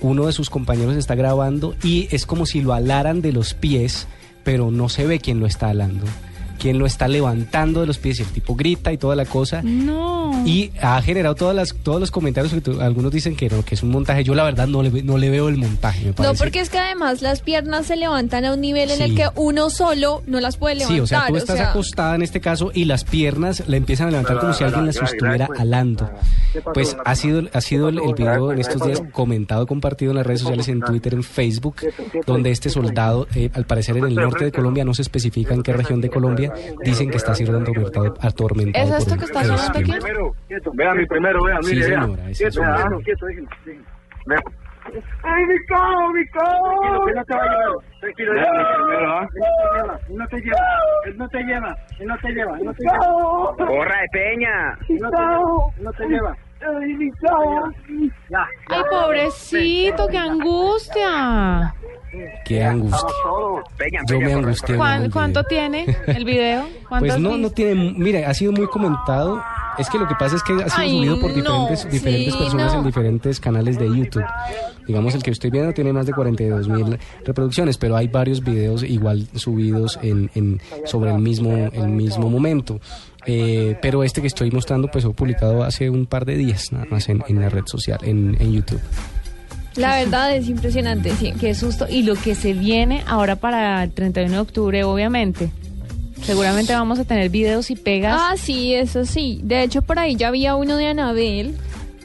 uno 0.01 0.25
de 0.25 0.33
sus 0.33 0.49
compañeros 0.49 0.95
está 0.95 1.15
grabando 1.15 1.75
y 1.83 2.07
es 2.11 2.25
como 2.25 2.45
si 2.45 2.61
lo 2.61 2.73
alaran 2.73 3.21
de 3.21 3.31
los 3.31 3.53
pies, 3.53 4.07
pero 4.43 4.71
no 4.71 4.89
se 4.89 5.07
ve 5.07 5.19
quién 5.19 5.39
lo 5.39 5.45
está 5.45 5.69
alando. 5.69 6.05
Quién 6.59 6.79
lo 6.79 6.85
está 6.85 7.07
levantando 7.07 7.81
de 7.81 7.87
los 7.87 7.97
pies 7.97 8.19
y 8.19 8.23
el 8.23 8.29
tipo 8.29 8.55
grita 8.55 8.91
y 8.91 8.97
toda 8.97 9.15
la 9.15 9.25
cosa. 9.25 9.61
No. 9.63 10.31
Y 10.45 10.71
ha 10.81 11.01
generado 11.01 11.35
todas 11.35 11.55
las, 11.55 11.73
todos 11.83 11.99
los 11.99 12.11
comentarios 12.11 12.53
que 12.53 12.61
tú- 12.61 12.81
algunos 12.81 13.11
dicen 13.11 13.35
que 13.35 13.49
no, 13.49 13.63
que 13.63 13.75
es 13.75 13.83
un 13.83 13.89
montaje. 13.89 14.23
Yo 14.23 14.35
la 14.35 14.43
verdad 14.43 14.67
no 14.67 14.81
le, 14.83 15.03
no 15.03 15.17
le 15.17 15.29
veo 15.29 15.49
el 15.49 15.57
montaje. 15.57 16.01
Me 16.01 16.07
No, 16.09 16.15
parece. 16.15 16.43
porque 16.43 16.59
es 16.59 16.69
que 16.69 16.79
además 16.79 17.21
las 17.21 17.41
piernas 17.41 17.85
se 17.87 17.95
levantan 17.95 18.45
a 18.45 18.53
un 18.53 18.61
nivel 18.61 18.89
en 18.91 19.01
el 19.01 19.15
que 19.15 19.27
uno 19.35 19.69
solo 19.69 20.23
no 20.27 20.39
las 20.39 20.57
puede 20.57 20.75
levantar. 20.75 20.95
Sí, 20.95 21.01
o 21.01 21.07
sea, 21.07 21.27
tú 21.27 21.35
estás 21.37 21.59
acostada 21.59 22.15
en 22.15 22.21
este 22.21 22.41
caso 22.41 22.71
y 22.73 22.85
las 22.85 23.03
piernas 23.03 23.63
le 23.67 23.77
empiezan 23.77 24.07
a 24.07 24.11
levantar 24.11 24.39
como 24.39 24.53
si 24.53 24.63
alguien 24.63 24.85
las 24.85 24.97
estuviera 25.01 25.47
alando. 25.57 26.09
Pues 26.73 26.97
ha 27.05 27.15
sido, 27.15 27.43
ha 27.53 27.61
sido 27.61 27.89
el, 27.89 27.99
el 27.99 28.13
video 28.13 28.51
en 28.51 28.59
estos 28.59 28.83
días 28.85 29.01
comentado, 29.11 29.65
compartido 29.67 30.11
en 30.11 30.17
las 30.17 30.25
redes 30.25 30.41
sociales, 30.41 30.67
en 30.67 30.81
Twitter, 30.81 31.13
en 31.13 31.23
Facebook, 31.23 31.75
donde 32.25 32.51
este 32.51 32.69
soldado, 32.69 33.27
eh, 33.35 33.49
al 33.53 33.65
parecer 33.65 33.97
en 33.97 34.05
el 34.05 34.15
norte 34.15 34.45
de 34.45 34.51
Colombia, 34.51 34.83
no 34.85 34.93
se 34.93 35.01
especifica 35.01 35.53
en 35.53 35.63
qué 35.63 35.73
región 35.73 36.01
de 36.01 36.09
Colombia, 36.09 36.46
dicen 36.83 37.09
que 37.09 37.17
está 37.17 37.33
siendo 37.35 37.59
atormentado, 37.59 38.13
atormentado 38.21 38.85
¿Es 38.85 38.91
esto 38.91 39.17
que 39.17 39.25
está 39.25 39.43
sonando 39.43 39.79
aquí? 39.79 39.91
Primero, 39.91 40.35
quieto, 40.47 40.71
vea 40.73 40.93
mi 40.93 41.05
primero, 41.05 41.43
vea, 41.43 41.57
Sí, 41.61 41.75
mire, 41.75 41.83
señora, 41.85 42.23
Quieto. 43.03 43.25
Vea. 44.25 44.39
¡Ay, 45.23 45.45
mi 45.45 45.65
cao, 45.65 46.11
mi! 46.11 46.23
Tranquilo, 46.27 47.05
que 47.05 47.13
no 47.13 47.25
te 47.25 47.35
va 47.35 47.43
a 47.43 47.45
llevar. 47.45 47.75
Tranquilo, 47.99 48.33
vea 48.33 48.51
mi 48.51 48.63
primero, 48.75 49.11
¿ah? 49.11 49.27
Él 50.09 50.17
no 50.17 50.27
te 50.27 50.37
lleva, 50.37 50.57
él 51.05 51.17
no 51.17 51.29
te 51.29 51.43
lleva, 51.43 51.77
él 51.99 52.07
no 52.07 52.17
te 52.17 52.29
lleva, 52.29 52.57
él 52.57 52.65
no 52.65 52.73
te 52.73 52.83
lleva. 52.83 53.55
¡Corra 53.57 54.01
de 54.01 54.07
peña! 54.11 54.77
Él 54.87 54.97
no 54.99 55.09
te 55.09 55.17
lleva, 55.17 55.71
él 55.77 55.83
no 55.83 55.93
te 55.93 56.07
lleva. 56.07 56.37
¡Ay! 56.61 58.11
Ya. 58.29 58.47
Pobrecito, 58.89 60.07
qué 60.07 60.17
angustia. 60.17 61.73
Qué 62.45 62.63
angustia. 62.63 63.07
Yo 64.07 64.19
me 64.19 64.33
angustié. 64.33 64.67
viendo 64.75 64.77
¿Cuán- 64.77 65.03
el 65.03 65.11
¿Cuánto 65.11 65.43
tiene 65.43 65.85
el 66.07 66.25
video? 66.25 66.65
¿Cuántas 66.87 67.11
Pues 67.17 67.19
no, 67.19 67.37
no 67.37 67.49
tiene, 67.51 67.93
mire, 67.97 68.25
ha 68.25 68.33
sido 68.33 68.51
muy 68.51 68.67
comentado. 68.67 69.41
Es 69.77 69.89
que 69.91 69.99
lo 69.99 70.07
que 70.07 70.15
pasa 70.15 70.35
es 70.37 70.41
que 70.41 70.53
ha 70.53 70.69
sido 70.69 70.75
Ay, 70.77 70.97
subido 70.97 71.19
por 71.21 71.29
no, 71.29 71.35
diferentes, 71.69 71.91
diferentes 71.91 72.33
sí, 72.33 72.39
personas 72.39 72.73
no. 72.73 72.79
en 72.79 72.85
diferentes 72.87 73.39
canales 73.39 73.77
de 73.77 73.85
YouTube. 73.95 74.25
Digamos, 74.87 75.13
el 75.13 75.21
que 75.21 75.29
estoy 75.29 75.51
viendo 75.51 75.71
tiene 75.73 75.93
más 75.93 76.07
de 76.07 76.13
42 76.13 76.67
mil 76.67 76.97
reproducciones, 77.23 77.77
pero 77.77 77.95
hay 77.95 78.07
varios 78.07 78.43
videos 78.43 78.81
igual 78.81 79.27
subidos 79.35 79.99
en, 80.01 80.31
en- 80.33 80.59
sobre 80.85 81.11
el 81.11 81.19
mismo, 81.19 81.51
el 81.73 81.89
mismo 81.89 82.27
momento. 82.29 82.79
Eh, 83.27 83.77
pero 83.81 84.03
este 84.03 84.21
que 84.21 84.27
estoy 84.27 84.49
mostrando, 84.51 84.87
pues 84.89 85.03
fue 85.03 85.13
publicado 85.13 85.63
hace 85.63 85.89
un 85.89 86.05
par 86.05 86.25
de 86.25 86.37
días, 86.37 86.71
nada 86.71 86.85
más 86.89 87.09
en, 87.09 87.23
en 87.27 87.41
la 87.41 87.49
red 87.49 87.65
social, 87.65 87.99
en, 88.03 88.37
en 88.39 88.53
YouTube. 88.53 88.79
La 89.75 89.99
verdad 89.99 90.35
es 90.35 90.47
impresionante, 90.49 91.11
sí. 91.15 91.33
Qué 91.39 91.53
susto. 91.53 91.85
Y 91.87 92.01
lo 92.03 92.15
que 92.15 92.33
se 92.33 92.53
viene 92.53 93.03
ahora 93.05 93.35
para 93.35 93.83
el 93.83 93.91
31 93.91 94.33
de 94.33 94.39
octubre, 94.39 94.83
obviamente. 94.83 95.51
Seguramente 96.23 96.73
vamos 96.73 96.97
a 96.97 97.05
tener 97.05 97.29
videos 97.29 97.69
y 97.69 97.75
pegas. 97.75 98.17
Ah, 98.19 98.35
sí, 98.37 98.73
eso 98.73 99.05
sí. 99.05 99.39
De 99.43 99.61
hecho, 99.61 99.83
por 99.83 99.99
ahí 99.99 100.15
ya 100.15 100.29
había 100.29 100.55
uno 100.55 100.77
de 100.77 100.87
Anabel. 100.87 101.55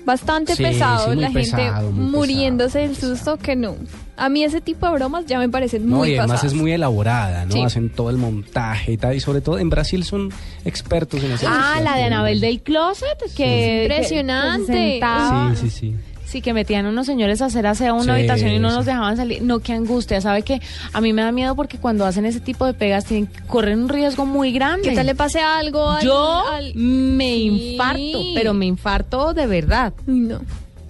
Bastante 0.05 0.55
Sí, 0.57 0.62
pesado, 0.64 1.12
sí, 1.12 1.18
la 1.18 1.31
gente 1.31 1.51
pesado, 1.53 1.93
muriéndose 1.93 2.81
del 2.81 2.97
susto 2.97 3.39
que 3.39 3.55
no. 3.57 3.77
A 4.17 4.29
mí 4.29 4.45
ese 4.45 4.61
tipo 4.61 4.87
de 4.87 4.93
bromas 4.93 5.25
ya 5.27 5.39
me 5.39 5.49
parecen 5.49 5.89
No, 5.89 5.97
muy 5.97 6.11
y 6.11 6.19
además 6.19 6.37
pasadas. 6.41 6.53
es 6.53 6.59
muy 6.61 6.73
elaborada, 6.73 7.47
¿no? 7.47 7.53
Sí. 7.53 7.63
Hacen 7.63 7.89
todo 7.91 8.11
el 8.11 8.19
montaje 8.19 8.93
y 8.93 8.97
tal, 8.97 9.17
y 9.17 9.21
sobre 9.21 9.41
todo 9.41 9.59
en 9.59 9.71
Brasil 9.71 10.05
son 10.05 10.31
expertos 10.65 11.23
en 11.25 11.33
hacer 11.33 11.49
Ah, 11.51 11.73
eso. 11.77 11.85
la 11.85 11.97
de 11.97 12.03
Anabel 12.05 12.41
del 12.41 12.61
Closet, 12.61 13.19
que 13.37 13.83
Impresionante. 13.85 15.01
que 15.01 15.57
se. 15.57 15.57
Sí, 15.67 15.71
sí, 15.71 15.79
sí. 15.81 15.97
Sí, 16.25 16.41
que 16.41 16.55
metían 16.55 16.87
unos 16.87 17.05
señores 17.05 17.43
a 17.43 17.47
hacer 17.47 17.67
aseo 17.67 17.91
a 17.91 17.95
una 17.95 18.05
Sí, 18.05 18.11
habitación 18.11 18.53
y 18.53 18.59
no 18.59 18.71
sí. 18.71 18.77
nos 18.77 18.87
dejaban 18.87 19.19
salir. 19.19 19.43
No, 19.43 19.59
qué 19.59 19.75
angustia. 19.75 20.19
¿Sabe 20.23 20.41
que 20.43 20.63
A 20.95 21.03
mí 21.03 21.13
me 21.13 21.21
da 21.21 21.31
miedo 21.31 21.55
porque 21.55 21.77
cuando 21.77 22.07
hacen 22.07 22.25
ese 22.25 22.41
tipo 22.41 22.65
de 22.65 22.73
pegas 22.73 23.05
tienen, 23.05 23.29
corren 23.49 23.81
un 23.81 23.89
riesgo 23.91 24.25
muy 24.25 24.51
grande. 24.51 24.89
¿Qué 24.89 24.95
tal 24.95 25.05
le 25.07 25.15
pase 25.15 25.41
algo 25.41 25.91
al- 25.91 26.03
Yo 26.05 26.49
al- 26.49 26.75
me 26.75 27.25
Sí. 27.35 27.73
infarto, 27.73 28.19
pero 28.35 28.55
me 28.55 28.65
infarto 28.65 29.35
de 29.35 29.47
verdad. 29.47 29.93
No. 30.07 30.41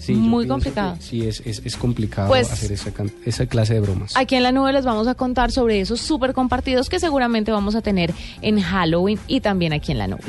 Sí, 0.02 0.14
Muy 0.14 0.48
complicado. 0.48 0.96
que 0.96 1.02
Sí, 1.02 1.28
es, 1.28 1.40
es, 1.44 1.62
es 1.64 1.76
complicado 1.76 2.28
Pues- 2.28 2.50
hacer 2.50 2.72
esa, 2.72 3.46
clase 3.46 3.74
de 3.74 3.80
bromas. 3.80 4.16
Aquí 4.16 4.34
en 4.34 4.42
la 4.42 4.50
nube 4.50 4.72
les 4.72 4.84
vamos 4.84 5.06
a 5.06 5.14
contar 5.14 5.52
sobre 5.52 5.80
esos 5.80 6.00
súper 6.00 6.32
compartidos 6.34 6.88
que 6.88 6.98
seguramente 6.98 7.52
vamos 7.52 7.76
a 7.76 7.82
tener 7.82 8.12
en 8.40 8.60
Halloween 8.60 9.20
y 9.28 9.40
también 9.40 9.72
aquí 9.72 9.92
en 9.92 9.98
la 9.98 10.08
nube. 10.08 10.22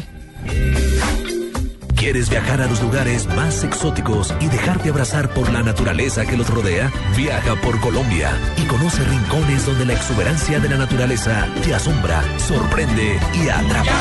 ¿Quieres 1.95 2.29
viajar 2.29 2.61
a 2.61 2.67
los 2.67 2.81
lugares 2.81 3.25
más 3.27 3.63
exóticos 3.63 4.33
y 4.41 4.47
dejarte 4.47 4.89
abrazar 4.89 5.33
por 5.33 5.49
la 5.53 5.63
naturaleza 5.63 6.25
que 6.25 6.35
los 6.35 6.49
rodea? 6.49 6.91
Viaja 7.15 7.55
por 7.61 7.79
Colombia 7.79 8.29
y 8.61 8.65
conoce 8.67 9.03
rincones 9.05 9.65
donde 9.65 9.85
la 9.85 9.93
exuberancia 9.93 10.59
de 10.59 10.67
la 10.69 10.75
naturaleza 10.77 11.47
te 11.63 11.73
asombra, 11.73 12.21
sorprende 12.39 13.17
y 13.41 13.47
atrapa. 13.47 13.93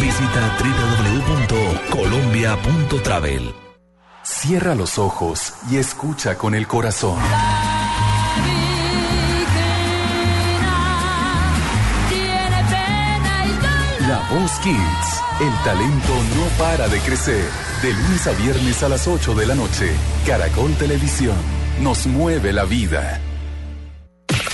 Visita 0.00 0.56
www.colombia.travel. 2.46 3.54
Cierra 4.22 4.74
los 4.74 4.98
ojos 4.98 5.54
y 5.70 5.76
escucha 5.76 6.36
con 6.36 6.54
el 6.54 6.66
corazón. 6.66 7.18
La 14.08 14.28
Voz 14.30 14.52
Kids. 14.62 14.76
El 15.40 15.52
talento 15.64 16.14
no 16.36 16.46
para 16.58 16.88
de 16.88 16.98
crecer. 17.00 17.44
De 17.82 17.92
lunes 17.92 18.26
a 18.26 18.32
viernes 18.32 18.82
a 18.82 18.88
las 18.88 19.06
8 19.06 19.34
de 19.34 19.46
la 19.46 19.54
noche. 19.54 19.90
Caracol 20.26 20.72
Televisión. 20.74 21.36
Nos 21.80 22.06
mueve 22.06 22.52
la 22.52 22.64
vida. 22.64 23.20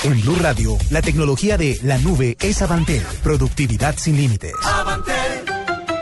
En 0.04 0.20
Blue 0.20 0.36
Radio, 0.40 0.76
la 0.90 1.00
tecnología 1.00 1.56
de 1.56 1.78
la 1.84 1.96
nube 1.98 2.36
es 2.40 2.60
Avantel. 2.60 3.02
Productividad 3.22 3.96
sin 3.96 4.16
límites. 4.16 4.54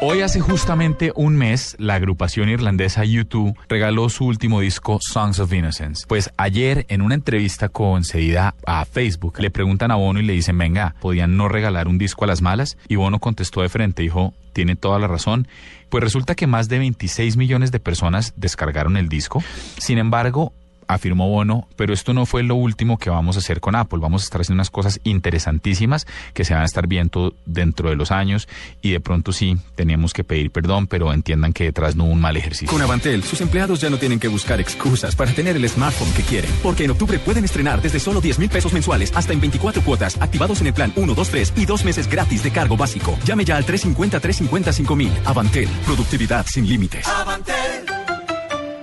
Hoy 0.03 0.23
hace 0.23 0.41
justamente 0.41 1.13
un 1.15 1.37
mes, 1.37 1.77
la 1.79 1.97
agrupación 1.97 2.49
irlandesa 2.49 3.05
U2 3.05 3.55
regaló 3.69 4.09
su 4.09 4.25
último 4.25 4.61
disco 4.61 4.99
Songs 5.03 5.39
of 5.41 5.53
Innocence. 5.53 6.07
Pues 6.09 6.31
ayer, 6.39 6.87
en 6.89 7.03
una 7.03 7.15
entrevista 7.15 7.69
concedida 7.69 8.55
a 8.65 8.87
Facebook, 8.87 9.39
le 9.41 9.51
preguntan 9.51 9.91
a 9.91 9.97
Bono 9.97 10.19
y 10.19 10.23
le 10.23 10.33
dicen, 10.33 10.57
venga, 10.57 10.95
¿podían 11.03 11.37
no 11.37 11.49
regalar 11.49 11.87
un 11.87 11.99
disco 11.99 12.25
a 12.25 12.29
las 12.29 12.41
malas? 12.41 12.79
Y 12.89 12.97
Bono 12.97 13.19
contestó 13.19 13.61
de 13.61 13.69
frente, 13.69 14.01
dijo, 14.01 14.33
tiene 14.55 14.75
toda 14.75 14.99
la 14.99 15.07
razón. 15.07 15.47
Pues 15.91 16.03
resulta 16.03 16.35
que 16.35 16.47
más 16.47 16.71
de 16.71 16.79
26 16.79 17.37
millones 17.37 17.71
de 17.71 17.81
personas 17.81 18.33
descargaron 18.39 18.97
el 18.97 19.11
disco. 19.11 19.45
Sin 19.77 19.99
embargo, 19.99 20.55
afirmó 20.95 21.29
Bono, 21.29 21.69
pero 21.77 21.93
esto 21.93 22.13
no 22.13 22.27
fue 22.27 22.43
lo 22.43 22.55
último 22.55 22.99
que 22.99 23.11
vamos 23.11 23.37
a 23.37 23.39
hacer 23.39 23.61
con 23.61 23.75
Apple. 23.75 24.01
Vamos 24.01 24.23
a 24.23 24.25
estar 24.25 24.41
haciendo 24.41 24.59
unas 24.59 24.71
cosas 24.71 25.01
interesantísimas 25.05 26.07
que 26.35 26.45
se 26.45 26.55
van 26.55 26.63
a 26.63 26.67
estar 26.67 26.87
viendo 26.87 27.35
dentro 27.47 27.91
de 27.91 27.97
los 27.97 28.11
años 28.11 28.49
y 28.83 28.91
de 28.91 29.01
pronto 29.01 29.33
sí, 29.33 29.57
teníamos 29.75 30.13
que 30.13 30.25
pedir 30.25 30.51
perdón, 30.51 30.87
pero 30.87 31.13
entiendan 31.13 31.53
que 31.53 31.65
detrás 31.65 31.97
no 31.97 32.05
hubo 32.05 32.13
un 32.13 32.21
mal 32.21 32.37
ejercicio. 32.37 32.73
Con 32.73 32.83
Avantel, 32.83 33.23
sus 33.23 33.41
empleados 33.41 33.81
ya 33.81 33.91
no 33.91 33.99
tienen 33.99 34.19
que 34.19 34.29
buscar 34.29 34.61
excusas 34.61 35.15
para 35.15 35.33
tener 35.33 35.57
el 35.57 35.69
smartphone 35.69 36.13
que 36.13 36.23
quieren, 36.23 36.51
porque 36.63 36.85
en 36.85 36.91
octubre 36.91 37.19
pueden 37.19 37.45
estrenar 37.45 37.81
desde 37.81 38.01
solo 38.01 38.21
10 38.21 38.39
mil 38.39 38.49
pesos 38.49 38.73
mensuales 38.73 39.13
hasta 39.15 39.33
en 39.33 39.41
24 39.41 39.83
cuotas, 39.83 40.21
activados 40.21 40.61
en 40.61 40.69
el 40.69 40.75
plan 40.75 40.93
1, 40.97 41.15
2, 41.15 41.31
3 41.31 41.53
y 41.57 41.67
dos 41.67 41.85
meses 41.85 42.09
gratis 42.09 42.43
de 42.43 42.51
cargo 42.51 42.77
básico. 42.77 43.19
Llame 43.25 43.45
ya 43.45 43.57
al 43.57 43.67
350-350-5000. 43.67 45.11
Avantel, 45.25 45.69
productividad 45.85 46.47
sin 46.47 46.69
límites. 46.69 47.07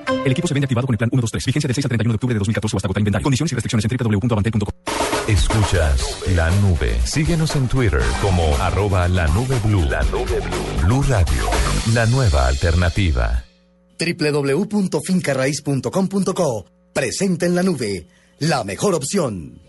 El 0.10 0.32
equipo 0.32 0.48
se 0.48 0.54
vende 0.54 0.66
activado 0.66 0.88
con 0.88 0.94
el 0.94 0.98
plan 0.98 1.10
1, 1.12 1.22
2, 1.22 1.32
3. 1.32 1.46
Vigencia 1.46 1.68
del 1.68 1.76
6 1.76 1.86
al 1.86 1.90
31 1.90 2.14
de 2.14 2.16
octubre 2.16 2.34
de 2.34 2.40
2014 2.40 2.76
o 2.76 2.78
hasta 2.78 2.88
agotar 2.88 3.02
inventario. 3.02 3.24
Condiciones 3.24 3.52
y 3.52 3.56
restricciones 3.56 3.86
en 3.86 3.98
www.avantel.com. 3.98 4.72
Escuchas 5.28 6.24
la 6.36 6.50
nube. 6.62 6.98
Síguenos 7.04 7.56
en 7.56 7.68
Twitter 7.68 8.02
como 8.22 8.56
arroba 8.58 9.08
la 9.08 9.28
nube 9.28 9.60
blue. 9.64 9.84
La 9.86 10.02
nube 10.04 10.40
blue. 10.40 10.86
Blue 10.86 11.04
Radio, 11.04 11.44
la 11.94 12.06
nueva 12.06 12.48
alternativa. 12.48 13.44
www.fincarraiz.com.co 14.00 16.66
Presente 16.94 17.46
en 17.46 17.56
la 17.56 17.64
nube. 17.64 18.08
La 18.40 18.64
mejor 18.64 18.96
opción. 18.96 19.60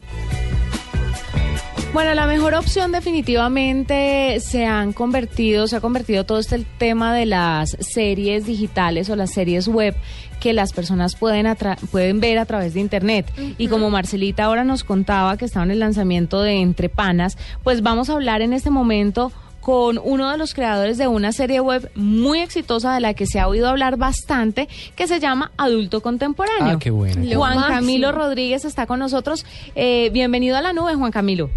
Bueno, 1.92 2.14
la 2.14 2.26
mejor 2.26 2.54
opción 2.54 2.92
definitivamente 2.92 4.38
se 4.40 4.66
han 4.66 4.92
convertido, 4.92 5.66
se 5.66 5.76
ha 5.76 5.80
convertido 5.80 6.24
todo 6.24 6.38
este 6.38 6.64
tema 6.78 7.14
de 7.14 7.24
las 7.26 7.76
series 7.80 8.44
digitales 8.46 9.08
o 9.10 9.16
las 9.16 9.32
series 9.32 9.66
web 9.68 9.96
que 10.38 10.52
las 10.52 10.72
personas 10.72 11.16
pueden 11.16 11.46
atra- 11.46 11.78
pueden 11.90 12.20
ver 12.20 12.38
a 12.38 12.44
través 12.44 12.74
de 12.74 12.80
internet. 12.80 13.26
Y 13.56 13.66
como 13.68 13.90
Marcelita 13.90 14.44
ahora 14.44 14.64
nos 14.64 14.84
contaba 14.84 15.36
que 15.38 15.46
estaba 15.46 15.64
en 15.64 15.72
el 15.72 15.78
lanzamiento 15.80 16.42
de 16.42 16.60
Entre 16.60 16.88
Panas, 16.88 17.36
pues 17.64 17.82
vamos 17.82 18.10
a 18.10 18.12
hablar 18.12 18.42
en 18.42 18.52
este 18.52 18.70
momento 18.70 19.32
con 19.60 19.98
uno 20.02 20.30
de 20.30 20.38
los 20.38 20.54
creadores 20.54 20.98
de 20.98 21.08
una 21.08 21.32
serie 21.32 21.58
web 21.60 21.90
muy 21.96 22.38
exitosa 22.40 22.94
de 22.94 23.00
la 23.00 23.14
que 23.14 23.26
se 23.26 23.40
ha 23.40 23.48
oído 23.48 23.66
hablar 23.68 23.96
bastante, 23.96 24.68
que 24.94 25.08
se 25.08 25.18
llama 25.20 25.50
Adulto 25.56 26.00
Contemporáneo. 26.02 26.76
Ah, 26.76 26.78
qué 26.78 26.90
bueno. 26.90 27.24
Juan. 27.34 27.58
Camilo 27.66 28.12
Rodríguez 28.12 28.64
está 28.66 28.86
con 28.86 28.98
nosotros. 29.00 29.44
Eh, 29.74 30.10
bienvenido 30.12 30.56
a 30.56 30.60
la 30.62 30.72
nube, 30.72 30.94
Juan 30.94 31.10
Camilo. 31.10 31.50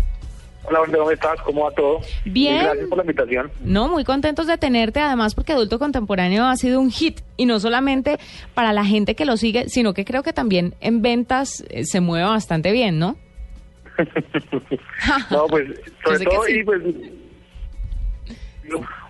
Hola, 0.63 0.79
¿cómo 0.85 1.11
estás? 1.11 1.41
¿Cómo 1.41 1.63
va 1.63 1.71
todo? 1.71 2.01
Bien. 2.25 2.55
Y 2.55 2.59
gracias 2.59 2.87
por 2.87 2.97
la 2.97 3.03
invitación. 3.03 3.51
No, 3.63 3.87
muy 3.87 4.03
contentos 4.03 4.45
de 4.47 4.57
tenerte, 4.57 4.99
además 4.99 5.33
porque 5.33 5.53
Adulto 5.53 5.79
Contemporáneo 5.79 6.45
ha 6.45 6.55
sido 6.55 6.79
un 6.79 6.91
hit 6.91 7.21
y 7.35 7.45
no 7.45 7.59
solamente 7.59 8.19
para 8.53 8.71
la 8.71 8.85
gente 8.85 9.15
que 9.15 9.25
lo 9.25 9.37
sigue, 9.37 9.69
sino 9.69 9.93
que 9.93 10.05
creo 10.05 10.21
que 10.21 10.33
también 10.33 10.75
en 10.79 11.01
ventas 11.01 11.63
eh, 11.69 11.83
se 11.85 11.99
mueve 11.99 12.25
bastante 12.25 12.71
bien, 12.71 12.99
¿no? 12.99 13.17
No, 15.31 15.47
pues, 15.47 15.67
sobre 16.05 16.25
todo, 16.25 16.43
sí. 16.43 16.59
y 16.59 16.63
pues, 16.63 16.81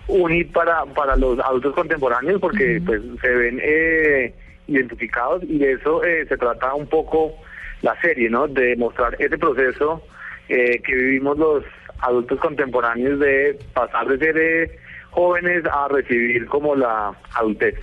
un 0.08 0.30
hit 0.32 0.52
para, 0.52 0.84
para 0.86 1.16
los 1.16 1.38
adultos 1.38 1.74
contemporáneos 1.74 2.40
porque 2.40 2.82
pues 2.84 3.02
se 3.20 3.28
ven 3.28 3.60
eh, 3.62 4.34
identificados 4.66 5.42
y 5.44 5.58
de 5.58 5.72
eso 5.72 6.02
eh, 6.02 6.26
se 6.26 6.36
trata 6.36 6.74
un 6.74 6.86
poco 6.86 7.34
la 7.82 7.98
serie, 8.00 8.30
¿no? 8.30 8.48
De 8.48 8.74
mostrar 8.76 9.16
ese 9.20 9.36
proceso 9.38 10.02
eh, 10.48 10.80
que 10.84 10.94
vivimos 10.94 11.38
los 11.38 11.64
adultos 12.00 12.38
contemporáneos 12.40 13.18
de 13.20 13.58
pasar 13.74 14.06
de 14.08 14.18
ser 14.18 14.36
eh, 14.38 14.78
jóvenes 15.10 15.64
a 15.72 15.88
recibir 15.88 16.46
como 16.46 16.74
la 16.74 17.12
adultez. 17.34 17.74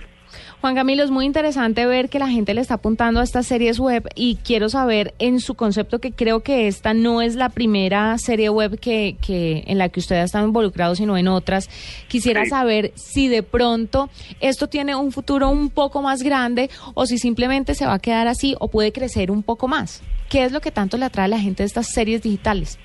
Juan 0.60 0.74
Camilo, 0.74 1.02
es 1.02 1.10
muy 1.10 1.24
interesante 1.24 1.86
ver 1.86 2.08
que 2.10 2.18
la 2.18 2.28
gente 2.28 2.52
le 2.54 2.60
está 2.60 2.74
apuntando 2.74 3.18
a 3.18 3.22
estas 3.24 3.46
series 3.46 3.80
web 3.80 4.06
y 4.14 4.36
quiero 4.44 4.68
saber 4.68 5.14
en 5.18 5.40
su 5.40 5.54
concepto 5.54 5.98
que 6.00 6.12
creo 6.12 6.40
que 6.40 6.68
esta 6.68 6.92
no 6.92 7.22
es 7.22 7.34
la 7.34 7.48
primera 7.48 8.16
serie 8.18 8.50
web 8.50 8.78
que, 8.78 9.16
que 9.26 9.64
en 9.66 9.78
la 9.78 9.88
que 9.88 10.00
usted 10.00 10.16
ha 10.16 10.22
estado 10.24 10.46
involucrado, 10.46 10.94
sino 10.94 11.16
en 11.16 11.28
otras. 11.28 11.68
Quisiera 12.08 12.44
Sí. 12.44 12.50
saber 12.50 12.92
si 12.94 13.28
de 13.28 13.42
pronto 13.42 14.10
esto 14.40 14.68
tiene 14.68 14.94
un 14.94 15.10
futuro 15.12 15.48
un 15.48 15.70
poco 15.70 16.02
más 16.02 16.22
grande 16.22 16.68
o 16.94 17.06
si 17.06 17.16
simplemente 17.18 17.74
se 17.74 17.86
va 17.86 17.94
a 17.94 17.98
quedar 17.98 18.28
así 18.28 18.54
o 18.60 18.68
puede 18.68 18.92
crecer 18.92 19.30
un 19.30 19.42
poco 19.42 19.66
más. 19.66 20.02
¿Qué 20.30 20.44
es 20.44 20.52
lo 20.52 20.60
que 20.60 20.70
tanto 20.70 20.96
le 20.96 21.06
atrae 21.06 21.24
a 21.24 21.28
la 21.28 21.38
gente 21.40 21.64
de 21.64 21.66
estas 21.66 21.92
series 21.92 22.22
digitales? 22.22 22.78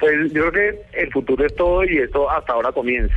Pues 0.00 0.32
yo 0.32 0.50
creo 0.50 0.52
que 0.52 1.00
el 1.02 1.12
futuro 1.12 1.44
es 1.44 1.54
todo 1.54 1.84
y 1.84 1.98
esto 1.98 2.30
hasta 2.30 2.54
ahora 2.54 2.72
comienza. 2.72 3.14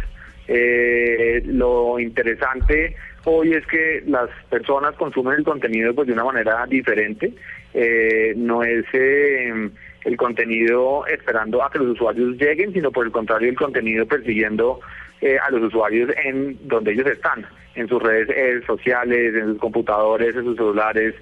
Eh, 0.48 1.42
lo 1.46 2.00
interesante 2.00 2.96
hoy 3.24 3.54
es 3.54 3.66
que 3.68 4.04
las 4.08 4.30
personas 4.50 4.96
consumen 4.96 5.36
el 5.38 5.44
contenido 5.44 5.94
pues 5.96 6.08
de 6.08 6.14
una 6.14 6.24
manera 6.24 6.66
diferente. 6.66 7.34
Eh, 7.74 8.34
no 8.36 8.64
es 8.64 8.86
eh, 8.94 9.70
el 10.06 10.18
contenido 10.18 11.06
esperando 11.08 11.64
a 11.64 11.70
que 11.70 11.80
los 11.80 11.90
usuarios 11.90 12.38
lleguen, 12.38 12.74
sino 12.74 12.92
por 12.92 13.06
el 13.06 13.12
contrario 13.12 13.50
el 13.50 13.56
contenido 13.56 14.06
persiguiendo 14.06 14.80
eh, 15.20 15.38
a 15.38 15.50
los 15.52 15.64
usuarios 15.64 16.10
en 16.24 16.58
donde 16.68 16.94
ellos 16.94 17.08
están, 17.08 17.46
en 17.76 17.88
sus 17.88 18.02
redes 18.02 18.64
sociales, 18.66 19.36
en 19.36 19.48
sus 19.48 19.60
computadores, 19.60 20.36
en 20.36 20.44
sus 20.44 20.56
celulares, 20.56 21.16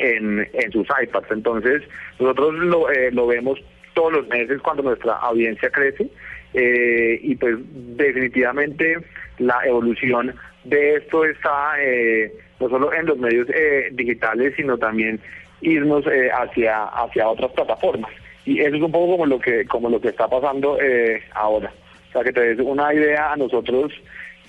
en, 0.00 0.48
en 0.52 0.72
sus 0.72 0.86
iPads. 1.02 1.30
Entonces 1.30 1.82
nosotros 2.18 2.54
lo, 2.54 2.90
eh, 2.90 3.10
lo 3.12 3.26
vemos 3.26 3.60
todos 3.94 4.12
los 4.12 4.28
meses 4.28 4.60
cuando 4.62 4.84
nuestra 4.84 5.14
audiencia 5.14 5.70
crece 5.70 6.08
eh, 6.54 7.18
y 7.20 7.34
pues 7.34 7.56
definitivamente 7.96 8.96
la 9.38 9.58
evolución 9.66 10.34
de 10.64 10.96
esto 10.96 11.24
está 11.24 11.74
eh, 11.80 12.32
no 12.60 12.68
solo 12.68 12.92
en 12.92 13.06
los 13.06 13.18
medios 13.18 13.48
eh, 13.50 13.88
digitales 13.92 14.54
sino 14.56 14.78
también 14.78 15.20
irnos 15.62 16.06
eh, 16.06 16.30
hacia 16.30 16.84
hacia 16.84 17.28
otras 17.28 17.50
plataformas 17.52 18.10
y 18.44 18.60
eso 18.60 18.76
es 18.76 18.82
un 18.82 18.92
poco 18.92 19.12
como 19.12 19.26
lo 19.26 19.40
que 19.40 19.64
como 19.66 19.90
lo 19.90 20.00
que 20.00 20.08
está 20.08 20.28
pasando 20.28 20.78
eh, 20.80 21.20
ahora 21.34 21.72
o 22.08 22.12
sea 22.12 22.22
que 22.22 22.32
te 22.32 22.54
des 22.54 22.58
una 22.60 22.94
idea 22.94 23.32
a 23.32 23.36
nosotros 23.36 23.92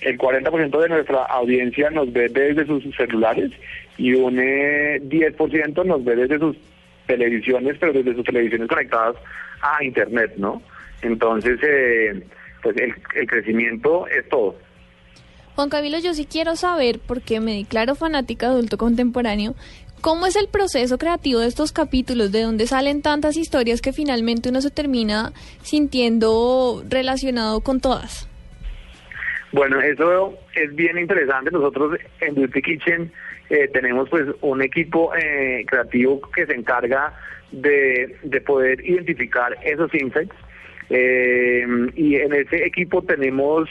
el 0.00 0.18
40% 0.18 0.80
de 0.80 0.88
nuestra 0.88 1.24
audiencia 1.24 1.90
nos 1.90 2.12
ve 2.12 2.28
desde 2.28 2.66
sus 2.66 2.82
celulares 2.96 3.50
y 3.98 4.14
un 4.14 4.38
eh, 4.38 5.00
10% 5.02 5.84
nos 5.84 6.04
ve 6.04 6.16
desde 6.16 6.38
sus 6.38 6.56
televisiones, 7.06 7.76
pero 7.78 7.92
desde 7.92 8.14
sus 8.14 8.24
televisiones 8.24 8.68
conectadas 8.68 9.16
a 9.60 9.84
Internet, 9.84 10.34
¿no? 10.36 10.62
Entonces, 11.02 11.58
eh, 11.62 12.22
pues 12.62 12.76
el, 12.76 12.94
el 13.14 13.26
crecimiento 13.26 14.06
es 14.06 14.28
todo. 14.28 14.56
Juan 15.56 15.68
Camilo, 15.68 15.98
yo 15.98 16.14
sí 16.14 16.24
quiero 16.24 16.56
saber, 16.56 17.00
porque 17.06 17.40
me 17.40 17.54
declaro 17.56 17.94
fanática 17.94 18.46
adulto 18.46 18.78
contemporáneo, 18.78 19.54
¿cómo 20.00 20.26
es 20.26 20.36
el 20.36 20.48
proceso 20.48 20.96
creativo 20.96 21.40
de 21.40 21.48
estos 21.48 21.72
capítulos? 21.72 22.32
¿De 22.32 22.42
dónde 22.42 22.66
salen 22.66 23.02
tantas 23.02 23.36
historias 23.36 23.82
que 23.82 23.92
finalmente 23.92 24.48
uno 24.48 24.62
se 24.62 24.70
termina 24.70 25.32
sintiendo 25.62 26.82
relacionado 26.88 27.60
con 27.60 27.80
todas? 27.80 28.29
Bueno, 29.52 29.80
eso 29.80 30.38
es 30.54 30.74
bien 30.74 30.98
interesante. 30.98 31.50
Nosotros 31.50 31.98
en 32.20 32.34
Beauty 32.34 32.62
Kitchen 32.62 33.12
eh, 33.48 33.68
tenemos 33.72 34.08
pues 34.08 34.26
un 34.42 34.62
equipo 34.62 35.12
eh, 35.16 35.64
creativo 35.66 36.20
que 36.32 36.46
se 36.46 36.54
encarga 36.54 37.12
de, 37.50 38.16
de 38.22 38.40
poder 38.40 38.84
identificar 38.86 39.56
esos 39.64 39.92
insights. 39.94 40.34
Eh, 40.88 41.66
y 41.96 42.16
en 42.16 42.32
ese 42.32 42.64
equipo 42.64 43.02
tenemos 43.02 43.68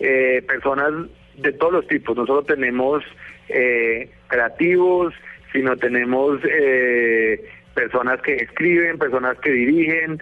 eh, 0.00 0.42
personas 0.48 0.92
de 1.36 1.52
todos 1.52 1.72
los 1.74 1.86
tipos. 1.86 2.16
No 2.16 2.26
solo 2.26 2.42
tenemos 2.42 3.04
eh, 3.48 4.10
creativos, 4.26 5.14
sino 5.52 5.76
tenemos 5.76 6.40
eh, 6.44 7.44
personas 7.74 8.20
que 8.22 8.34
escriben, 8.34 8.98
personas 8.98 9.38
que 9.38 9.50
dirigen, 9.50 10.20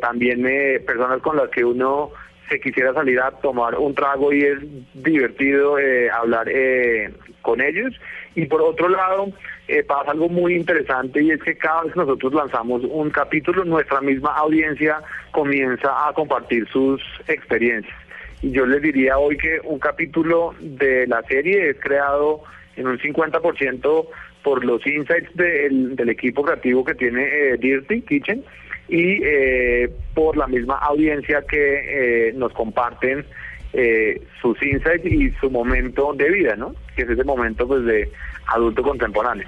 también 0.00 0.42
personas 0.86 1.20
con 1.20 1.36
las 1.36 1.50
que 1.50 1.62
uno 1.62 2.10
se 2.48 2.60
quisiera 2.60 2.92
salir 2.92 3.20
a 3.20 3.30
tomar 3.30 3.76
un 3.76 3.94
trago 3.94 4.32
y 4.32 4.42
es 4.42 4.58
divertido 4.94 5.78
eh, 5.78 6.10
hablar 6.10 6.48
eh, 6.48 7.12
con 7.42 7.60
ellos. 7.60 7.94
Y 8.34 8.46
por 8.46 8.62
otro 8.62 8.88
lado, 8.88 9.32
eh, 9.66 9.82
pasa 9.82 10.12
algo 10.12 10.28
muy 10.28 10.54
interesante 10.54 11.22
y 11.22 11.30
es 11.30 11.42
que 11.42 11.56
cada 11.56 11.82
vez 11.82 11.92
que 11.92 12.00
nosotros 12.00 12.32
lanzamos 12.32 12.82
un 12.84 13.10
capítulo, 13.10 13.64
nuestra 13.64 14.00
misma 14.00 14.34
audiencia 14.36 15.02
comienza 15.32 16.08
a 16.08 16.12
compartir 16.12 16.68
sus 16.68 17.02
experiencias. 17.26 17.96
Y 18.42 18.52
yo 18.52 18.66
les 18.66 18.80
diría 18.80 19.18
hoy 19.18 19.36
que 19.36 19.60
un 19.64 19.78
capítulo 19.78 20.54
de 20.60 21.06
la 21.06 21.22
serie 21.22 21.70
es 21.70 21.80
creado 21.80 22.42
en 22.76 22.86
un 22.86 22.98
50% 22.98 24.08
por 24.42 24.64
los 24.64 24.86
insights 24.86 25.34
del, 25.34 26.08
equipo 26.08 26.42
creativo 26.42 26.84
que 26.84 26.94
tiene 26.94 27.24
eh, 27.24 27.56
Dirty 27.58 28.02
Kitchen 28.02 28.44
y 28.88 29.20
eh, 29.22 29.90
por 30.14 30.36
la 30.36 30.46
misma 30.46 30.76
audiencia 30.78 31.42
que 31.42 32.28
eh, 32.28 32.32
nos 32.34 32.52
comparten 32.52 33.24
eh, 33.72 34.22
sus 34.40 34.60
insights 34.62 35.04
y 35.04 35.30
su 35.32 35.50
momento 35.50 36.12
de 36.14 36.30
vida, 36.30 36.56
¿no? 36.56 36.74
Que 36.96 37.02
es 37.02 37.10
ese 37.10 37.24
momento 37.24 37.68
pues 37.68 37.84
de 37.84 38.10
adulto 38.46 38.82
contemporáneo. 38.82 39.46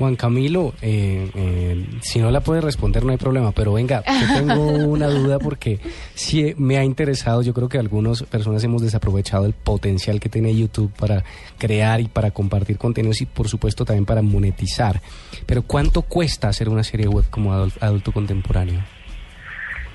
Juan 0.00 0.16
Camilo, 0.16 0.72
eh, 0.80 1.30
eh, 1.34 1.84
si 2.00 2.20
no 2.20 2.30
la 2.30 2.40
puede 2.40 2.62
responder 2.62 3.04
no 3.04 3.12
hay 3.12 3.18
problema, 3.18 3.52
pero 3.52 3.74
venga, 3.74 4.02
yo 4.06 4.34
tengo 4.34 4.54
una 4.88 5.08
duda 5.08 5.38
porque 5.38 5.78
sí 6.14 6.54
me 6.56 6.78
ha 6.78 6.84
interesado, 6.84 7.42
yo 7.42 7.52
creo 7.52 7.68
que 7.68 7.76
algunas 7.76 8.22
personas 8.22 8.64
hemos 8.64 8.80
desaprovechado 8.80 9.44
el 9.44 9.52
potencial 9.52 10.18
que 10.18 10.30
tiene 10.30 10.56
YouTube 10.56 10.90
para 10.98 11.22
crear 11.58 12.00
y 12.00 12.08
para 12.08 12.30
compartir 12.30 12.78
contenidos 12.78 13.20
y 13.20 13.26
por 13.26 13.46
supuesto 13.48 13.84
también 13.84 14.06
para 14.06 14.22
monetizar. 14.22 15.02
Pero 15.44 15.60
¿cuánto 15.64 16.00
cuesta 16.00 16.48
hacer 16.48 16.70
una 16.70 16.82
serie 16.82 17.06
web 17.06 17.26
como 17.28 17.52
adul- 17.54 17.76
adulto 17.82 18.10
contemporáneo? 18.10 18.80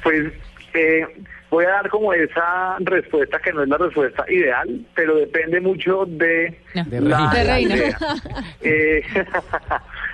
Pues 0.04 0.32
eh, 0.76 1.02
voy 1.50 1.66
a 1.66 1.70
dar 1.70 1.90
como 1.90 2.14
esa 2.14 2.76
respuesta 2.80 3.40
que 3.44 3.52
no 3.54 3.64
es 3.64 3.70
la 3.70 3.78
respuesta 3.78 4.24
ideal, 4.30 4.86
pero 4.94 5.16
depende 5.16 5.60
mucho 5.62 6.06
de, 6.06 6.60
De 6.86 7.02
la, 7.02 7.18
Reina. 7.18 7.34
De 7.34 7.44
la 7.44 7.54
Reina. 7.56 7.76
idea. 7.76 7.98
Eh, 8.62 9.02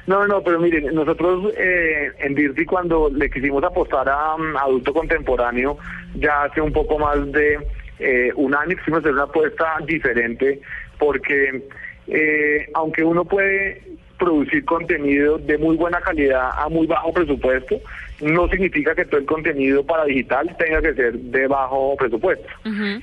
no, 0.08 0.28
no, 0.28 0.42
pero 0.42 0.60
miren, 0.60 0.94
nosotros 0.94 1.54
eh, 1.58 2.12
en 2.20 2.36
Dirty 2.36 2.66
cuando 2.66 3.10
le 3.10 3.30
quisimos 3.30 3.64
apostar 3.64 4.10
a 4.10 4.36
um, 4.36 4.58
adulto 4.58 4.94
contemporáneo, 4.94 5.78
ya 6.16 6.44
hace 6.44 6.62
un 6.62 6.74
poco 6.74 6.98
más 6.98 7.32
de 7.32 7.60
eh, 8.00 8.32
un 8.36 8.56
año 8.56 8.76
quisimos 8.76 9.00
hacer 9.00 9.14
una 9.14 9.24
apuesta 9.24 9.78
diferente, 9.86 10.60
porque 10.98 11.62
eh, 12.08 12.68
aunque 12.74 13.04
uno 13.04 13.26
puede 13.26 13.82
producir 14.18 14.64
contenido 14.66 15.38
de 15.40 15.58
muy 15.58 15.76
buena 15.76 16.00
calidad 16.00 16.52
a 16.56 16.70
muy 16.70 16.86
bajo 16.86 17.12
presupuesto, 17.12 17.80
no 18.22 18.48
significa 18.50 18.94
que 18.94 19.06
todo 19.06 19.20
el 19.20 19.26
contenido 19.26 19.84
para 19.84 20.06
digital 20.06 20.56
tenga 20.58 20.82
que 20.82 20.94
ser 20.94 21.14
de 21.14 21.48
bajo 21.48 21.96
presupuesto. 21.98 22.48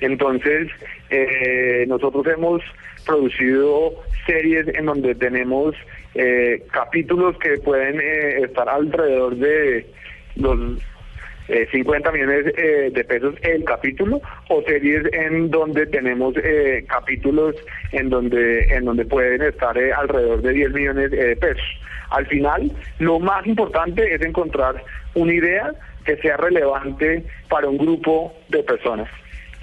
Entonces, 0.00 0.68
eh, 1.10 1.84
nosotros 1.88 2.24
hemos 2.28 2.62
producido 3.04 3.94
series 4.26 4.68
en 4.68 4.86
donde 4.86 5.14
tenemos 5.16 5.74
eh, 6.14 6.64
capítulos 6.72 7.36
que 7.38 7.58
pueden 7.58 8.00
eh, 8.00 8.42
estar 8.44 8.68
alrededor 8.68 9.36
de 9.36 9.86
los 10.36 10.78
eh, 11.48 11.66
50 11.72 12.12
millones 12.12 12.46
eh, 12.56 12.90
de 12.92 13.04
pesos 13.04 13.34
el 13.42 13.64
capítulo 13.64 14.20
o 14.48 14.62
series 14.62 15.04
en 15.12 15.50
donde 15.50 15.86
tenemos 15.86 16.34
eh, 16.36 16.84
capítulos 16.88 17.56
en 17.92 18.10
donde 18.10 18.64
en 18.64 18.84
donde 18.84 19.04
pueden 19.04 19.42
estar 19.42 19.76
eh, 19.78 19.92
alrededor 19.92 20.42
de 20.42 20.52
10 20.52 20.72
millones 20.72 21.12
eh, 21.12 21.16
de 21.16 21.36
pesos. 21.36 21.64
Al 22.10 22.26
final, 22.26 22.70
lo 22.98 23.18
más 23.18 23.46
importante 23.46 24.14
es 24.14 24.20
encontrar 24.22 24.82
una 25.14 25.32
idea 25.32 25.72
que 26.04 26.16
sea 26.16 26.36
relevante 26.36 27.24
para 27.48 27.68
un 27.68 27.76
grupo 27.76 28.34
de 28.48 28.62
personas. 28.62 29.08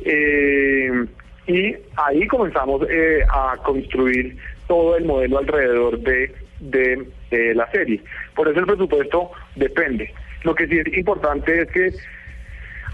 Eh, 0.04 1.06
y 1.48 1.76
ahí 1.96 2.28
comenzamos 2.28 2.82
eh, 2.90 3.22
a 3.30 3.58
construir 3.64 4.38
todo 4.68 4.98
el 4.98 5.06
modelo 5.06 5.40
alrededor 5.40 6.00
de, 6.00 6.34
de, 6.60 7.08
eh, 7.32 7.54
la 7.56 7.70
serie. 7.72 8.02
Por 8.36 8.48
eso 8.48 8.60
el 8.60 8.66
presupuesto 8.66 9.32
depende. 9.56 10.14
Lo 10.44 10.56
que 10.56 10.68
sí 10.68 10.78
es 10.78 10.98
importante 10.98 11.62
es 11.62 11.72
que 11.72 11.92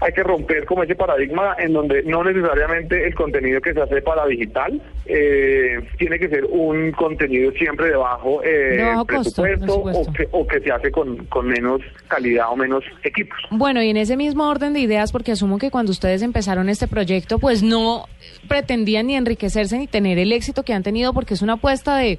hay 0.02 0.12
que 0.12 0.22
romper 0.22 0.64
como 0.66 0.82
ese 0.82 0.94
paradigma 0.94 1.54
en 1.58 1.72
donde 1.72 2.02
no 2.02 2.24
necesariamente 2.24 3.06
el 3.06 3.14
contenido 3.14 3.60
que 3.60 3.72
se 3.72 3.80
hace 3.80 4.02
para 4.02 4.26
digital 4.26 4.80
eh, 5.06 5.80
tiene 5.98 6.18
que 6.18 6.28
ser 6.28 6.44
un 6.44 6.92
contenido 6.92 7.52
siempre 7.52 7.88
de 7.90 7.96
bajo, 7.96 8.42
eh, 8.42 8.76
De 8.76 8.82
bajo 8.84 9.06
costo, 9.06 9.42
presupuesto 9.42 9.82
por 9.82 9.94
o 10.08 10.12
que, 10.12 10.28
o 10.32 10.46
que 10.46 10.60
se 10.60 10.72
hace 10.72 10.90
con, 10.90 11.26
con 11.26 11.46
menos 11.46 11.80
calidad 12.08 12.46
o 12.50 12.56
menos 12.56 12.84
equipos. 13.04 13.38
Bueno, 13.50 13.82
y 13.82 13.90
en 13.90 13.96
ese 13.96 14.16
mismo 14.16 14.48
orden 14.48 14.72
de 14.72 14.80
ideas, 14.80 15.12
porque 15.12 15.32
asumo 15.32 15.58
que 15.58 15.70
cuando 15.70 15.92
ustedes 15.92 16.22
empezaron 16.22 16.68
este 16.68 16.88
proyecto, 16.88 17.38
pues 17.38 17.62
no 17.62 18.06
pretendían 18.48 19.06
ni 19.06 19.16
enriquecerse 19.16 19.78
ni 19.78 19.86
tener 19.86 20.18
el 20.18 20.32
éxito 20.32 20.62
que 20.64 20.72
han 20.74 20.82
tenido, 20.82 21.12
porque 21.12 21.34
es 21.34 21.42
una 21.42 21.54
apuesta 21.54 21.96
de 21.96 22.18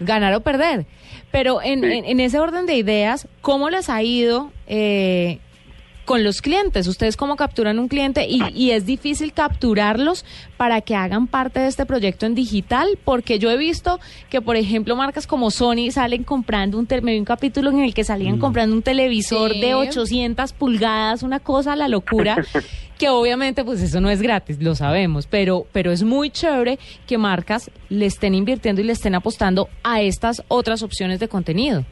ganar 0.00 0.34
o 0.34 0.40
perder. 0.40 0.86
Pero 1.30 1.62
en, 1.62 1.84
en- 1.84 2.04
en 2.04 2.20
ese 2.20 2.38
orden 2.38 2.66
de 2.66 2.74
ideas, 2.74 3.28
¿cómo 3.40 3.70
les 3.70 3.88
ha 3.88 4.02
ido 4.02 4.50
eh, 4.66 5.38
con 6.04 6.24
los 6.24 6.42
clientes? 6.42 6.86
¿Ustedes 6.88 7.16
cómo 7.16 7.36
capturan 7.36 7.78
un 7.78 7.88
cliente? 7.88 8.26
Y, 8.28 8.42
y 8.54 8.72
es 8.72 8.86
difícil 8.86 9.32
capturarlos 9.32 10.24
para 10.56 10.80
que 10.80 10.94
hagan 10.96 11.26
parte 11.28 11.60
de 11.60 11.68
este 11.68 11.86
proyecto 11.86 12.26
en 12.26 12.34
digital, 12.34 12.98
porque 13.04 13.38
yo 13.38 13.50
he 13.50 13.56
visto 13.56 14.00
que, 14.28 14.40
por 14.40 14.56
ejemplo, 14.56 14.96
marcas 14.96 15.26
como 15.26 15.50
Sony 15.50 15.90
salen 15.92 16.24
comprando 16.24 16.78
un, 16.78 16.86
tel- 16.86 17.02
me 17.02 17.12
vi 17.12 17.18
un 17.18 17.24
capítulo 17.24 17.70
en 17.70 17.80
el 17.80 17.94
que 17.94 18.04
salían 18.04 18.38
comprando 18.38 18.74
un 18.74 18.82
televisor 18.82 19.52
Sí. 19.52 19.60
de 19.60 19.74
800 19.74 20.52
pulgadas, 20.52 21.22
una 21.22 21.38
cosa 21.40 21.72
a 21.74 21.76
la 21.76 21.88
locura, 21.88 22.36
que 22.98 23.08
obviamente 23.08 23.64
pues 23.64 23.80
eso 23.80 24.00
no 24.00 24.10
es 24.10 24.22
gratis, 24.22 24.58
lo 24.60 24.74
sabemos, 24.74 25.26
pero, 25.26 25.66
pero 25.72 25.90
es 25.92 26.02
muy 26.02 26.30
chévere 26.30 26.78
que 27.06 27.18
marcas 27.18 27.70
le 27.88 28.06
estén 28.06 28.34
invirtiendo 28.34 28.80
y 28.80 28.84
le 28.84 28.92
estén 28.92 29.14
apostando 29.14 29.68
a 29.82 30.00
estas 30.02 30.42
otras 30.48 30.82
opciones 30.82 31.18
de 31.20 31.28
contenido. 31.28 31.84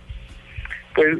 Pues 0.94 1.18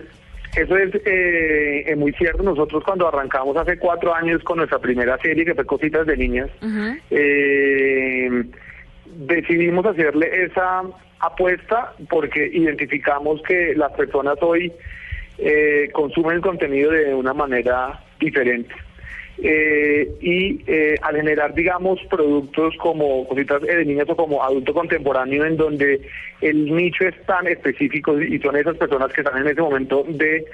eso 0.57 0.77
es 0.77 0.95
eh, 1.07 1.85
eh, 1.87 1.97
muy 1.97 2.13
cierto. 2.13 2.43
Nosotros 2.43 2.83
cuando 2.85 3.07
arrancamos 3.07 3.57
hace 3.57 3.79
cuatro 3.79 4.15
años 4.15 4.43
con 4.43 4.59
nuestra 4.59 4.79
primera 4.79 5.17
serie, 5.19 5.45
que 5.45 5.55
fue 5.55 5.65
Cositas 5.65 6.07
de 6.07 6.17
Niñas, 6.17 6.51
eh, 7.11 8.45
decidimos 9.07 9.87
hacerle 9.87 10.45
esa 10.45 10.83
apuesta 11.21 11.95
porque 12.09 12.47
identificamos 12.53 13.43
que 13.43 13.75
las 13.75 13.93
personas 13.93 14.37
hoy 14.41 14.73
eh, 15.39 15.89
consumen 15.93 16.37
el 16.37 16.43
contenido 16.43 16.91
de 16.91 17.15
una 17.15 17.33
manera 17.33 18.01
diferente. 18.19 18.75
Eh, 19.43 20.19
y 20.21 20.63
eh, 20.67 20.97
al 21.01 21.17
generar, 21.17 21.55
digamos, 21.55 21.99
productos 22.11 22.75
como 22.77 23.27
cositas 23.27 23.63
eh, 23.63 23.77
de 23.77 23.85
niñas 23.87 24.09
o 24.09 24.17
como 24.17 24.43
adulto 24.43 24.75
contemporáneo, 24.75 25.45
en 25.45 25.57
donde 25.57 26.01
el 26.41 26.75
nicho 26.75 27.07
es 27.07 27.15
tan 27.25 27.47
específico 27.47 28.21
y 28.21 28.39
son 28.41 28.57
esas 28.57 28.77
personas 28.77 29.13
que 29.13 29.23
están 29.23 29.39
en 29.39 29.49
ese 29.49 29.63
momento 29.63 30.05
de 30.09 30.45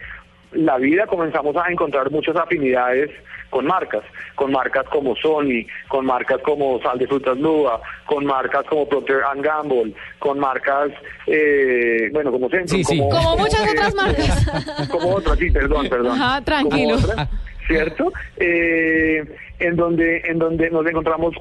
la 0.53 0.78
vida, 0.78 1.07
comenzamos 1.07 1.57
a 1.57 1.70
encontrar 1.70 2.11
muchas 2.11 2.37
afinidades 2.37 3.11
con 3.51 3.66
marcas, 3.66 4.03
con 4.34 4.53
marcas 4.53 4.87
como 4.89 5.14
Sony, 5.16 5.66
con 5.89 6.07
marcas 6.07 6.41
como 6.43 6.80
Sal 6.80 6.99
de 6.99 7.07
Frutas 7.07 7.37
Lua, 7.39 7.80
con 8.07 8.24
marcas 8.24 8.64
como 8.68 8.89
Procter 8.89 9.22
Gamble, 9.37 9.93
con 10.18 10.39
marcas, 10.39 10.91
eh, 11.26 12.09
bueno, 12.12 12.32
como 12.32 12.49
Centrum, 12.49 12.82
como, 12.82 13.09
Como 13.09 13.37
muchas 13.39 13.70
otras 13.72 13.95
marcas. 13.95 14.89
como 14.91 15.14
otras, 15.14 15.39
sí, 15.39 15.51
perdón, 15.51 15.89
perdón. 15.89 16.12
Ajá, 16.20 16.41
tranquilo. 16.43 16.97
Como 16.97 17.12
otras, 17.12 17.28
¿Cierto? 17.67 18.12
Eh, 18.39 19.25
en 19.59 19.77
donde 19.77 20.19
en 20.25 20.39
donde 20.39 20.71
nos 20.71 20.87
encontramos 20.87 21.35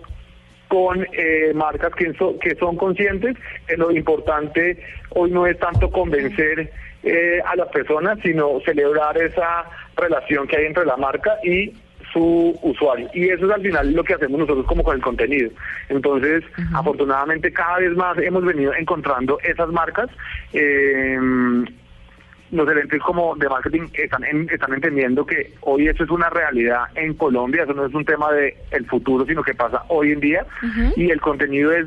con 0.67 1.05
eh, 1.13 1.51
marcas 1.53 1.93
que, 1.93 2.11
so- 2.13 2.37
que 2.39 2.55
son 2.55 2.75
conscientes 2.77 3.35
que 3.67 3.77
lo 3.77 3.91
importante 3.91 4.77
hoy 5.11 5.29
no 5.31 5.45
es 5.45 5.57
tanto 5.59 5.91
convencer 5.91 6.71
eh, 7.03 7.39
a 7.45 7.55
las 7.55 7.67
personas, 7.69 8.17
sino 8.23 8.59
celebrar 8.65 9.15
esa 9.17 9.65
relación 9.95 10.47
que 10.47 10.57
hay 10.57 10.65
entre 10.65 10.85
la 10.85 10.97
marca 10.97 11.37
y 11.43 11.71
su 12.11 12.57
usuario. 12.63 13.07
Y 13.13 13.29
eso 13.29 13.45
es 13.45 13.51
al 13.51 13.61
final 13.61 13.93
lo 13.93 14.03
que 14.03 14.13
hacemos 14.15 14.39
nosotros 14.39 14.65
como 14.65 14.83
con 14.83 14.95
el 14.95 15.01
contenido. 15.01 15.51
Entonces, 15.89 16.43
afortunadamente 16.73 17.51
cada 17.53 17.77
vez 17.79 17.91
más 17.91 18.17
hemos 18.17 18.43
venido 18.43 18.73
encontrando 18.73 19.37
esas 19.43 19.69
marcas. 19.69 20.09
eh, 20.53 21.19
los 22.55 22.67
gerentes 22.67 23.01
como 23.01 23.35
de 23.35 23.47
marketing 23.49 23.87
están 23.93 24.23
en- 24.23 24.49
están 24.49 24.73
entendiendo 24.73 25.25
que 25.25 25.53
hoy 25.61 25.87
eso 25.87 26.03
es 26.03 26.09
una 26.09 26.29
realidad 26.29 26.83
en 26.95 27.13
Colombia, 27.13 27.63
eso 27.63 27.73
no 27.73 27.85
es 27.85 27.93
un 27.93 28.05
tema 28.05 28.31
de 28.31 28.55
el 28.71 28.85
futuro, 28.85 29.25
sino 29.25 29.43
que 29.43 29.53
pasa 29.53 29.83
hoy 29.89 30.11
en 30.11 30.19
día 30.19 30.45
y 30.95 31.09
el 31.11 31.21
contenido 31.21 31.71
es 31.71 31.85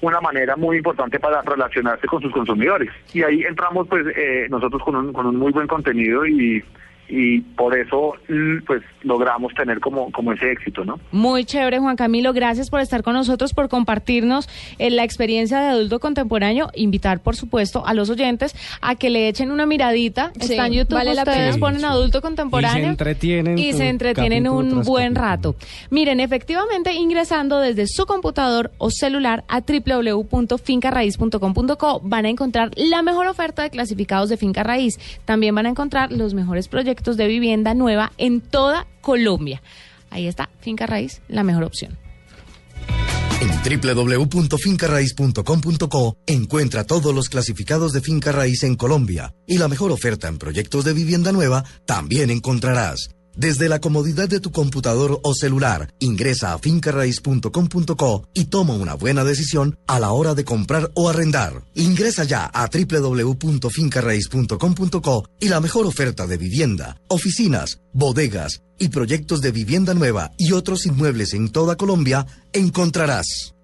una 0.00 0.20
manera 0.20 0.56
muy 0.56 0.78
importante 0.78 1.20
para 1.20 1.42
relacionarse 1.42 2.06
con 2.08 2.20
sus 2.20 2.32
consumidores. 2.32 2.90
Y 3.14 3.22
ahí 3.22 3.42
entramos 3.44 3.86
pues 3.88 4.04
eh, 4.16 4.46
nosotros 4.50 4.82
con 4.82 4.96
un, 4.96 5.12
con 5.12 5.26
un 5.26 5.36
muy 5.36 5.52
buen 5.52 5.68
contenido 5.68 6.26
y, 6.26 6.62
y 7.14 7.42
por 7.42 7.76
eso 7.76 8.14
pues 8.66 8.80
logramos 9.02 9.52
tener 9.52 9.80
como, 9.80 10.10
como 10.12 10.32
ese 10.32 10.50
éxito, 10.50 10.82
¿no? 10.82 10.98
Muy 11.10 11.44
chévere, 11.44 11.78
Juan 11.78 11.94
Camilo. 11.94 12.32
Gracias 12.32 12.70
por 12.70 12.80
estar 12.80 13.02
con 13.02 13.12
nosotros, 13.12 13.52
por 13.52 13.68
compartirnos 13.68 14.48
eh, 14.78 14.88
la 14.88 15.04
experiencia 15.04 15.60
de 15.60 15.66
adulto 15.66 16.00
contemporáneo. 16.00 16.70
Invitar, 16.74 17.20
por 17.20 17.36
supuesto, 17.36 17.84
a 17.86 17.92
los 17.92 18.08
oyentes 18.08 18.56
a 18.80 18.94
que 18.94 19.10
le 19.10 19.28
echen 19.28 19.50
una 19.50 19.66
miradita. 19.66 20.32
Sí, 20.40 20.52
Está 20.52 20.68
en 20.68 20.72
YouTube, 20.72 20.94
vale 20.94 21.12
la 21.14 21.24
ustedes 21.24 21.56
pena. 21.56 21.66
ponen 21.66 21.84
adulto 21.84 22.22
contemporáneo. 22.22 22.78
Y 22.78 22.82
se 22.84 22.88
entretienen 22.88 23.58
Y 23.58 23.74
se 23.74 23.90
entretienen 23.90 24.48
un 24.48 24.80
buen 24.82 25.14
rato. 25.14 25.54
Miren, 25.90 26.18
efectivamente, 26.18 26.94
ingresando 26.94 27.58
desde 27.58 27.88
su 27.88 28.06
computador 28.06 28.70
o 28.78 28.88
celular 28.90 29.44
a 29.48 29.60
www.fincarraíz.com.co 29.60 32.00
van 32.04 32.24
a 32.24 32.30
encontrar 32.30 32.70
la 32.76 33.02
mejor 33.02 33.26
oferta 33.26 33.62
de 33.62 33.68
clasificados 33.68 34.30
de 34.30 34.38
Finca 34.38 34.62
Raíz. 34.62 34.98
También 35.26 35.54
van 35.54 35.66
a 35.66 35.68
encontrar 35.68 36.10
los 36.10 36.32
mejores 36.32 36.68
proyectos 36.68 37.01
de 37.02 37.26
vivienda 37.26 37.74
nueva 37.74 38.12
en 38.18 38.40
toda 38.40 38.86
Colombia. 39.00 39.60
Ahí 40.10 40.28
está, 40.28 40.48
Finca 40.60 40.86
Raíz, 40.86 41.22
la 41.28 41.42
mejor 41.42 41.64
opción. 41.64 41.98
En 43.40 43.50
www.fincarraiz.com.co 43.82 46.16
encuentra 46.26 46.84
todos 46.84 47.12
los 47.12 47.28
clasificados 47.28 47.92
de 47.92 48.00
finca 48.00 48.30
raíz 48.30 48.62
en 48.62 48.76
Colombia 48.76 49.34
y 49.48 49.58
la 49.58 49.66
mejor 49.66 49.90
oferta 49.90 50.28
en 50.28 50.38
proyectos 50.38 50.84
de 50.84 50.92
vivienda 50.92 51.32
nueva 51.32 51.64
también 51.84 52.30
encontrarás. 52.30 53.08
Desde 53.36 53.68
la 53.68 53.80
comodidad 53.80 54.28
de 54.28 54.38
tu 54.40 54.50
computador 54.52 55.18
o 55.22 55.34
celular, 55.34 55.92
ingresa 55.98 56.52
a 56.52 56.58
fincarraiz.com.co 56.58 58.28
y 58.34 58.44
toma 58.44 58.74
una 58.74 58.92
buena 58.94 59.24
decisión 59.24 59.78
a 59.86 59.98
la 59.98 60.12
hora 60.12 60.34
de 60.34 60.44
comprar 60.44 60.90
o 60.94 61.08
arrendar. 61.08 61.64
Ingresa 61.74 62.24
ya 62.24 62.44
a 62.46 62.68
www.fincarraiz.com.co 62.68 65.24
y 65.40 65.48
la 65.48 65.60
mejor 65.60 65.86
oferta 65.86 66.26
de 66.26 66.36
vivienda, 66.36 66.98
oficinas, 67.08 67.80
bodegas 67.92 68.60
y 68.78 68.88
proyectos 68.88 69.40
de 69.40 69.52
vivienda 69.52 69.94
nueva 69.94 70.32
y 70.36 70.52
otros 70.52 70.84
inmuebles 70.86 71.32
en 71.34 71.50
toda 71.50 71.76
Colombia 71.76 72.26
encontrarás. 72.52 73.54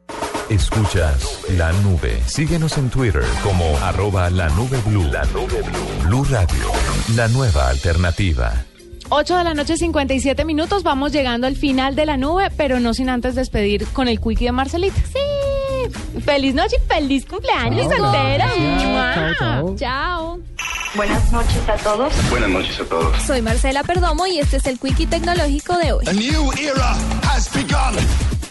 Escuchas 0.49 1.41
la 1.59 1.73
nube. 1.83 2.23
Síguenos 2.27 2.79
en 2.79 2.89
Twitter 2.89 3.23
como 3.43 3.77
arroba 3.79 4.31
la 4.31 4.49
nube 4.51 4.79
blue. 4.87 5.05
La 5.05 5.25
nube 5.27 5.61
blue. 5.61 6.07
Blue 6.07 6.25
Radio, 6.25 6.73
la 7.15 7.29
nueva 7.29 7.69
alternativa. 7.69 8.65
8 9.11 9.37
de 9.37 9.45
la 9.45 9.55
noche, 9.55 9.77
57 9.77 10.45
minutos. 10.45 10.83
Vamos 10.83 11.13
llegando 11.13 11.47
al 11.47 11.57
final 11.57 11.95
de 11.95 12.07
la 12.07 12.17
nube, 12.17 12.51
pero 12.57 12.81
no 12.81 12.95
sin 12.95 13.09
antes 13.09 13.35
despedir 13.35 13.87
con 13.89 14.09
el 14.09 14.21
quickie 14.21 14.47
de 14.47 14.53
Marcelita. 14.53 15.01
Sí. 15.13 16.21
Feliz 16.25 16.55
noche 16.55 16.77
y 16.85 16.93
feliz 16.93 17.25
cumpleaños, 17.25 17.89
Chao. 17.89 17.99
soltera. 17.99 18.49
Chao, 18.49 19.35
Chao. 19.39 19.77
Chao. 19.77 20.39
Buenas 20.95 21.33
noches 21.33 21.69
a 21.69 21.77
todos. 21.77 22.13
Buenas 22.31 22.51
noches 22.51 22.81
a 22.81 22.85
todos. 22.85 23.23
Soy 23.23 23.41
Marcela 23.43 23.83
Perdomo 23.83 24.27
y 24.27 24.39
este 24.39 24.57
es 24.59 24.67
el 24.67 24.79
Quickie 24.79 25.07
Tecnológico 25.07 25.77
de 25.79 25.93
hoy. 25.93 26.05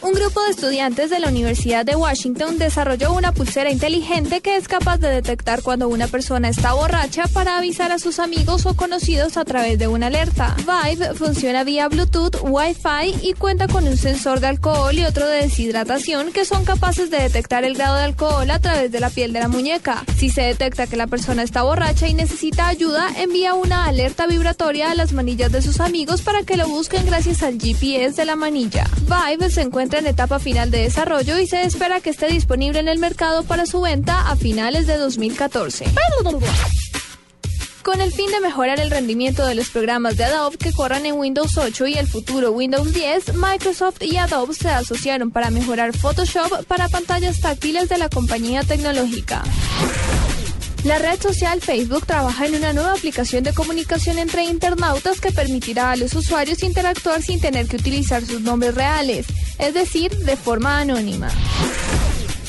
Un 0.07 0.13
grupo 0.13 0.41
de 0.41 0.51
estudiantes 0.51 1.09
de 1.09 1.19
la 1.19 1.27
Universidad 1.27 1.83
de 1.83 1.97
Washington 1.97 2.57
desarrolló 2.57 3.11
una 3.11 3.33
pulsera 3.33 3.69
inteligente 3.69 4.39
que 4.39 4.55
es 4.55 4.69
capaz 4.69 4.99
de 4.99 5.09
detectar 5.09 5.61
cuando 5.63 5.89
una 5.89 6.07
persona 6.07 6.47
está 6.47 6.71
borracha 6.71 7.25
para 7.33 7.57
avisar 7.57 7.91
a 7.91 7.99
sus 7.99 8.19
amigos 8.19 8.65
o 8.65 8.73
conocidos 8.73 9.35
a 9.35 9.43
través 9.43 9.77
de 9.77 9.89
una 9.89 10.07
alerta. 10.07 10.55
Vibe 10.59 11.13
funciona 11.13 11.65
vía 11.65 11.89
Bluetooth, 11.89 12.37
Wi-Fi 12.41 13.17
y 13.21 13.33
cuenta 13.33 13.67
con 13.67 13.85
un 13.85 13.97
sensor 13.97 14.39
de 14.39 14.47
alcohol 14.47 14.97
y 14.97 15.03
otro 15.03 15.27
de 15.27 15.41
deshidratación 15.41 16.31
que 16.31 16.45
son 16.45 16.63
capaces 16.63 17.09
de 17.09 17.23
detectar 17.23 17.65
el 17.65 17.75
grado 17.75 17.97
de 17.97 18.03
alcohol 18.03 18.49
a 18.49 18.59
través 18.59 18.89
de 18.93 19.01
la 19.01 19.09
piel 19.09 19.33
de 19.33 19.41
la 19.41 19.49
muñeca. 19.49 20.05
Si 20.15 20.29
se 20.29 20.43
detecta 20.43 20.87
que 20.87 20.95
la 20.95 21.07
persona 21.07 21.43
está 21.43 21.63
borracha 21.63 22.07
y 22.07 22.13
necesita 22.13 22.69
ayuda, 22.69 23.09
envía 23.17 23.55
una 23.55 23.83
alerta 23.83 24.25
vibratoria 24.25 24.89
a 24.89 24.95
las 24.95 25.11
manillas 25.11 25.51
de 25.51 25.61
sus 25.61 25.81
amigos 25.81 26.21
para 26.21 26.43
que 26.43 26.55
lo 26.55 26.69
busquen 26.69 27.05
gracias 27.05 27.43
al 27.43 27.59
GPS 27.59 28.15
de 28.15 28.23
la 28.23 28.37
manilla. 28.37 28.89
Vibe 29.01 29.49
se 29.49 29.63
en 29.97 30.07
etapa 30.07 30.39
final 30.39 30.71
de 30.71 30.79
desarrollo 30.79 31.39
y 31.39 31.47
se 31.47 31.63
espera 31.63 32.01
que 32.01 32.09
esté 32.09 32.27
disponible 32.27 32.79
en 32.79 32.87
el 32.87 32.99
mercado 32.99 33.43
para 33.43 33.65
su 33.65 33.81
venta 33.81 34.29
a 34.29 34.35
finales 34.35 34.87
de 34.87 34.97
2014. 34.97 35.85
Con 37.83 38.01
el 38.01 38.11
fin 38.11 38.29
de 38.31 38.41
mejorar 38.41 38.79
el 38.79 38.91
rendimiento 38.91 39.45
de 39.45 39.55
los 39.55 39.69
programas 39.69 40.17
de 40.17 40.25
Adobe 40.25 40.57
que 40.57 40.73
corran 40.73 41.05
en 41.05 41.15
Windows 41.15 41.57
8 41.57 41.87
y 41.87 41.93
el 41.93 42.07
futuro 42.07 42.51
Windows 42.51 42.93
10, 42.93 43.35
Microsoft 43.35 44.01
y 44.01 44.17
Adobe 44.17 44.53
se 44.53 44.69
asociaron 44.69 45.31
para 45.31 45.49
mejorar 45.49 45.95
Photoshop 45.95 46.65
para 46.65 46.89
pantallas 46.89 47.39
táctiles 47.39 47.87
de 47.87 47.97
la 47.97 48.09
compañía 48.09 48.63
tecnológica. 48.63 49.43
La 50.83 50.99
red 50.99 51.19
social 51.19 51.61
Facebook 51.61 52.05
trabaja 52.05 52.45
en 52.45 52.55
una 52.55 52.71
nueva 52.71 52.93
aplicación 52.93 53.43
de 53.43 53.53
comunicación 53.53 54.19
entre 54.19 54.45
internautas 54.45 55.19
que 55.19 55.31
permitirá 55.31 55.91
a 55.91 55.95
los 55.95 56.13
usuarios 56.13 56.63
interactuar 56.63 57.21
sin 57.21 57.41
tener 57.41 57.67
que 57.67 57.77
utilizar 57.77 58.25
sus 58.25 58.41
nombres 58.41 58.75
reales, 58.75 59.25
es 59.59 59.73
decir, 59.73 60.15
de 60.17 60.37
forma 60.37 60.79
anónima. 60.79 61.29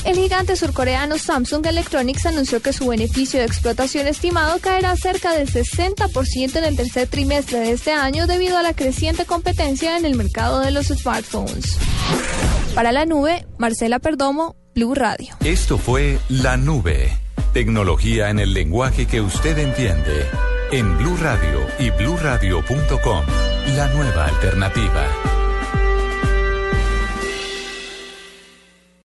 El 0.05 0.15
gigante 0.15 0.55
surcoreano 0.55 1.17
Samsung 1.17 1.65
Electronics 1.65 2.25
anunció 2.25 2.61
que 2.61 2.71
su 2.71 2.87
beneficio 2.87 3.39
de 3.39 3.45
explotación 3.45 4.07
estimado 4.07 4.57
caerá 4.59 4.95
cerca 4.95 5.33
del 5.33 5.51
60% 5.51 6.55
en 6.55 6.63
el 6.63 6.77
tercer 6.77 7.07
trimestre 7.07 7.59
de 7.59 7.71
este 7.71 7.91
año 7.91 8.25
debido 8.25 8.57
a 8.57 8.63
la 8.63 8.73
creciente 8.73 9.25
competencia 9.25 9.97
en 9.97 10.05
el 10.05 10.15
mercado 10.15 10.61
de 10.61 10.71
los 10.71 10.87
smartphones. 10.87 11.77
Para 12.73 12.93
la 12.93 13.05
nube, 13.05 13.45
Marcela 13.57 13.99
Perdomo, 13.99 14.55
Blue 14.73 14.95
Radio. 14.95 15.35
Esto 15.41 15.77
fue 15.77 16.17
La 16.29 16.55
Nube. 16.55 17.28
Tecnología 17.53 18.29
en 18.29 18.39
el 18.39 18.53
lenguaje 18.53 19.07
que 19.07 19.21
usted 19.21 19.57
entiende. 19.57 20.27
En 20.71 20.97
Blue 20.97 21.17
Radio 21.17 21.65
y 21.79 21.89
bluradio.com. 21.89 23.25
La 23.75 23.87
nueva 23.87 24.25
alternativa. 24.25 25.38